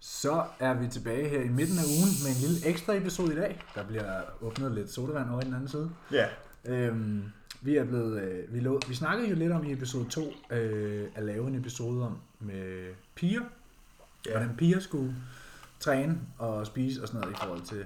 Så 0.00 0.44
er 0.58 0.74
vi 0.74 0.88
tilbage 0.88 1.28
her 1.28 1.40
i 1.40 1.48
midten 1.48 1.78
af 1.78 1.84
ugen 1.98 2.12
med 2.24 2.30
en 2.36 2.40
lille 2.40 2.66
ekstra 2.66 2.94
episode 2.94 3.32
i 3.32 3.36
dag. 3.36 3.62
Der 3.74 3.84
bliver 3.84 4.20
åbnet 4.40 4.72
lidt 4.72 4.90
sodavand 4.90 5.30
over 5.30 5.40
i 5.40 5.44
den 5.44 5.54
anden 5.54 5.68
side. 5.68 5.90
Ja. 6.12 6.26
Øhm, 6.64 7.24
vi 7.60 7.76
er 7.76 7.84
blevet, 7.84 8.22
øh, 8.22 8.54
vi, 8.54 8.60
lå, 8.60 8.80
vi 8.88 8.94
snakkede 8.94 9.28
jo 9.28 9.34
lidt 9.36 9.52
om 9.52 9.64
i 9.64 9.72
episode 9.72 10.08
2 10.08 10.32
øh, 10.50 11.08
at 11.14 11.22
lave 11.24 11.48
en 11.48 11.54
episode 11.54 12.06
om 12.06 12.18
med 12.40 12.86
piger. 13.14 13.42
Ja. 14.26 14.30
Hvordan 14.30 14.56
piger 14.56 14.80
skulle 14.80 15.14
træne 15.80 16.18
og 16.38 16.66
spise 16.66 17.02
og 17.02 17.08
sådan 17.08 17.20
noget 17.20 17.34
i 17.34 17.38
forhold 17.40 17.62
til, 17.62 17.84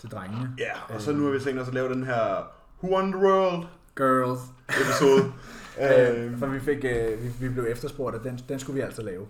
til 0.00 0.10
drengene. 0.10 0.54
Ja, 0.58 0.94
og 0.94 1.00
så 1.00 1.12
nu 1.12 1.24
har 1.24 1.30
vi 1.32 1.40
tænkt 1.40 1.60
os 1.60 1.68
at 1.68 1.74
lave 1.74 1.88
den 1.94 2.04
her 2.04 2.52
Who 2.82 2.96
Won 2.96 3.12
the 3.12 3.20
World 3.20 3.66
Girls. 3.96 4.40
episode. 4.68 5.32
Øh, 5.80 6.38
for 6.38 6.46
vi, 6.46 6.60
fik, 6.60 6.84
øh, 6.84 7.22
vi, 7.22 7.28
vi 7.40 7.48
blev 7.48 7.64
efterspurgt, 7.68 8.16
at 8.16 8.24
den, 8.24 8.40
den 8.48 8.58
skulle 8.58 8.74
vi 8.74 8.80
altså 8.80 9.02
lave. 9.02 9.26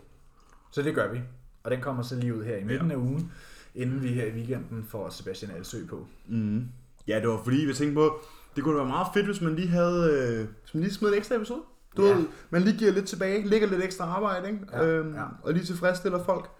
Så 0.71 0.83
det 0.83 0.95
gør 0.95 1.13
vi. 1.13 1.21
Og 1.65 1.71
den 1.71 1.81
kommer 1.81 2.03
så 2.03 2.15
lige 2.17 2.37
ud 2.37 2.45
her 2.45 2.57
i 2.57 2.65
midten 2.65 2.89
Ja. 2.91 2.95
af 2.97 2.99
ugen, 3.01 3.33
inden 3.75 4.03
vi 4.03 4.09
her 4.09 4.25
i 4.25 4.31
weekenden 4.31 4.85
får 4.89 5.09
Sebastian 5.11 5.51
Alsø 5.57 5.79
på. 5.91 6.07
mm. 6.29 6.65
Ja, 7.09 7.21
det 7.21 7.29
var 7.29 7.41
fordi, 7.45 7.57
vi 7.57 7.73
tænkte 7.75 7.95
på, 7.95 8.19
det 8.57 8.65
kunne 8.65 8.77
være 8.77 8.87
meget 8.87 9.07
fedt, 9.15 9.27
hvis 9.27 9.41
man 9.41 9.55
lige 9.57 9.69
havde, 9.69 10.11
øh, 10.13 10.47
hvis 10.63 10.75
man 10.75 10.83
lige 10.83 10.95
smed 10.95 11.09
en 11.13 11.19
ekstra 11.19 11.35
episode. 11.35 11.61
Du 11.97 12.07
Ja. 12.07 12.15
ved, 12.15 12.25
man 12.51 12.63
lige 12.63 12.77
giver 12.79 12.93
lidt 12.93 13.07
tilbage, 13.07 13.49
lægger 13.49 13.69
lidt 13.69 13.85
ekstra 13.85 14.05
arbejde, 14.05 14.47
ikke? 14.49 14.61
Ja, 14.73 14.85
øhm, 14.87 15.15
ja. 15.15 15.23
Og 15.43 15.53
lige 15.53 15.65
tilfredsstiller 15.65 16.25
folk 16.25 16.51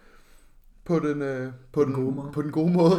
på 0.85 0.99
den, 0.99 1.23
øh, 1.23 1.53
på, 1.73 1.85
den, 1.85 1.93
gode 1.93 2.15
måde. 2.15 2.33
på 2.33 2.43
den 2.43 2.53
gode 2.53 2.73
måde. 2.73 2.95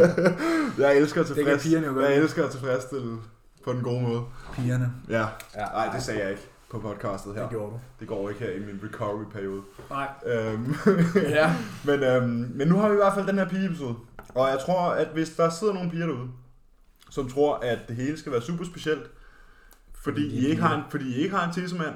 jeg 0.78 0.96
elsker 0.98 1.20
at 1.20 1.26
kan 1.26 1.34
tilfreds, 1.36 1.62
pigerne 1.62 1.86
jo 1.86 1.92
godt 1.92 2.04
jeg 2.04 2.16
elsker 2.16 2.44
at 2.44 2.50
tilfredsstille 2.50 3.16
på 3.64 3.72
den 3.72 3.82
gode 3.82 4.02
måde. 4.02 4.22
Pigerne. 4.54 4.92
Ja, 5.08 5.26
Ja, 5.54 5.64
nej, 5.74 5.94
det 5.94 6.02
sagde 6.02 6.20
jeg 6.20 6.30
ikke 6.30 6.48
på 6.70 6.80
podcastet 6.80 7.34
her. 7.34 7.42
Det 7.42 7.50
gjorde 7.50 7.72
du. 7.72 7.80
Det 8.00 8.08
går 8.08 8.28
ikke 8.28 8.40
her 8.40 8.50
i 8.50 8.58
min 8.58 8.80
recovery-periode. 8.84 9.62
Nej. 9.90 10.08
Øhm, 10.26 10.74
Ja. 11.38 11.56
men, 11.88 12.02
øhm, 12.02 12.52
men 12.54 12.68
nu 12.68 12.76
har 12.76 12.88
vi 12.88 12.92
i 12.94 12.96
hvert 12.96 13.14
fald 13.14 13.26
den 13.26 13.38
her 13.38 13.48
pige-episode. 13.48 13.96
Og 14.34 14.48
jeg 14.48 14.58
tror, 14.66 14.90
at 14.90 15.08
hvis 15.08 15.30
der 15.30 15.50
sidder 15.50 15.72
nogle 15.74 15.90
piger 15.90 16.06
derude, 16.06 16.28
som 17.10 17.30
tror, 17.30 17.56
at 17.56 17.78
det 17.88 17.96
hele 17.96 18.18
skal 18.18 18.32
være 18.32 18.42
super 18.42 18.64
specielt, 18.64 19.10
fordi, 19.94 20.26
I, 20.26 20.46
ikke 20.46 20.62
har 20.62 20.76
en, 20.76 20.82
fordi 20.90 21.14
I 21.14 21.14
ikke 21.14 21.36
har 21.36 21.46
en 21.48 21.54
tissemand, 21.54 21.94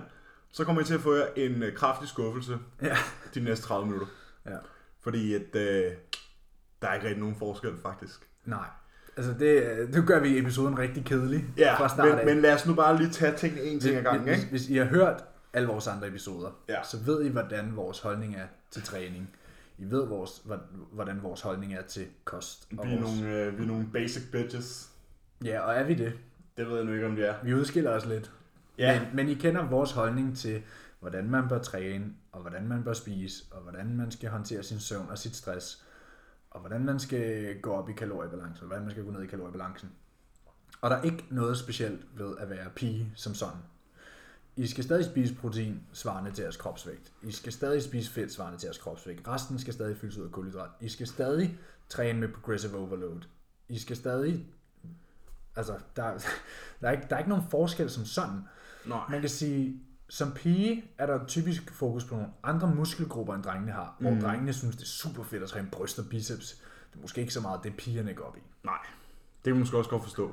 så 0.52 0.64
kommer 0.64 0.82
I 0.82 0.84
til 0.84 0.94
at 0.94 1.00
få 1.00 1.14
jer 1.14 1.27
en 1.36 1.62
øh, 1.62 1.75
kraftig 1.75 2.08
skuffelse 2.08 2.58
Ja. 2.82 2.97
de 3.34 3.41
næste 3.41 3.66
30 3.66 3.86
minutter. 3.86 4.06
Ja. 4.47 4.56
Fordi 5.00 5.34
at, 5.34 5.56
øh, 5.56 5.92
der 6.82 6.88
er 6.88 6.94
ikke 6.94 7.06
rigtig 7.06 7.20
nogen 7.20 7.36
forskel, 7.36 7.72
faktisk. 7.82 8.28
Nej. 8.44 8.66
Altså, 9.19 9.33
det, 9.38 9.94
det 9.94 10.06
gør 10.06 10.20
vi 10.20 10.38
episoden 10.38 10.78
rigtig 10.78 11.05
kedelig 11.05 11.44
fra 11.77 11.88
start 11.88 12.08
af. 12.08 12.16
men, 12.16 12.34
men 12.34 12.42
lad 12.42 12.55
os 12.55 12.66
nu 12.66 12.74
bare 12.74 12.97
lige 12.98 13.11
tage 13.11 13.36
tingene 13.36 13.62
en 13.62 13.80
ting 13.80 13.97
ad 13.97 14.02
gangen, 14.02 14.22
hvis, 14.28 14.38
ikke? 14.38 14.50
hvis, 14.50 14.69
I 14.69 14.77
har 14.77 14.84
hørt 14.84 15.25
alle 15.52 15.69
vores 15.69 15.86
andre 15.86 16.08
episoder, 16.08 16.50
Ja. 16.69 16.83
så 16.84 16.97
ved 17.06 17.22
I, 17.25 17.28
hvordan 17.28 17.77
vores 17.77 18.00
holdning 18.00 18.36
er 18.36 18.47
til 18.70 18.83
træning. 18.83 19.30
I 19.78 19.84
ved, 19.91 20.06
vores, 20.06 20.42
hvordan 20.92 21.22
vores 21.22 21.41
holdning 21.41 21.75
er 21.75 21.83
til 21.83 22.06
kost. 22.25 22.69
Og 22.78 22.86
Vi 22.86 22.92
er, 22.94 23.00
vores... 23.00 23.20
nogle, 23.20 23.34
øh, 23.36 23.58
vi 23.58 23.62
er 23.62 23.66
nogle 23.66 23.86
basic 23.92 24.22
bitches. 24.33 24.88
Ja, 25.44 25.60
og 25.60 25.75
er 25.75 25.82
vi 25.84 25.94
det? 25.94 26.12
Det 26.56 26.69
ved 26.69 26.77
jeg 26.77 26.84
nu 26.84 26.92
ikke, 26.92 27.06
om 27.06 27.16
det 27.16 27.28
er. 27.28 27.34
Vi 27.42 27.55
udskiller 27.55 27.91
os 27.91 28.06
lidt. 28.06 28.30
Ja. 28.78 29.00
Men, 29.00 29.08
men 29.14 29.28
I 29.28 29.34
kender 29.34 29.66
vores 29.69 29.92
holdning 29.92 30.36
til, 30.36 30.62
hvordan 31.00 31.30
man 31.30 31.48
bør 31.48 31.58
træne, 31.58 32.05
og 32.32 32.41
hvordan 32.41 32.69
man 32.69 32.82
bør 32.84 32.92
spise, 32.92 33.44
og 33.50 33.60
hvordan 33.62 33.97
man 33.97 34.10
skal 34.10 34.28
håndtere 34.30 34.62
sin 34.62 34.80
søvn 34.80 35.06
og 35.10 35.19
sit 35.19 35.36
stress, 35.36 35.84
og 36.58 36.62
hvordan 36.62 36.84
man 36.84 37.00
skal 37.00 37.60
gå 37.60 37.72
op 37.72 37.88
i 37.88 37.92
kaloriebalance, 37.92 38.62
og 38.62 38.66
hvordan 38.66 38.82
man 38.82 38.90
skal 38.90 39.04
gå 39.04 39.10
ned 39.10 39.22
i 39.22 39.26
kaloriebalancen. 39.26 39.90
Og 40.80 40.90
der 40.90 40.96
er 40.96 41.02
ikke 41.02 41.24
noget 41.30 41.58
specielt 41.58 42.06
ved 42.14 42.36
at 42.38 42.50
være 42.50 42.70
pige 42.70 43.12
som 43.14 43.34
sådan. 43.34 43.58
I 44.56 44.66
skal 44.66 44.84
stadig 44.84 45.04
spise 45.04 45.34
protein 45.34 45.82
svarende 45.92 46.30
til 46.30 46.42
jeres 46.42 46.56
kropsvægt. 46.56 47.12
I 47.22 47.32
skal 47.32 47.52
stadig 47.52 47.82
spise 47.82 48.10
fedt 48.10 48.32
svarende 48.32 48.58
til 48.58 48.66
jeres 48.66 48.78
kropsvægt. 48.78 49.28
Resten 49.28 49.58
skal 49.58 49.74
stadig 49.74 49.96
fyldes 49.96 50.18
ud 50.18 50.24
af 50.24 50.32
kulhydrat. 50.32 50.70
I 50.80 50.88
skal 50.88 51.06
stadig 51.06 51.58
træne 51.88 52.20
med 52.20 52.28
progressive 52.28 52.76
overload. 52.76 53.20
I 53.68 53.78
skal 53.78 53.96
stadig... 53.96 54.46
Altså, 55.56 55.78
der, 55.96 56.02
der, 56.80 56.88
er 56.88 56.92
ikke, 56.92 57.06
der 57.10 57.14
er 57.16 57.18
ikke 57.18 57.30
nogen 57.30 57.44
forskel 57.50 57.91
som 57.91 58.04
sådan. 58.04 58.41
Nej. 58.86 59.08
Man 59.10 59.20
kan 59.20 59.30
sige, 59.30 59.80
som 60.08 60.32
pige 60.32 60.84
er 60.98 61.06
der 61.06 61.26
typisk 61.26 61.72
fokus 61.74 62.04
på 62.04 62.14
nogle 62.14 62.28
andre 62.42 62.74
muskelgrupper, 62.74 63.34
end 63.34 63.42
drengene 63.42 63.72
har. 63.72 63.94
Hvor 64.00 64.10
Mm. 64.10 64.20
drengene 64.20 64.52
synes, 64.52 64.76
det 64.76 64.82
er 64.82 64.86
super 64.86 65.22
fedt 65.22 65.42
at 65.42 65.48
træne 65.48 65.69
bryst 65.72 65.98
og 65.98 66.04
biceps. 66.10 66.48
Det 66.92 66.98
er 66.98 67.02
måske 67.02 67.20
ikke 67.20 67.32
så 67.32 67.41
meget 67.41 67.60
det, 67.64 67.76
pigerne 67.76 68.14
går 68.14 68.24
op 68.24 68.36
i. 68.36 68.41
Nej. 68.64 68.74
Det 69.36 69.44
kan 69.44 69.52
man 69.52 69.60
måske 69.60 69.76
også 69.76 69.91
godt 69.91 70.02
forstå. 70.02 70.32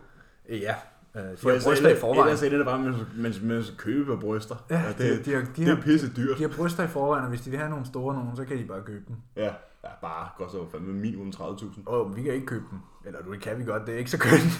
Ja, 0.49 0.75
øh, 1.15 1.23
de 1.23 1.37
For 1.37 1.49
har 1.51 1.61
bryster 1.65 1.89
i 1.89 1.95
forvejen. 1.99 2.27
Ellers 2.27 2.43
er 2.43 2.49
det 2.49 2.65
bare, 2.65 2.79
man, 2.79 2.93
man, 3.15 3.33
man 3.41 3.63
skal 3.63 3.77
købe 3.77 4.17
bryster. 4.17 4.65
Ja, 4.69 4.83
det, 4.97 4.99
de, 4.99 5.31
de, 5.31 5.35
har, 5.35 5.41
de, 5.41 5.65
det 5.65 5.67
er 5.69 5.81
pisse 5.81 6.13
dyrt. 6.15 6.37
de 6.37 6.41
har 6.43 6.49
bryster 6.57 6.83
i 6.83 6.87
forvejen, 6.87 7.23
og 7.23 7.29
hvis 7.29 7.41
de 7.41 7.49
vil 7.49 7.59
have 7.59 7.69
nogle 7.69 7.85
store 7.85 8.13
nogen, 8.15 8.35
så 8.35 8.45
kan 8.45 8.57
de 8.57 8.65
bare 8.65 8.81
købe 8.83 9.03
dem. 9.07 9.15
Ja, 9.35 9.53
ja 9.85 9.89
bare 10.01 10.29
godt 10.37 10.51
så 10.51 10.65
fandme 10.71 10.93
minimum 10.93 11.29
30.000. 11.35 11.43
Åh, 11.43 11.61
oh, 12.07 12.15
vi 12.17 12.23
kan 12.23 12.33
ikke 12.33 12.45
købe 12.45 12.65
dem. 12.71 12.79
Eller 13.05 13.21
du, 13.21 13.33
det 13.33 13.41
kan 13.41 13.57
vi 13.59 13.63
godt, 13.63 13.85
det 13.85 13.93
er 13.93 13.97
ikke 13.97 14.11
så 14.11 14.17
kønt. 14.17 14.59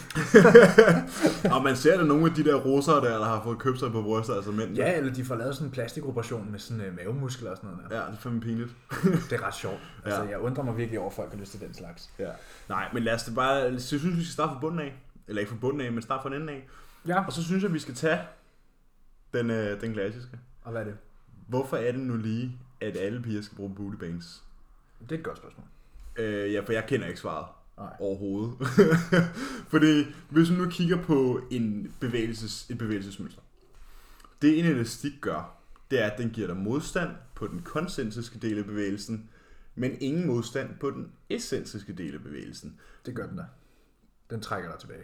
Og 1.56 1.64
man 1.64 1.76
ser 1.76 1.98
da 1.98 2.04
nogle 2.04 2.26
af 2.26 2.32
de 2.36 2.44
der 2.44 2.56
russere 2.56 2.96
der, 2.96 3.18
der 3.18 3.26
har 3.26 3.44
fået 3.44 3.60
købt 3.60 3.80
sig 3.80 3.92
på 3.92 4.02
bryster, 4.02 4.34
altså 4.36 4.52
mænd. 4.52 4.76
ja, 4.76 4.98
eller 4.98 5.14
de 5.14 5.26
får 5.26 5.36
lavet 5.36 5.56
sådan 5.56 5.68
en 5.68 5.72
plastikoperation 5.72 6.52
med 6.52 6.60
sådan 6.60 6.88
uh, 6.90 6.96
mavemuskler 6.96 7.52
og 7.52 7.58
sådan 7.58 7.70
noget 7.70 7.90
der. 7.92 7.96
Ja, 7.98 8.06
det 8.06 8.12
er 8.14 8.18
fandme 8.18 8.42
pinligt. 8.42 8.76
Det 9.04 9.32
er 9.34 9.48
ret 9.48 9.56
sjovt. 9.56 9.80
Altså, 10.06 10.24
Ja. 10.24 10.30
jeg 10.30 10.40
undrer 10.40 10.64
mig 10.64 10.78
virkelig 10.78 11.00
over, 11.00 11.10
at 11.10 11.16
folk 11.16 11.32
har 11.32 11.40
lyst 11.40 11.52
til 11.52 11.60
den 11.62 11.74
slags. 11.74 12.10
Ja. 12.20 12.30
Nej, 12.70 12.90
men 12.94 13.04
lad 13.04 13.14
os 13.14 13.24
det 13.24 13.36
bare... 13.36 13.80
Så 13.80 13.88
synes 14.00 14.18
vi 14.18 14.24
skal 14.24 14.34
starte 14.34 14.54
fra 14.54 14.60
bunden 14.60 14.80
af. 14.80 14.94
Eller 15.28 15.40
ikke 15.40 15.50
fra 15.50 15.58
bunden 15.62 15.82
af, 15.82 15.92
men 15.92 16.02
starte 16.02 16.22
fra 16.22 16.30
den 16.30 16.36
enden 16.42 16.50
af. 16.50 16.68
Ja. 17.08 17.26
Og 17.26 17.34
så 17.34 17.44
synes 17.44 17.64
jeg, 17.64 17.74
vi 17.74 17.80
skal 17.80 17.94
tage 17.96 18.20
den, 19.34 19.50
øh, 19.50 19.82
den 19.82 19.94
klassiske. 19.94 20.40
Og 20.64 20.72
hvad 20.72 20.82
er 20.82 20.86
det? 20.86 20.98
Hvorfor 21.48 21.78
er 21.78 21.92
det 21.92 22.02
nu 22.02 22.16
lige, 22.18 22.52
at 22.82 22.98
alle 22.98 23.22
piger 23.22 23.42
skal 23.42 23.56
bruge 23.58 23.76
booty 23.76 23.96
bands? 23.98 24.44
Det 25.02 25.12
er 25.12 25.20
et 25.20 25.24
godt 25.24 25.38
spørgsmål. 25.38 25.66
Øh, 26.16 26.54
ja, 26.54 26.62
for 26.62 26.74
jeg 26.74 26.86
kender 26.88 27.08
ikke 27.08 27.20
svaret. 27.20 27.48
Nej. 27.78 27.94
overhovedet. 28.00 28.68
Fordi 29.72 30.04
hvis 30.30 30.50
man 30.50 30.60
nu 30.60 30.70
kigger 30.70 31.04
på 31.04 31.42
en 31.52 31.96
bevægelses, 32.00 32.70
et 32.70 32.78
bevægelsesmønster, 32.78 33.42
det 34.42 34.60
en 34.60 34.66
elastik 34.66 35.14
gør, 35.22 35.58
det 35.92 36.02
er, 36.02 36.12
at 36.12 36.18
den 36.18 36.30
giver 36.30 36.48
dig 36.48 36.58
modstand 36.58 37.10
på 37.36 37.48
den 37.48 37.62
koncentriske 37.62 38.40
del 38.40 38.58
af 38.58 38.66
bevægelsen, 38.66 39.30
men 39.76 39.98
ingen 40.02 40.28
modstand 40.28 40.80
på 40.80 40.92
den 40.92 41.12
excentriske 41.30 41.94
del 41.94 42.14
af 42.14 42.24
bevægelsen. 42.24 42.80
Det 43.06 43.16
gør 43.16 43.28
den 43.28 43.38
der. 43.38 43.46
Den 44.30 44.42
trækker 44.42 44.72
dig 44.72 44.80
tilbage. 44.80 45.04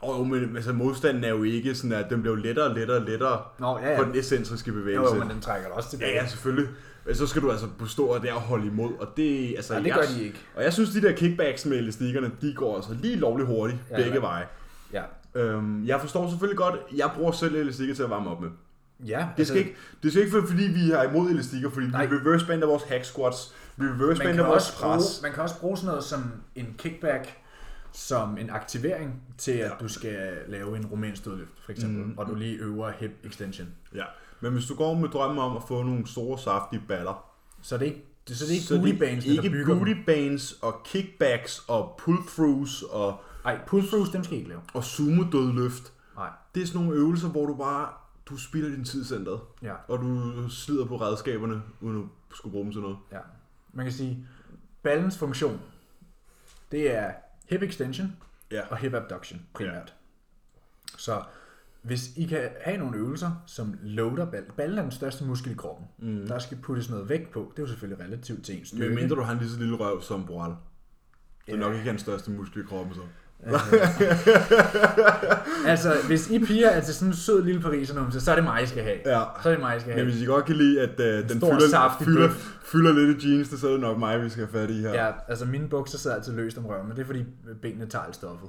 Og 0.00 0.18
jo, 0.18 0.24
men 0.24 0.56
altså, 0.56 0.72
modstanden 0.72 1.24
er 1.24 1.28
jo 1.28 1.42
ikke 1.42 1.74
sådan, 1.74 1.92
at 1.92 2.10
den 2.10 2.20
bliver 2.22 2.36
lettere 2.36 2.66
og 2.66 2.74
lettere 2.74 2.96
og 2.98 3.02
lettere 3.06 3.42
Nå, 3.58 3.78
ja, 3.78 3.90
ja. 3.90 3.98
på 3.98 4.04
den 4.04 4.14
excentriske 4.18 4.68
Jo, 4.70 4.74
bevægelse. 4.74 5.14
jo, 5.14 5.20
men 5.24 5.30
den 5.30 5.40
trækker 5.40 5.68
dig 5.68 5.76
også 5.76 5.88
Ja, 5.92 5.96
tilbage. 5.98 6.14
ja, 6.22 6.26
selvfølgelig. 6.26 6.68
Men 7.06 7.14
så 7.14 7.26
skal 7.26 7.42
du 7.42 7.50
altså 7.50 7.66
stå 7.86 8.06
og 8.06 8.22
der 8.22 8.32
og 8.32 8.40
holde 8.40 8.66
imod, 8.66 8.90
og 9.00 9.08
det, 9.16 9.54
altså, 9.56 9.74
Ja, 9.74 9.80
det 9.80 9.86
jeg, 9.86 9.94
gør 9.94 10.02
de 10.16 10.24
ikke. 10.24 10.38
Og 10.54 10.62
jeg 10.64 10.72
synes, 10.72 10.90
de 10.90 11.02
der 11.02 11.12
kickbacks 11.12 11.66
med 11.66 11.78
elastikkerne, 11.78 12.30
de 12.40 12.54
går 12.54 12.76
altså 12.76 12.90
lige 13.02 13.16
lovligt 13.16 13.48
hurtigt 13.48 13.80
Ja, 13.90 13.96
ja, 13.98 14.02
begge 14.02 14.14
ja. 14.18 14.26
veje. 14.26 14.44
Ja. 14.92 15.02
Øhm, 15.34 15.86
jeg 15.86 16.00
forstår 16.00 16.28
selvfølgelig 16.30 16.58
godt, 16.58 16.74
jeg 16.96 17.10
bruger 17.16 17.32
selv 17.32 17.54
elastikker 17.54 17.94
til 17.94 18.02
at 18.02 18.10
varme 18.10 18.30
op 18.30 18.40
med. 18.40 18.50
Ja, 19.06 19.26
Det 19.36 19.46
skal, 19.46 19.58
ikke, 19.58 19.74
det 20.02 20.12
skal 20.12 20.22
ikke 20.24 20.36
være, 20.36 20.46
fordi 20.46 20.62
vi 20.62 20.90
er 20.90 21.02
imod 21.02 21.30
elastikker, 21.30 21.70
fordi 21.70 21.86
Nej. 21.86 22.06
vi 22.06 22.14
reverse 22.16 22.46
bander 22.46 22.66
vores 22.66 22.82
hack 22.82 23.04
squats, 23.04 23.54
vi 23.76 23.86
reverse 23.86 24.22
bander 24.22 24.46
vores 24.46 24.56
også 24.68 24.72
pres. 24.72 24.82
bruge, 24.96 25.22
man 25.22 25.32
kan 25.32 25.42
også 25.42 25.60
bruge 25.60 25.76
sådan 25.76 25.88
noget 25.88 26.04
som 26.04 26.32
en 26.54 26.74
kickback, 26.78 27.36
som 27.92 28.38
en 28.38 28.50
aktivering 28.50 29.22
til, 29.38 29.52
at 29.52 29.70
Ja. 29.70 29.74
du 29.80 29.88
skal 29.88 30.38
lave 30.48 30.76
en 30.76 30.86
rumænsk 30.86 31.24
dødløft, 31.24 31.60
for 31.64 31.72
eksempel, 31.72 32.04
Mm. 32.04 32.14
og 32.18 32.26
du 32.26 32.34
lige 32.34 32.56
øver 32.56 32.90
hip 32.90 33.10
extension. 33.24 33.68
Ja. 33.94 34.04
Men 34.40 34.52
hvis 34.52 34.66
du 34.66 34.74
går 34.74 34.94
med 34.94 35.08
drømmen 35.08 35.38
om 35.38 35.56
at 35.56 35.62
få 35.68 35.82
nogle 35.82 36.06
store, 36.06 36.38
saftige 36.38 36.82
baller, 36.88 37.26
Så 37.62 37.76
det 37.78 37.82
er 37.82 37.86
ikke, 37.86 38.04
det, 38.28 38.36
så 38.36 38.44
det 38.44 38.50
er 38.50 38.54
ikke 38.54 38.66
så 38.66 38.76
booty 38.78 38.90
det 38.90 38.98
bands, 38.98 39.24
ikke 39.26 39.58
der 39.66 39.74
booty 39.74 39.92
bands 40.06 40.52
og 40.62 40.80
kickbacks 40.84 41.58
og 41.68 42.00
pull-throughs 42.02 42.92
og, 42.94 43.20
Ej, 43.44 43.58
pull-throughs, 43.66 44.12
dem 44.12 44.24
skal 44.24 44.34
I 44.36 44.38
ikke 44.38 44.48
lave. 44.48 44.60
og 44.74 44.84
sumo-dødløft. 44.84 45.92
Nej. 46.16 46.28
Det 46.54 46.62
er 46.62 46.66
sådan 46.66 46.80
nogle 46.80 46.98
øvelser, 47.00 47.28
hvor 47.28 47.46
du 47.46 47.54
bare 47.54 47.88
du 48.26 48.36
spilder 48.36 48.68
din 48.68 48.84
tid 48.84 49.04
centret, 49.04 49.40
Ja, 49.62 49.74
og 49.88 49.98
du 49.98 50.32
slider 50.48 50.84
på 50.84 50.96
redskaberne, 50.96 51.62
uden 51.80 51.98
at 52.30 52.36
skulle 52.36 52.52
bruge 52.52 52.64
dem 52.64 52.72
til 52.72 52.80
noget. 52.82 52.96
ja. 53.12 53.18
Man 53.72 53.84
kan 53.86 53.92
sige, 53.92 54.26
ballens 54.82 55.18
funktion, 55.18 55.60
det 56.72 56.96
er 56.96 57.12
hip 57.50 57.62
extension 57.62 58.16
Ja. 58.50 58.60
og 58.70 58.76
hip 58.76 58.94
abduction 58.94 59.42
primært. 59.54 59.94
Så 60.98 61.22
hvis 61.82 62.16
I 62.16 62.26
kan 62.26 62.48
have 62.64 62.76
nogle 62.76 62.96
øvelser, 62.96 63.42
som 63.46 63.78
loader 63.82 64.30
ballen. 64.30 64.50
Ballen 64.56 64.78
er 64.78 64.82
den 64.82 64.90
største 64.90 65.24
muskel 65.24 65.52
i 65.52 65.54
kroppen. 65.54 65.86
Mm. 65.98 66.26
Der 66.26 66.38
skal 66.38 66.58
puttes 66.62 66.90
noget 66.90 67.08
vægt 67.08 67.30
på. 67.30 67.52
Det 67.56 67.58
er 67.58 67.62
jo 67.62 67.68
selvfølgelig 67.68 68.04
relativt 68.04 68.44
til 68.44 68.52
en 68.54 68.58
Men 68.60 68.66
styrke. 68.66 68.94
mindre 68.94 69.16
du 69.16 69.22
har 69.22 69.32
en 69.32 69.38
lige 69.38 69.50
så 69.50 69.58
lille 69.58 69.76
røv 69.76 70.02
som 70.02 70.26
Boral. 70.26 70.50
Det 71.46 71.52
er 71.52 71.56
Ja. 71.56 71.62
nok 71.62 71.74
ikke 71.74 71.86
hans 71.90 72.00
største 72.02 72.30
muskel 72.30 72.60
i 72.62 72.64
kroppen, 72.64 72.94
så. 72.94 73.00
altså, 75.66 75.94
hvis 76.06 76.30
I 76.30 76.44
piger 76.44 76.68
er 76.68 76.80
til 76.80 76.94
sådan 76.94 77.08
en 77.08 77.14
sød 77.14 77.44
lille 77.44 77.60
pariser 77.60 78.10
så 78.10 78.30
er 78.30 78.34
det 78.34 78.44
mig, 78.44 78.62
I 78.62 78.66
skal 78.66 78.82
have. 78.82 78.96
Ja. 79.06 79.22
Så 79.42 79.48
er 79.48 79.52
det 79.52 79.60
mig, 79.60 79.76
I 79.76 79.80
skal 79.80 79.88
Men 79.90 79.98
have. 79.98 80.10
hvis 80.10 80.22
I 80.22 80.24
godt 80.24 80.44
kan 80.44 80.56
lide, 80.56 80.80
at 80.80 80.90
uh, 80.90 81.28
den 81.28 81.40
fylder, 81.40 81.96
fylder, 82.00 82.28
fylder 82.62 82.92
lidt 82.92 83.24
i 83.24 83.36
jeans, 83.36 83.60
så 83.60 83.66
er 83.66 83.70
det 83.70 83.80
nok 83.80 83.98
mig, 83.98 84.22
vi 84.24 84.30
skal 84.30 84.46
have 84.46 84.52
fat 84.60 84.70
i 84.70 84.80
her. 84.80 84.94
Ja, 84.94 85.10
altså 85.28 85.44
mine 85.44 85.68
bukser 85.68 85.98
sidder 85.98 86.16
altid 86.16 86.32
løst 86.32 86.58
om 86.58 86.66
røven, 86.66 86.88
men 86.88 86.96
det 86.96 87.02
er 87.02 87.06
fordi 87.06 87.24
benene 87.62 87.86
tager 87.86 88.04
alt 88.04 88.14
stoffet. 88.14 88.48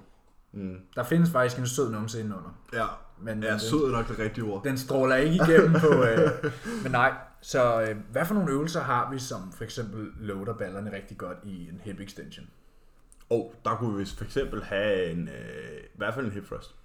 Mm. 0.54 0.76
Der 0.96 1.04
findes 1.04 1.32
faktisk 1.32 1.58
en 1.60 1.68
sød 1.68 1.92
numse 1.92 2.20
indenunder. 2.20 2.60
Ja, 2.74 2.86
Men 3.22 3.44
ja 3.44 3.52
den, 3.52 3.60
sød 3.60 3.88
er 3.88 3.92
nok 3.92 4.08
det 4.08 4.20
rigtige 4.20 4.44
ord. 4.44 4.64
den 4.64 4.78
stråler 4.78 5.16
ikke 5.16 5.36
igennem 5.36 5.74
på... 5.80 6.04
Øh, 6.04 6.30
men 6.84 6.92
nej, 6.92 7.12
så 7.42 7.82
øh, 7.82 7.96
hvad 8.12 8.26
for 8.26 8.34
nogle 8.34 8.52
øvelser 8.52 8.82
har 8.82 9.10
vi, 9.14 9.20
som 9.20 9.52
for 9.58 9.64
eksempel 9.64 10.08
loader 10.20 10.54
ballerne 10.54 10.92
rigtig 10.96 11.18
godt 11.18 11.38
i 11.44 11.70
en 11.70 11.82
hip 11.84 12.00
extension? 12.00 12.46
Og 13.32 13.54
der 13.66 13.76
kunne 13.76 13.98
vi 13.98 14.06
for 14.18 14.24
eksempel 14.24 14.64
have 14.64 15.12
en, 15.12 15.28
øh, 15.28 15.78
i 15.84 15.98
hvert 15.98 16.14
fald 16.14 16.26
en 16.26 16.32
hip 16.32 16.46
thrust. 16.48 16.76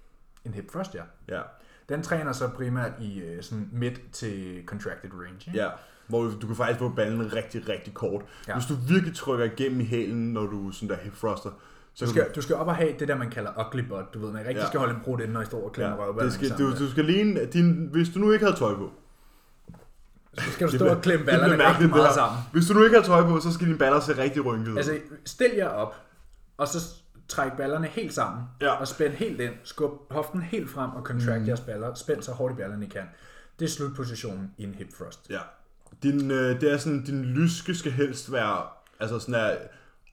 En 0.45 0.53
hip 0.53 0.71
thrust, 0.71 0.95
ja. 0.95 1.01
Ja. 1.29 1.41
Den 1.89 2.01
træner 2.03 2.31
så 2.31 2.47
primært 2.47 2.91
i 3.01 3.19
øh, 3.19 3.43
sådan 3.43 3.69
mid 3.71 3.91
til 4.11 4.63
contracted 4.65 5.09
range. 5.13 5.43
Ikke? 5.47 5.63
ja. 5.63 5.69
Hvor 6.07 6.23
du 6.41 6.47
kan 6.47 6.55
faktisk 6.55 6.79
få 6.79 6.89
ballen 6.89 7.33
rigtig, 7.33 7.69
rigtig 7.69 7.93
kort. 7.93 8.21
Ja. 8.47 8.53
Hvis 8.53 8.65
du 8.65 8.73
virkelig 8.87 9.15
trykker 9.15 9.45
igennem 9.45 9.79
i 9.79 9.83
hælen, 9.83 10.33
når 10.33 10.41
du 10.45 10.71
sådan 10.71 10.89
der 10.89 10.95
hip 10.95 11.15
thruster, 11.15 11.49
så 11.93 12.05
Du 12.05 12.11
skal, 12.11 12.27
du 12.35 12.41
skal 12.41 12.55
op 12.55 12.67
og 12.67 12.75
have 12.75 12.93
det 12.99 13.07
der, 13.07 13.15
man 13.17 13.29
kalder 13.29 13.65
ugly 13.67 13.81
butt. 13.81 14.13
Du 14.13 14.19
ved, 14.19 14.31
man 14.31 14.39
rigtig 14.45 14.55
Ja. 14.61 14.67
skal 14.67 14.79
holde 14.79 14.93
en 14.93 14.99
brud 15.03 15.19
inden, 15.19 15.33
når 15.33 15.41
I 15.41 15.45
står 15.45 15.63
og 15.65 15.71
klemmer 15.71 15.95
ja, 15.97 16.03
røvballen 16.03 16.25
det 16.25 16.33
skal, 16.33 16.47
sammen. 16.47 16.71
du, 16.71 16.77
du 16.85 16.91
skal 16.91 17.05
ligne, 17.05 17.45
din, 17.45 17.89
hvis 17.91 18.09
du 18.09 18.19
nu 18.19 18.31
ikke 18.31 18.45
havde 18.45 18.57
tøj 18.59 18.75
på, 18.75 18.91
Så 20.37 20.51
skal 20.51 20.67
du 20.67 20.75
stå 20.75 20.87
og 20.87 21.01
klemme 21.01 21.25
ballerne 21.25 21.69
rigtig 21.69 21.89
meget 21.89 22.13
sammen. 22.13 22.39
hvis 22.51 22.67
du 22.67 22.73
nu 22.73 22.83
ikke 22.83 22.95
har 22.95 23.03
tøj 23.03 23.21
på, 23.23 23.39
så 23.39 23.53
skal 23.53 23.67
dine 23.67 23.77
baller 23.77 23.99
se 23.99 24.17
rigtig 24.17 24.45
rynkede 24.45 24.71
ud. 24.71 24.77
Altså, 24.77 24.97
stil 25.25 25.51
jer 25.57 25.67
op, 25.67 25.95
og 26.57 26.67
så 26.67 26.79
træk 27.27 27.51
ballerne 27.57 27.87
helt 27.87 28.13
sammen, 28.13 28.43
Ja. 28.61 28.71
og 28.71 28.87
spænd 28.87 29.13
helt 29.13 29.41
ind, 29.41 29.53
skub 29.63 29.91
hoften 30.13 30.41
helt 30.41 30.69
frem 30.69 30.89
og 30.91 31.03
contract 31.03 31.41
mm. 31.41 31.47
jeres 31.47 31.59
baller, 31.59 31.93
spænd 31.93 32.21
så 32.21 32.31
hårdt 32.31 32.53
i 32.53 32.57
ballerne 32.57 32.85
I 32.85 32.89
kan. 32.89 33.03
Det 33.59 33.65
er 33.65 33.69
slutpositionen 33.69 34.51
i 34.57 34.63
en 34.63 34.75
hip 34.75 34.87
thrust. 34.95 35.19
Ja. 35.29 35.39
Din, 36.03 36.31
øh, 36.31 36.61
det 36.61 36.71
er 36.73 36.77
sådan, 36.77 37.03
din 37.03 37.23
lyske 37.25 37.75
skal 37.75 37.91
helst 37.91 38.31
være 38.31 38.61
altså 38.99 39.19
sådan 39.19 39.33
der, 39.33 39.55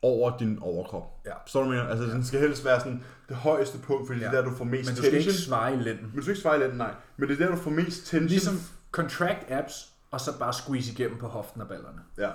over 0.03 0.39
din 0.39 0.59
overkrop. 0.63 1.21
Ja. 1.27 1.33
Forstår 1.43 1.63
du, 1.63 1.69
mener? 1.69 1.83
Altså, 1.89 2.05
den 2.05 2.25
skal 2.25 2.41
helst 2.41 2.65
være 2.65 2.81
sådan 2.81 3.03
det 3.29 3.37
højeste 3.37 3.79
punkt, 3.79 4.07
fordi 4.07 4.21
Ja. 4.21 4.27
det 4.31 4.39
er 4.39 4.43
der, 4.43 4.51
du 4.51 4.57
får 4.57 4.65
mest 4.65 4.89
Men 4.91 4.97
du 4.97 5.03
skal 5.03 5.13
tension. 5.13 5.29
ikke 5.31 5.43
sveje 5.43 5.75
i 5.75 5.79
lænden. 5.79 6.07
Men 6.07 6.17
du 6.17 6.23
skal 6.23 6.31
ikke 6.31 6.43
svare 6.43 6.59
lidt, 6.59 6.77
nej. 6.77 6.95
Men 7.17 7.29
det 7.29 7.41
er 7.41 7.47
der, 7.47 7.55
du 7.57 7.61
får 7.63 7.71
mest 7.71 8.07
tension. 8.07 8.29
Ligesom 8.29 8.61
contract 8.93 9.51
abs, 9.51 9.89
og 10.11 10.21
så 10.21 10.39
bare 10.39 10.53
squeeze 10.53 10.93
igennem 10.93 11.19
på 11.19 11.27
hoften 11.29 11.61
af 11.61 11.69
ballerne. 11.69 12.01
Ja. 12.19 12.31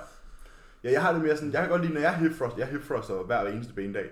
Ja, 0.83 0.91
jeg 0.91 1.01
har 1.01 1.13
det 1.13 1.21
mere 1.21 1.35
sådan, 1.35 1.51
jeg 1.53 1.61
kan 1.61 1.69
godt 1.69 1.81
lide, 1.81 1.93
når 1.93 2.01
jeg 2.01 2.15
hip 2.15 2.31
thrust, 2.35 2.57
jeg 2.57 2.67
hip 2.67 2.83
thruster 2.85 3.23
hver 3.25 3.47
eneste 3.47 3.73
benedag. 3.73 4.05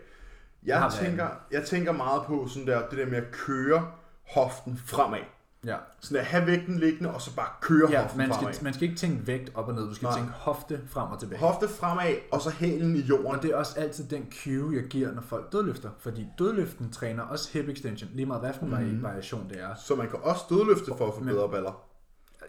Jeg, 0.66 0.80
har 0.80 0.90
tænker, 0.90 1.28
jeg 1.52 1.64
tænker 1.66 1.92
meget 1.92 2.22
på 2.24 2.48
sådan 2.48 2.68
der, 2.68 2.90
det 2.90 2.98
der 2.98 3.06
med 3.06 3.18
at 3.18 3.31
køre 3.31 3.92
hoften 4.28 4.81
fremad. 4.86 5.19
Ja. 5.66 5.75
Sådan 6.00 6.18
at 6.18 6.25
have 6.25 6.48
vægten 6.48 6.80
liggende, 6.80 7.14
og 7.14 7.22
så 7.22 7.36
bare 7.36 7.48
køre 7.62 7.92
Ja, 7.92 8.02
hoften 8.02 8.18
man 8.18 8.30
fremad. 8.30 8.54
skal, 8.54 8.64
man 8.64 8.74
skal 8.74 8.84
ikke 8.88 9.00
tænke 9.00 9.28
vægt 9.28 9.52
op 9.56 9.68
og 9.68 9.74
ned, 9.74 9.88
du 9.88 9.96
skal 9.96 10.06
Nej. 10.06 10.18
tænke 10.18 10.31
hofte 10.31 10.81
frem 10.90 11.12
og 11.12 11.19
tilbage. 11.19 11.40
Hofte 11.40 11.68
fremad, 11.68 12.16
og 12.31 12.42
så 12.42 12.50
hælen 12.50 12.96
i 12.96 13.00
jorden. 13.00 13.28
Og 13.28 13.42
det 13.42 13.52
er 13.52 13.56
også 13.56 13.80
altid 13.80 14.04
den 14.10 14.28
cue, 14.44 14.75
jeg 14.75 14.84
giver, 14.84 15.12
når 15.12 15.22
folk 15.22 15.52
dødløfter. 15.52 15.90
Fordi 16.00 16.28
dødløften 16.40 16.92
træner 16.92 17.24
også 17.24 17.50
hip 17.54 17.69
extension, 17.69 18.10
lige 18.14 18.25
meget 18.25 18.42
hvad 18.42 18.54
for 18.54 18.66
en 18.66 18.96
mm. 18.96 19.04
variation 19.04 19.50
det 19.50 19.62
er. 19.62 19.75
Så 19.75 19.96
man 19.96 20.10
kan 20.10 20.19
også 20.24 20.42
dødløfte 20.50 20.92
for 20.98 21.08
at 21.08 21.14
få 21.14 21.24
bedre 21.24 21.50
baller. 21.50 21.87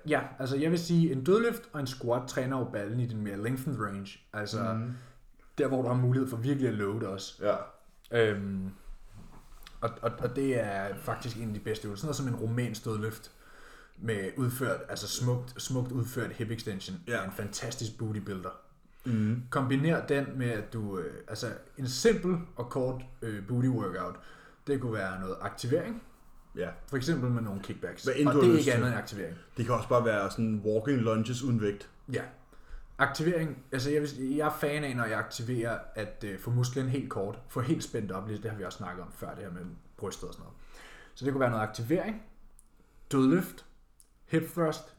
Ja, 0.08 0.20
altså 0.38 0.56
jeg 0.56 0.70
vil 0.70 0.78
sige, 0.78 1.12
en 1.12 1.24
dødløft 1.24 1.62
og 1.72 1.80
en 1.80 1.86
squat 1.86 2.28
træner 2.28 2.58
jo 2.58 2.64
ballen 2.64 3.00
i 3.00 3.06
den 3.06 3.20
mere 3.24 3.42
lengthened 3.42 3.80
range. 3.80 4.20
Altså 4.32 4.72
mm. 4.72 4.92
der, 5.58 5.68
hvor 5.68 5.82
du 5.82 5.88
har 5.88 5.94
mulighed 5.94 6.28
for 6.28 6.36
virkelig 6.36 6.68
at 6.68 6.74
loade 6.74 7.08
også. 7.08 7.42
Ja. 7.42 7.56
Øhm, 8.22 8.70
og, 9.80 9.90
og, 10.02 10.10
og 10.18 10.36
det 10.36 10.60
er 10.64 10.94
faktisk 10.96 11.36
en 11.36 11.48
af 11.48 11.54
de 11.54 11.60
bedste 11.60 11.86
øvelser. 11.86 12.12
Sådan 12.12 12.24
noget 12.26 12.38
som 12.40 12.46
en 12.46 12.50
romansk 12.50 12.84
dødløft 12.84 13.30
med 13.98 14.30
udført, 14.36 14.80
altså 14.88 15.08
smukt, 15.08 15.62
smukt 15.62 15.92
udført 15.92 16.30
hip 16.32 16.50
extension, 16.50 16.96
Ja. 17.06 17.24
en 17.24 17.32
fantastisk 17.32 17.98
bootybuilder. 17.98 18.50
Mm. 19.04 19.42
Kombiner 19.50 20.06
den 20.06 20.26
med, 20.36 20.50
at 20.50 20.72
du, 20.72 20.98
øh, 20.98 21.14
altså 21.28 21.46
en 21.78 21.88
simpel 21.88 22.36
og 22.56 22.70
kort 22.70 23.02
øh, 23.22 23.46
booty 23.46 23.68
workout, 23.68 24.16
det 24.66 24.80
kunne 24.80 24.92
være 24.92 25.20
noget 25.20 25.36
aktivering, 25.40 26.02
ja. 26.58 26.68
for 26.86 26.96
eksempel 26.96 27.30
med 27.30 27.42
nogle 27.42 27.62
kickbacks. 27.62 28.04
Hvad 28.04 28.14
end 28.16 28.28
og 28.28 28.34
du 28.34 28.40
det 28.40 28.48
er 28.48 28.52
ikke 28.52 28.64
til. 28.64 28.70
andet 28.70 28.88
end 28.88 28.96
aktivering. 28.96 29.36
Det 29.56 29.66
kan 29.66 29.74
også 29.74 29.88
bare 29.88 30.04
være 30.04 30.30
sådan 30.30 30.62
walking 30.64 31.00
lunges 31.00 31.42
uden 31.42 31.60
vægt. 31.60 31.90
Ja. 32.12 32.22
Aktivering, 32.98 33.64
altså 33.72 33.90
jeg, 33.90 34.08
jeg 34.20 34.46
er 34.46 34.56
fan 34.60 34.84
af, 34.84 34.96
når 34.96 35.04
jeg 35.04 35.18
aktiverer, 35.18 35.78
at 35.94 36.24
øh, 36.26 36.38
få 36.38 36.50
musklen 36.50 36.88
helt 36.88 37.10
kort, 37.10 37.38
få 37.48 37.60
helt 37.60 37.84
spændt 37.84 38.12
op, 38.12 38.28
lige 38.28 38.42
det 38.42 38.50
har 38.50 38.58
vi 38.58 38.64
også 38.64 38.78
snakket 38.78 39.02
om 39.02 39.12
før, 39.12 39.34
det 39.34 39.44
her 39.44 39.50
med 39.50 39.60
brystet 39.96 40.28
og 40.28 40.34
sådan 40.34 40.42
noget. 40.42 40.56
Så 41.14 41.24
det 41.24 41.32
kunne 41.32 41.40
være 41.40 41.50
noget 41.50 41.62
aktivering, 41.62 42.22
dødløft, 43.12 43.64
hip 44.26 44.42
thrust, 44.52 44.94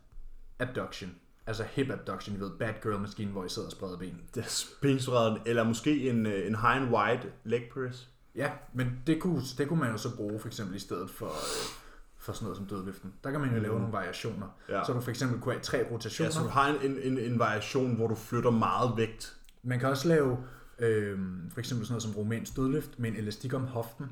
abduction. 0.60 1.16
Altså 1.48 1.64
hip 1.64 1.90
abduction, 1.90 2.36
I 2.36 2.40
ved, 2.40 2.52
bad 2.60 2.74
girl 2.84 3.00
maskinen, 3.00 3.32
hvor 3.32 3.46
I 3.46 3.50
sidder 3.50 3.68
og 3.68 3.72
spreder 3.72 3.98
ben. 3.98 4.22
Det 4.36 4.44
er 4.44 4.66
benstræden, 4.82 5.42
eller 5.46 5.64
måske 5.64 6.10
en, 6.10 6.26
øh, 6.26 6.48
en 6.48 6.56
high 6.56 6.82
and 6.82 6.96
wide 6.96 7.32
leg 7.44 7.70
press. 7.74 8.10
Ja, 8.36 8.52
men 8.74 9.02
det 9.08 9.22
kunne, 9.22 9.42
det 9.58 9.68
kunne 9.68 9.80
man 9.80 9.92
jo 9.92 9.98
så 9.98 10.16
bruge 10.16 10.40
for 10.40 10.48
eksempel 10.48 10.76
i 10.76 10.80
stedet 10.80 11.10
for, 11.10 11.26
øh, 11.26 11.80
for 12.18 12.34
sådan 12.34 12.44
noget 12.44 12.58
som 12.58 12.66
dødløften. 12.66 13.14
Der 13.24 13.32
kan 13.32 13.40
man 13.40 13.54
jo 13.54 13.60
lave 13.60 13.80
nogle 13.80 13.94
variationer. 13.94 14.46
Mm. 14.46 14.74
Ja. 14.74 14.86
Så 14.86 14.94
du 14.94 15.02
for 15.02 15.10
eksempel 15.10 15.40
kunne 15.40 15.54
have 15.54 15.64
tre 15.64 15.86
rotationer. 15.92 16.28
Ja, 16.28 16.32
så 16.32 16.44
du 16.44 16.48
har 16.50 16.68
en, 16.70 16.92
en, 16.92 16.98
en, 17.12 17.18
en 17.18 17.40
variation, 17.40 17.96
hvor 17.96 18.08
du 18.08 18.16
flytter 18.16 18.52
meget 18.52 18.98
vægt. 18.98 19.36
Man 19.64 19.80
kan 19.80 19.90
også 19.90 20.08
lave 20.08 20.38
øh, 20.80 21.20
for 21.52 21.60
eksempel 21.60 21.88
sådan 21.88 21.94
noget 21.94 22.04
som 22.04 22.12
romansk 22.12 22.56
dødløft 22.56 23.00
med 23.00 23.10
en 23.10 23.16
elastik 23.16 23.54
om 23.54 23.64
hoften, 23.64 24.06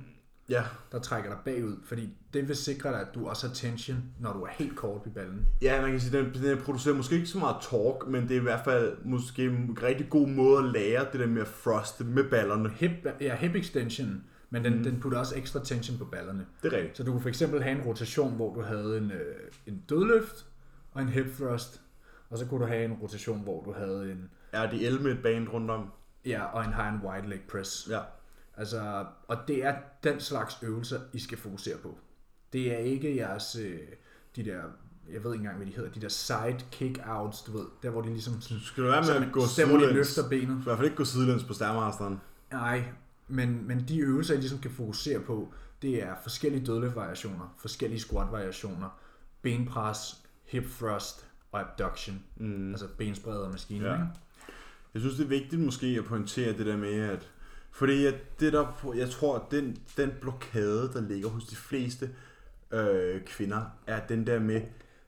Ja. 0.50 0.64
der 0.92 1.00
trækker 1.00 1.30
dig 1.30 1.40
bagud, 1.46 1.76
fordi 1.86 2.18
det 2.34 2.48
vil 2.48 2.56
sikre 2.56 2.90
dig, 2.90 3.02
at 3.02 3.08
du 3.16 3.28
også 3.28 3.48
har 3.48 3.54
tension, 3.54 3.98
når 4.20 4.34
du 4.34 4.42
er 4.42 4.50
helt 4.52 4.76
kort 4.76 5.02
i 5.06 5.10
ballen. 5.10 5.46
Ja, 5.62 5.82
man 5.82 5.92
kan 5.92 6.00
sige, 6.00 6.18
den, 6.18 6.34
den 6.34 6.58
producerer 6.58 6.96
måske 6.96 7.16
ikke 7.16 7.28
så 7.28 7.38
meget 7.40 7.56
torque, 7.62 8.12
men 8.12 8.24
det 8.24 8.32
er 8.32 8.40
i 8.40 8.44
hvert 8.44 8.64
fald 8.64 8.98
måske 9.06 9.46
en 9.46 9.78
rigtig 9.84 10.10
god 10.10 10.28
måde 10.28 10.58
at 10.60 10.66
lære 10.66 11.06
det 11.12 11.20
der 11.20 11.28
med 11.28 11.42
at 11.42 11.48
thruste 11.62 12.04
med 12.04 12.24
ballerne. 12.30 12.70
Hip, 12.70 12.92
ja, 13.22 13.36
hip 13.36 13.56
extension, 13.56 14.24
men 14.50 14.64
den, 14.64 14.78
mm. 14.78 14.84
den 14.84 15.00
putter 15.00 15.20
også 15.20 15.36
ekstra 15.38 15.60
tension 15.64 15.98
på 15.98 16.06
ballerne. 16.06 16.46
Det 16.64 16.74
er 16.74 16.78
rigtigt. 16.78 16.98
Så 16.98 17.04
du 17.04 17.12
kunne 17.12 17.22
for 17.22 17.30
eksempel 17.30 17.64
have 17.64 17.76
en 17.80 17.82
rotation, 17.86 18.36
hvor 18.36 18.54
du 18.54 18.62
havde 18.62 18.98
en, 18.98 19.12
øh, 19.12 19.36
en 19.66 19.84
dødløft 19.90 20.46
og 20.92 21.02
en 21.02 21.10
hip 21.10 21.26
thrust, 21.38 21.82
og 22.30 22.38
så 22.38 22.46
kunne 22.46 22.62
du 22.62 22.66
have 22.66 22.86
en 22.86 22.94
rotation, 22.94 23.42
hvor 23.42 23.64
du 23.64 23.74
havde 23.74 24.12
en 24.12 24.30
Er 24.52 24.70
de 24.70 24.86
el 24.86 25.02
med 25.02 25.12
et 25.12 25.22
band 25.24 25.50
rundt 25.50 25.72
om? 25.72 25.92
ja, 26.26 26.44
og 26.44 26.66
en 26.66 26.74
high 26.74 26.94
and 26.94 27.02
wide 27.04 27.30
leg 27.30 27.40
press. 27.52 27.88
Ja. 27.92 28.00
Altså, 28.58 29.06
og 29.28 29.38
det 29.48 29.66
er 29.66 29.76
den 30.04 30.20
slags 30.20 30.58
øvelser, 30.64 31.00
I 31.14 31.20
skal 31.20 31.38
fokusere 31.38 31.78
på. 31.78 31.98
Det 32.54 32.74
er 32.74 32.78
ikke 32.78 33.16
jeres, 33.16 33.56
øh, 33.56 33.80
de 34.36 34.46
der, 34.46 34.62
jeg 35.14 35.24
ved 35.24 35.34
ikke 35.34 35.42
engang, 35.42 35.58
hvad 35.58 35.68
de 35.68 35.72
hedder, 35.72 35.92
de 35.92 36.02
der 36.02 36.10
side 36.10 36.58
kick-outs, 36.76 37.46
du 37.46 37.58
ved, 37.58 37.66
der 37.84 37.90
hvor 37.90 38.02
de 38.02 38.10
ligesom 38.10 38.34
Du 38.50 38.60
skal 38.66 38.84
du 38.84 38.90
være 38.90 39.02
med 39.02 39.28
at 39.28 39.32
gå 39.32 39.40
der 39.42 39.66
hvor 39.66 39.78
de 39.78 39.84
sidelæns. 39.84 39.94
løfter 39.94 40.30
benet. 40.30 40.60
I 40.60 40.64
hvert 40.64 40.78
fald 40.78 40.86
ikke 40.86 40.98
gå 40.98 41.06
sidelæns 41.06 41.44
på 41.44 41.54
stærmasteren. 41.54 42.22
Nej, 42.52 42.84
men, 43.28 43.68
men 43.68 43.86
de 43.88 44.00
øvelser, 44.00 44.34
I 44.34 44.38
ligesom 44.38 44.60
kan 44.60 44.72
fokusere 44.72 45.20
på, 45.20 45.54
det 45.82 46.04
er 46.04 46.16
forskellige 46.24 46.66
dødløftvariationer, 46.66 47.56
forskellige 47.60 48.00
squat-variationer, 48.00 49.00
benpres, 49.42 50.24
hip 50.46 50.64
thrust 50.80 51.28
og 51.52 51.60
abduction, 51.60 52.24
Mm. 52.38 52.70
altså 52.72 52.88
benspredder 52.98 53.46
og 53.46 53.52
maskinen, 53.52 53.84
Ja. 53.84 53.94
ikke? 53.94 54.06
Jeg 54.94 55.02
synes, 55.02 55.16
det 55.16 55.24
er 55.24 55.28
vigtigt 55.30 55.62
måske 55.62 55.88
at 55.88 56.06
pointere 56.06 56.58
det 56.58 56.66
der 56.66 56.78
med, 56.78 56.94
at 57.02 57.30
fordi 57.72 58.06
at 58.06 58.40
det 58.40 58.54
der, 58.54 58.92
jeg 58.96 59.10
tror, 59.10 59.36
at 59.36 59.42
den, 59.52 59.78
den 59.98 60.12
blokade, 60.22 60.90
der 60.94 61.02
ligger 61.02 61.30
hos 61.30 61.44
de 61.44 61.56
fleste 61.56 62.10
øh, 62.72 63.22
kvinder, 63.26 63.62
er 63.88 64.00
den 64.10 64.28
der 64.28 64.40
med, 64.40 64.62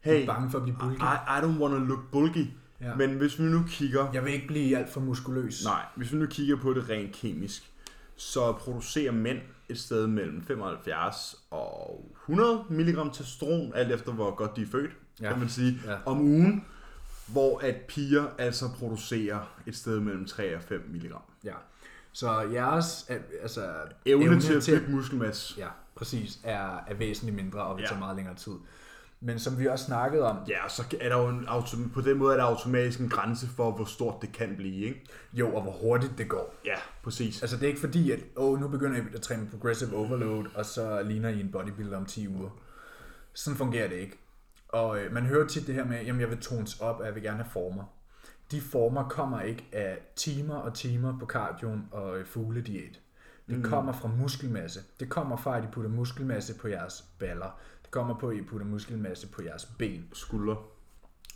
Jeg 0.05 0.13
hey, 0.13 0.25
bange 0.25 0.51
for 0.51 0.57
at 0.57 0.63
blive 0.63 0.75
I, 0.75 0.81
bulky. 0.81 1.01
I 1.01 1.39
don't 1.41 1.61
want 1.61 1.73
to 1.73 1.79
look 1.79 2.11
bulky. 2.11 2.45
Ja. 2.81 2.95
Men 2.95 3.09
hvis 3.09 3.39
vi 3.39 3.43
nu 3.43 3.63
kigger, 3.67 4.11
Jeg 4.13 4.25
vil 4.25 4.33
ikke 4.33 4.47
blive 4.47 4.77
alt 4.77 4.89
for 4.89 4.99
muskuløs. 4.99 5.63
nej, 5.65 5.85
hvis 5.95 6.13
vi 6.13 6.17
nu 6.17 6.25
kigger 6.25 6.55
på 6.55 6.73
det 6.73 6.89
rent 6.89 7.11
kemisk, 7.15 7.71
så 8.15 8.51
producerer 8.51 9.11
mænd 9.11 9.37
et 9.69 9.79
sted 9.79 10.07
mellem 10.07 10.41
75 10.43 11.35
og 11.51 12.05
100 12.23 12.63
mg 12.69 13.13
testosteron, 13.13 13.71
alt 13.75 13.91
efter 13.91 14.11
hvor 14.11 14.35
godt 14.35 14.55
de 14.55 14.61
er 14.61 14.65
født, 14.67 14.91
ja. 15.21 15.29
kan 15.29 15.39
man 15.39 15.49
sige, 15.49 15.79
Ja. 15.85 15.97
om 16.05 16.19
ugen, 16.21 16.65
hvor 17.27 17.59
at 17.59 17.75
piger 17.87 18.25
altså 18.37 18.65
producerer 18.79 19.39
et 19.67 19.75
sted 19.75 19.99
mellem 19.99 20.25
3 20.25 20.55
og 20.55 20.61
5 20.61 20.89
mg. 20.93 21.11
Ja. 21.43 21.53
Så 22.19 22.41
jeres 22.53 23.09
altså, 23.41 23.69
Evne, 24.05 24.25
evne 24.25 24.41
til 24.41 24.53
at 24.75 24.81
bygge 24.81 24.91
muskelmasse. 24.95 25.53
Ja, 25.57 25.67
præcis, 25.95 26.39
er, 26.43 26.77
er 26.87 26.93
væsentligt 26.93 27.35
mindre 27.35 27.59
og 27.63 27.75
vil 27.75 27.81
Ja. 27.81 27.87
tage 27.87 27.99
meget 27.99 28.15
længere 28.15 28.35
tid. 28.35 28.51
Men 29.21 29.39
som 29.39 29.59
vi 29.59 29.67
også 29.67 29.85
snakkede 29.85 30.23
om, 30.23 30.37
Ja, 30.47 30.69
så 30.69 30.83
er 31.01 31.09
der 31.09 31.17
jo 31.17 31.27
en 31.27 31.91
på 31.93 32.01
den 32.01 32.17
måde 32.17 32.33
er 32.33 32.37
der 32.37 32.43
automatisk 32.43 32.99
en 32.99 33.09
grænse 33.09 33.47
for, 33.47 33.71
hvor 33.71 33.85
stort 33.85 34.15
det 34.21 34.31
kan 34.31 34.55
blive, 34.57 34.85
ikke? 34.85 35.05
jo, 35.33 35.55
og 35.55 35.61
hvor 35.61 35.71
hurtigt 35.71 36.13
det 36.17 36.29
går. 36.29 36.55
Ja, 36.65 36.75
præcis. 37.03 37.41
Altså 37.41 37.55
det 37.57 37.63
er 37.63 37.67
ikke 37.67 37.79
fordi, 37.79 38.11
at 38.11 38.19
åh, 38.35 38.59
nu 38.59 38.67
begynder 38.67 38.97
I 38.97 39.01
at 39.15 39.21
træne 39.21 39.47
progressive 39.51 39.95
overload, 39.95 40.45
og 40.55 40.65
så 40.65 41.01
ligner 41.03 41.29
I 41.29 41.39
en 41.39 41.51
bodybuilder 41.51 41.97
om 41.97 42.05
10 42.05 42.27
uger. 42.27 42.49
Sådan 43.33 43.57
fungerer 43.57 43.87
det 43.87 43.95
ikke. 43.95 44.17
Og 44.69 44.99
øh, 44.99 45.13
man 45.13 45.23
hører 45.25 45.47
tit 45.47 45.67
det 45.67 45.75
her 45.75 45.85
med, 45.85 46.03
jamen 46.03 46.21
jeg 46.21 46.29
vil 46.29 46.37
tones 46.39 46.79
op, 46.79 46.99
og 46.99 47.05
jeg 47.05 47.15
vil 47.15 47.23
gerne 47.23 47.37
have 47.37 47.51
former. 47.51 47.83
De 48.51 48.61
former 48.61 49.09
kommer 49.09 49.41
ikke 49.41 49.65
af 49.71 49.97
timer 50.15 50.55
og 50.55 50.73
timer 50.73 51.19
på 51.19 51.25
cardioen 51.25 51.87
og 51.91 52.19
øh, 52.19 52.25
fuglediæt. 52.25 52.99
Det 53.49 53.57
mm. 53.57 53.63
kommer 53.63 53.91
fra 53.93 54.07
muskelmasse. 54.07 54.79
Det 54.99 55.09
kommer 55.09 55.37
fra, 55.37 55.57
at 55.57 55.63
I 55.63 55.67
putter 55.71 55.89
muskelmasse 55.89 56.57
på 56.57 56.67
jeres 56.67 57.05
baller. 57.19 57.59
Det 57.83 57.91
kommer 57.91 58.15
på, 58.19 58.27
at 58.29 58.37
I 58.37 58.41
putter 58.41 58.67
muskelmasse 58.67 59.27
på 59.27 59.43
jeres 59.43 59.65
ben. 59.65 60.05
Skulder. 60.13 60.55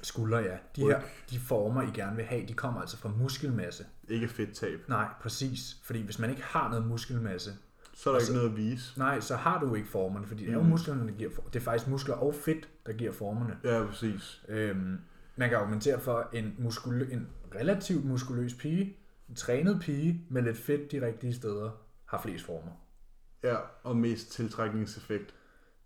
Skuldre, 0.01 0.38
ja. 0.38 0.58
De 0.75 0.82
her 0.82 1.01
de 1.29 1.39
former, 1.39 1.82
I 1.82 1.86
gerne 1.93 2.15
vil 2.15 2.25
have, 2.25 2.46
de 2.48 2.53
kommer 2.53 2.82
altså 2.82 2.98
fra 2.98 3.10
muskelmasse. 3.10 3.86
Ikke 4.10 4.27
fedttab. 4.27 4.79
Nej, 4.89 5.08
præcis. 5.22 5.77
Fordi 5.84 6.01
hvis 6.01 6.20
man 6.20 6.29
ikke 6.29 6.41
har 6.43 6.70
noget 6.70 6.88
muskelmasse, 6.88 7.51
Så 7.96 8.10
er 8.10 8.13
der 8.13 8.20
Og 8.20 8.24
ikke 8.24 8.34
noget 8.34 8.50
at 8.50 8.58
vise. 8.58 9.00
Nej, 9.00 9.20
så 9.20 9.36
har 9.36 9.60
du 9.60 9.75
ikke 9.75 9.88
formerne, 9.88 10.27
fordi 10.27 10.43
det 10.46 10.50
er 10.50 10.53
jo 10.53 10.62
Mm. 10.62 10.70
musklerne, 10.70 11.08
der 11.08 11.13
giver 11.13 11.29
for- 11.36 11.41
Det 11.41 11.55
er 11.60 11.63
faktisk 11.63 11.88
muskler 11.89 12.15
og 12.15 12.36
fedt, 12.36 12.70
der 12.86 12.93
giver 12.93 13.12
formerne. 13.12 13.58
Ja, 13.63 13.86
præcis. 13.86 14.41
Øhm, 14.48 14.98
man 15.35 15.49
kan 15.49 15.57
argumentere 15.57 15.99
for 15.99 16.29
en, 16.33 16.55
muskulø, 16.59 17.07
en 17.11 17.27
relativt 17.55 18.05
muskuløs 18.05 18.53
pige, 18.53 18.97
en 19.29 19.35
trænet 19.35 19.79
pige 19.81 20.21
med 20.29 20.41
lidt 20.41 20.57
fedt 20.57 20.91
de 20.91 21.05
rigtige 21.05 21.33
steder, 21.33 21.69
har 22.05 22.21
flest 22.21 22.45
former. 22.45 22.71
Ja, 23.43 23.55
og 23.83 23.97
mest 23.97 24.31
tiltrækningseffekt. 24.31 25.33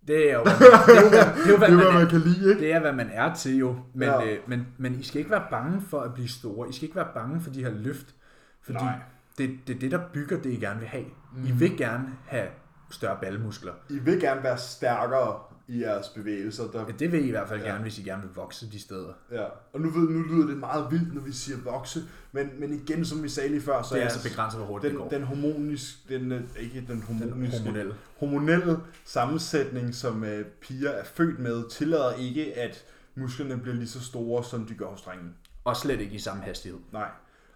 Det 0.08 0.32
er 0.32 0.38
jo, 0.38 0.44
det 0.46 0.52
er 0.52 1.02
jo, 1.02 1.10
hvad, 1.10 1.36
det 1.36 1.46
er 1.46 1.52
jo, 1.52 1.58
hvad, 1.58 1.68
Det 1.68 1.74
er, 1.74 1.78
man, 1.78 1.84
hvad 1.84 1.94
man 1.94 2.02
er, 2.06 2.10
kan 2.10 2.20
lide, 2.20 2.50
ikke? 2.50 2.62
det 2.62 2.74
er, 2.74 2.80
hvad 2.80 2.94
man 2.94 3.10
er 3.10 3.36
til 3.36 3.58
jo. 3.58 3.80
Men, 3.94 4.08
Ja. 4.10 4.26
øh, 4.26 4.40
men, 4.48 4.68
men 4.78 4.96
I 5.00 5.04
skal 5.04 5.20
ikke 5.20 5.32
være 5.32 5.48
bange 5.52 5.82
for 5.82 6.00
at 6.00 6.14
blive 6.14 6.28
store. 6.30 6.70
I 6.70 6.74
skal 6.74 6.84
ikke 6.84 6.96
være 6.96 7.10
bange 7.14 7.42
for 7.42 7.50
de 7.50 7.64
her 7.64 7.72
løft. 7.72 8.16
Fordi 8.62 8.78
Nej. 8.78 9.00
det, 9.38 9.60
det 9.68 9.76
er 9.76 9.80
det, 9.80 9.92
der 9.92 10.00
bygger 10.14 10.42
det, 10.42 10.50
I 10.52 10.56
gerne 10.56 10.80
vil 10.80 10.90
have. 10.90 11.06
Mm. 11.36 11.46
I 11.48 11.52
vil 11.52 11.78
gerne 11.78 12.10
have 12.26 12.48
større 12.92 13.18
ballemuskler. 13.22 13.74
I 13.90 14.00
vil 14.00 14.20
gerne 14.20 14.44
være 14.44 14.58
stærkere 14.58 15.40
i 15.68 15.82
jeres 15.82 16.08
bevægelser. 16.10 16.64
Der... 16.72 16.80
Ja, 16.80 16.92
Det 17.00 17.12
vil 17.12 17.24
I 17.24 17.28
i 17.28 17.32
hvert 17.32 17.48
fald 17.48 17.62
Ja. 17.62 17.68
gerne, 17.70 17.82
hvis 17.82 18.00
I 18.00 18.04
gerne 18.04 18.22
vil 18.22 18.32
vokse 18.36 18.72
de 18.72 18.80
steder. 18.80 19.14
Ja, 19.32 19.44
og 19.74 19.82
nu, 19.82 19.90
ved, 19.90 20.10
nu 20.10 20.22
lyder 20.22 20.48
det 20.48 20.58
meget 20.58 20.92
vildt, 20.92 21.14
når 21.14 21.22
vi 21.22 21.32
siger 21.32 21.58
vokse, 21.64 22.04
men, 22.32 22.50
men 22.60 22.74
igen, 22.74 23.06
som 23.06 23.24
vi 23.24 23.30
sagde 23.30 23.50
lige 23.50 23.62
før, 23.62 23.82
så 23.82 23.96
det 23.96 24.02
er 24.02 24.06
altså 24.08 24.30
begrænset, 24.30 24.60
hvor 24.60 24.68
hurtigt 24.68 24.92
den, 24.94 25.02
det 25.02 25.10
går. 25.10 25.18
den 25.18 25.24
hormonisk, 25.28 26.10
den, 26.10 26.32
øh, 26.32 26.42
ikke 26.60 26.80
den 26.80 26.88
Den 26.88 27.02
hormoniske, 27.02 27.60
hormonelle. 27.60 27.94
hormonelle 28.20 28.78
sammensætning, 29.06 29.96
som 29.96 30.24
øh, 30.24 30.46
piger 30.46 30.90
er 30.90 31.04
født 31.04 31.40
med, 31.40 31.70
tillader 31.70 32.14
ikke, 32.14 32.58
at 32.58 32.84
musklerne 33.16 33.58
bliver 33.58 33.76
lige 33.76 33.88
så 33.88 34.04
store, 34.04 34.44
som 34.44 34.66
de 34.66 34.74
gør 34.74 34.86
hos 34.86 35.02
drengene. 35.02 35.30
Og 35.64 35.78
slet 35.78 36.02
ikke 36.02 36.16
i 36.16 36.20
samme 36.20 36.44
hastighed. 36.44 36.80
Nej. 36.94 37.10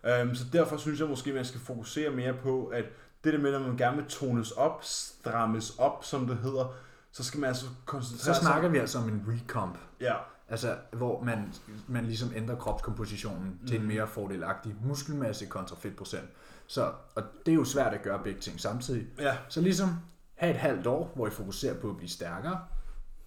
Øhm, 0.05 0.35
så 0.35 0.43
derfor 0.53 0.77
synes 0.77 0.99
jeg 0.99 1.07
måske, 1.07 1.33
man 1.33 1.45
skal 1.45 1.59
fokusere 1.61 2.11
mere 2.11 2.33
på, 2.33 2.65
at 2.65 2.85
det 3.23 3.33
der 3.33 3.39
med, 3.39 3.53
at 3.53 3.61
man 3.61 3.77
gerne 3.77 3.97
vil 3.97 4.05
tones 4.05 4.51
op, 4.51 4.79
strammes 4.83 5.75
op, 5.77 6.03
som 6.05 6.27
det 6.27 6.37
hedder, 6.43 6.75
så 7.11 7.23
skal 7.23 7.39
man 7.39 7.47
altså 7.47 7.65
koncentrere 7.85 8.35
Så 8.35 8.41
snakker 8.41 8.69
vi 8.69 8.77
altså 8.77 8.99
om 8.99 9.07
en 9.09 9.23
recomp. 9.27 9.77
Ja, 10.01 10.15
Altså, 10.49 10.77
hvor 10.93 11.23
man, 11.23 11.53
man 11.87 12.05
ligesom 12.05 12.31
ændrer 12.35 12.55
kropskompositionen 12.55 13.57
mm. 13.61 13.67
til 13.67 13.75
en 13.75 13.81
Mhm. 13.81 13.93
mere 13.93 14.07
fordelagtig 14.07 14.75
muskelmasse 14.85 15.45
kontra 15.45 15.75
fedtprocent. 15.79 16.29
Så, 16.67 16.91
og 17.15 17.23
det 17.45 17.51
er 17.51 17.55
jo 17.55 17.63
svært 17.63 17.93
at 17.93 18.01
gøre 18.01 18.23
begge 18.23 18.39
ting 18.41 18.59
samtidig. 18.59 19.07
ja, 19.19 19.37
Så 19.49 19.61
ligesom 19.61 19.89
have 20.35 20.51
et 20.51 20.57
halvt 20.59 20.87
år, 20.87 21.11
hvor 21.15 21.27
I 21.27 21.29
fokuserer 21.29 21.79
på 21.81 21.89
at 21.89 21.97
blive 21.97 22.09
stærkere. 22.09 22.59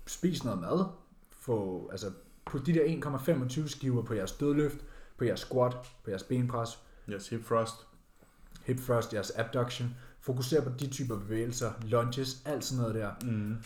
Spis 0.06 0.44
noget 0.44 0.60
mad. 0.60 0.84
Få, 1.30 1.88
altså, 1.90 2.10
put 2.44 2.66
de 2.66 2.74
der 2.74 2.84
1,25 2.84 3.68
skiver 3.68 4.02
på 4.02 4.14
jeres 4.14 4.32
dødløft, 4.32 4.78
på 5.18 5.24
jeres 5.24 5.40
squat, 5.40 5.72
på 6.04 6.10
jeres 6.10 6.22
benpres, 6.22 6.78
yes, 7.08 7.28
hip 7.28 7.44
thrust. 7.46 7.74
hip 8.64 8.80
thrust, 8.80 9.14
jeres 9.14 9.30
abduction. 9.30 9.96
Fokuser 10.24 10.64
på 10.64 10.70
de 10.80 10.86
typer 10.86 11.18
bevægelser, 11.18 11.72
lunges, 11.82 12.42
alt 12.44 12.64
sådan 12.64 12.80
noget 12.82 12.94
der. 12.94 13.10
Mm. 13.22 13.56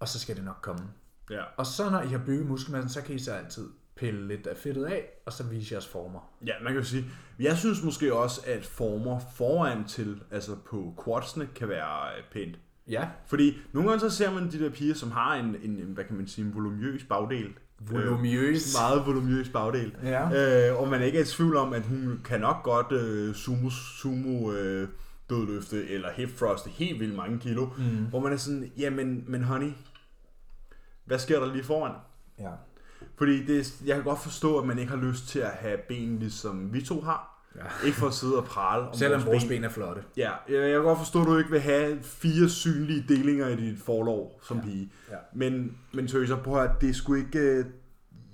Og 0.00 0.08
så 0.08 0.18
skal 0.18 0.36
det 0.36 0.44
nok 0.44 0.58
komme. 0.62 0.82
Ja. 1.30 1.42
Og 1.56 1.66
så 1.66 1.90
når 1.90 2.00
I 2.02 2.06
har 2.06 2.20
bygget 2.26 2.46
muskelmassen, 2.46 2.90
så 2.90 3.02
kan 3.02 3.14
I 3.14 3.18
så 3.18 3.32
altid 3.32 3.68
pille 3.96 4.28
lidt 4.28 4.46
af 4.46 4.56
fedtet 4.56 4.84
af, 4.84 5.04
og 5.26 5.32
så 5.32 5.44
vise 5.44 5.72
jeres 5.74 5.86
former. 5.86 6.20
Ja, 6.46 6.52
man 6.62 6.72
kan 6.72 6.82
jo 6.82 6.88
sige, 6.88 7.04
jeg 7.38 7.56
synes 7.56 7.82
måske 7.82 8.14
også, 8.14 8.40
at 8.46 8.66
former 8.66 9.20
foran 9.36 9.84
til, 9.84 10.22
altså 10.30 10.56
på 10.70 10.94
quadsene, 11.04 11.48
kan 11.54 11.68
være 11.68 12.16
øh, 12.18 12.24
pænt. 12.32 12.58
Ja, 12.88 13.08
Fordi 13.26 13.56
nogle 13.72 13.88
gange 13.88 14.10
så 14.10 14.16
ser 14.16 14.32
man 14.34 14.50
de 14.50 14.58
der 14.58 14.70
piger, 14.70 14.94
som 14.94 15.10
har 15.10 15.34
en, 15.34 15.56
en 15.62 15.74
hvad 15.74 16.04
kan 16.04 16.16
man 16.16 16.28
sige, 16.28 16.44
en 16.46 16.54
volumøs 16.54 17.04
bagdel. 17.04 17.52
voluminøs. 17.80 18.74
Øh, 18.74 18.80
meget 18.80 19.06
volumøs 19.06 19.48
bagdel. 19.48 19.96
Ja. 20.02 20.68
Øh, 20.70 20.80
og 20.80 20.88
man 20.88 21.02
ikke 21.02 21.18
er 21.18 21.22
i 21.22 21.26
tvivl 21.26 21.56
om, 21.56 21.72
at 21.72 21.82
hun 21.82 22.20
kan 22.24 22.40
nok 22.40 22.62
godt 22.62 22.92
øh, 22.92 23.34
sumo, 23.34 23.70
sumo 23.70 24.52
øh, 24.52 24.88
dødløfte 25.30 25.88
eller 25.88 26.10
hip 26.12 26.36
thrust 26.36 26.66
helt 26.66 27.00
vildt 27.00 27.16
mange 27.16 27.38
kilo. 27.38 27.66
Mm. 27.78 28.06
Hvor 28.10 28.20
man 28.20 28.32
er 28.32 28.36
sådan, 28.36 28.72
jamen, 28.78 29.24
men 29.28 29.42
honey, 29.44 29.72
hvad 31.04 31.18
sker 31.18 31.40
der 31.40 31.52
lige 31.52 31.64
foran? 31.64 31.92
ja. 32.38 32.50
Fordi 33.16 33.46
det, 33.46 33.80
jeg 33.86 33.94
kan 33.94 34.04
godt 34.04 34.18
forstå, 34.22 34.58
at 34.58 34.66
man 34.66 34.78
ikke 34.78 34.90
har 34.90 34.98
lyst 35.02 35.28
til 35.28 35.38
at 35.38 35.50
have 35.50 35.78
ben, 35.88 36.18
ligesom 36.18 36.72
vi 36.72 36.82
to 36.82 37.00
har. 37.00 37.46
ja. 37.56 37.86
Ikke 37.86 37.98
for 37.98 38.06
at 38.06 38.12
sidde 38.14 38.36
og 38.36 38.44
prale 38.44 38.88
om 38.88 38.94
Selvom 38.94 39.26
vores 39.26 39.44
ben. 39.44 39.48
ben 39.48 39.64
er 39.64 39.68
flotte. 39.68 40.02
Ja, 40.16 40.30
jeg 40.48 40.56
jeg 40.60 40.72
kan 40.72 40.82
godt 40.82 40.98
forstå, 40.98 41.20
at 41.20 41.26
du 41.26 41.36
ikke 41.38 41.50
vil 41.50 41.60
have 41.60 41.98
fire 42.02 42.48
synlige 42.48 43.04
delinger 43.08 43.48
i 43.48 43.56
dit 43.56 43.78
forlov 43.78 44.40
som 44.42 44.56
Ja. 44.56 44.62
pige. 44.62 44.92
Ja. 45.10 45.16
Men, 45.34 45.76
men 45.92 46.06
tøser, 46.06 46.36
prøv 46.42 46.62
at 46.62 46.70
det 46.80 46.96
sgu 46.96 47.14
ikke... 47.14 47.38
øh, 47.38 47.64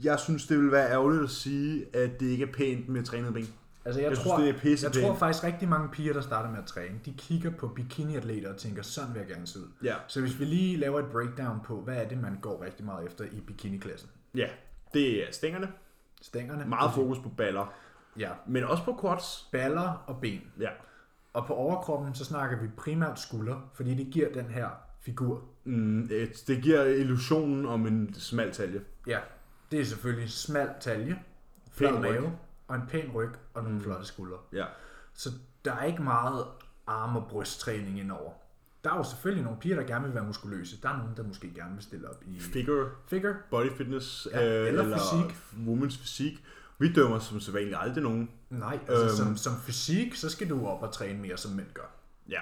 Jeg 0.03 0.19
synes, 0.19 0.47
det 0.47 0.59
vil 0.59 0.73
være 0.73 0.91
ærgerligt 0.91 1.23
at 1.23 1.31
sige, 1.31 1.85
at 1.97 2.21
det 2.21 2.27
ikke 2.27 2.45
er 2.45 2.53
pænt 2.53 2.89
med 2.89 3.03
trænede 3.05 3.33
ben. 3.33 3.49
Altså, 3.87 4.01
Jeg, 4.01 4.11
jeg, 4.11 4.19
tror, 4.19 4.37
synes, 4.39 4.49
det 4.49 4.57
er 4.57 4.61
pisse 4.61 4.85
jeg 4.87 4.93
pænt. 4.93 5.05
tror 5.05 5.15
faktisk 5.15 5.45
rigtig 5.45 5.69
mange 5.69 5.89
piger, 5.89 6.13
der 6.13 6.21
starter 6.21 6.51
med 6.51 6.59
at 6.59 6.65
træne, 6.67 7.01
de 7.05 7.15
kigger 7.19 7.51
på 7.51 7.69
bikiniatleter 7.69 8.51
og 8.53 8.57
tænker, 8.57 8.83
sådan 8.83 9.15
vil 9.15 9.21
jeg 9.21 9.29
gerne 9.29 9.47
se 9.47 9.59
ud. 9.59 9.69
Ja, 9.83 9.95
Så 10.07 10.21
hvis 10.21 10.41
vi 10.41 10.45
lige 10.45 10.77
laver 10.77 10.99
et 11.01 11.07
breakdown 11.13 11.61
på, 11.65 11.81
hvad 11.81 11.97
er 11.97 12.09
det, 12.09 12.19
man 12.19 12.39
går 12.41 12.63
rigtig 12.65 12.85
meget 12.85 13.07
efter 13.07 13.25
i 13.25 13.41
bikiniklassen? 13.41 14.09
ja, 14.35 14.47
det 14.95 15.29
er 15.29 15.33
stængerne. 15.33 15.69
Stængerne. 16.23 16.65
Meget 16.65 16.95
fokus 16.95 17.19
på 17.19 17.29
baller. 17.29 17.75
Ja. 18.19 18.31
Men 18.47 18.65
også 18.65 18.85
på 18.85 18.99
quads. 19.01 19.49
Baller 19.53 20.05
og 20.07 20.21
ben. 20.21 20.41
Ja. 20.61 20.69
Og 21.33 21.47
på 21.47 21.55
overkroppen, 21.55 22.15
så 22.15 22.25
snakker 22.25 22.61
vi 22.61 22.69
primært 22.77 23.21
skulder, 23.21 23.71
fordi 23.75 23.95
det 23.95 24.07
giver 24.13 24.33
den 24.33 24.45
her 24.47 24.69
figur. 25.01 25.45
Mm, 25.65 26.01
et- 26.11 26.45
det 26.47 26.63
giver 26.63 26.83
illusionen 26.85 27.67
om 27.67 27.87
en 27.87 28.15
smal 28.15 28.53
talje. 28.53 28.81
Ja, 29.07 29.19
det 29.71 29.81
er 29.81 29.85
selvfølgelig 29.85 30.31
smal 30.31 30.69
talje, 30.81 31.19
flad 31.73 31.93
mave, 32.01 32.33
og 32.69 32.77
en 32.77 32.83
pæn 32.89 33.11
ryg 33.15 33.31
og 33.57 33.63
nogle 33.63 33.79
Mm. 33.79 33.85
flotte 33.85 34.07
skuldre. 34.07 34.37
Ja. 34.53 34.65
Så 35.15 35.31
der 35.65 35.73
er 35.73 35.85
ikke 35.85 36.03
meget 36.03 36.45
arm- 36.87 37.17
og 37.17 37.27
brysttræning 37.31 38.01
indover. 38.01 38.33
Der 38.85 38.93
er 38.93 38.97
jo 38.97 39.03
selvfølgelig 39.05 39.45
nogle 39.45 39.61
piger, 39.61 39.77
der 39.77 39.83
gerne 39.87 40.05
vil 40.05 40.15
være 40.15 40.25
muskuløse. 40.25 40.83
Der 40.83 40.89
er 40.89 40.97
nogen, 40.99 41.17
der 41.17 41.23
måske 41.23 41.55
gerne 41.55 41.75
vil 41.75 41.83
stille 41.83 42.09
op 42.11 42.23
i 42.27 42.41
Figure, 42.41 42.91
figure. 43.09 43.35
body 43.51 43.71
fitness, 43.77 44.29
Ja, 44.33 44.61
øh, 44.63 44.69
eller 44.69 44.99
fysik. 44.99 45.37
women's 45.67 46.01
fysik. 46.03 46.45
Vi 46.79 46.93
dømmer 46.93 47.19
som 47.19 47.41
sædvanligt 47.41 47.77
aldrig 47.81 48.03
nogen. 48.03 48.31
Nej, 48.51 48.79
altså 48.89 49.05
Øhm. 49.05 49.09
som, 49.17 49.37
som 49.37 49.53
fysik, 49.61 50.15
så 50.15 50.29
skal 50.31 50.51
du 50.51 50.67
op 50.67 50.83
og 50.83 50.93
træne 50.93 51.19
mere, 51.19 51.37
som 51.37 51.53
mænd 51.53 51.67
gør. 51.75 51.91
Ja. 52.29 52.41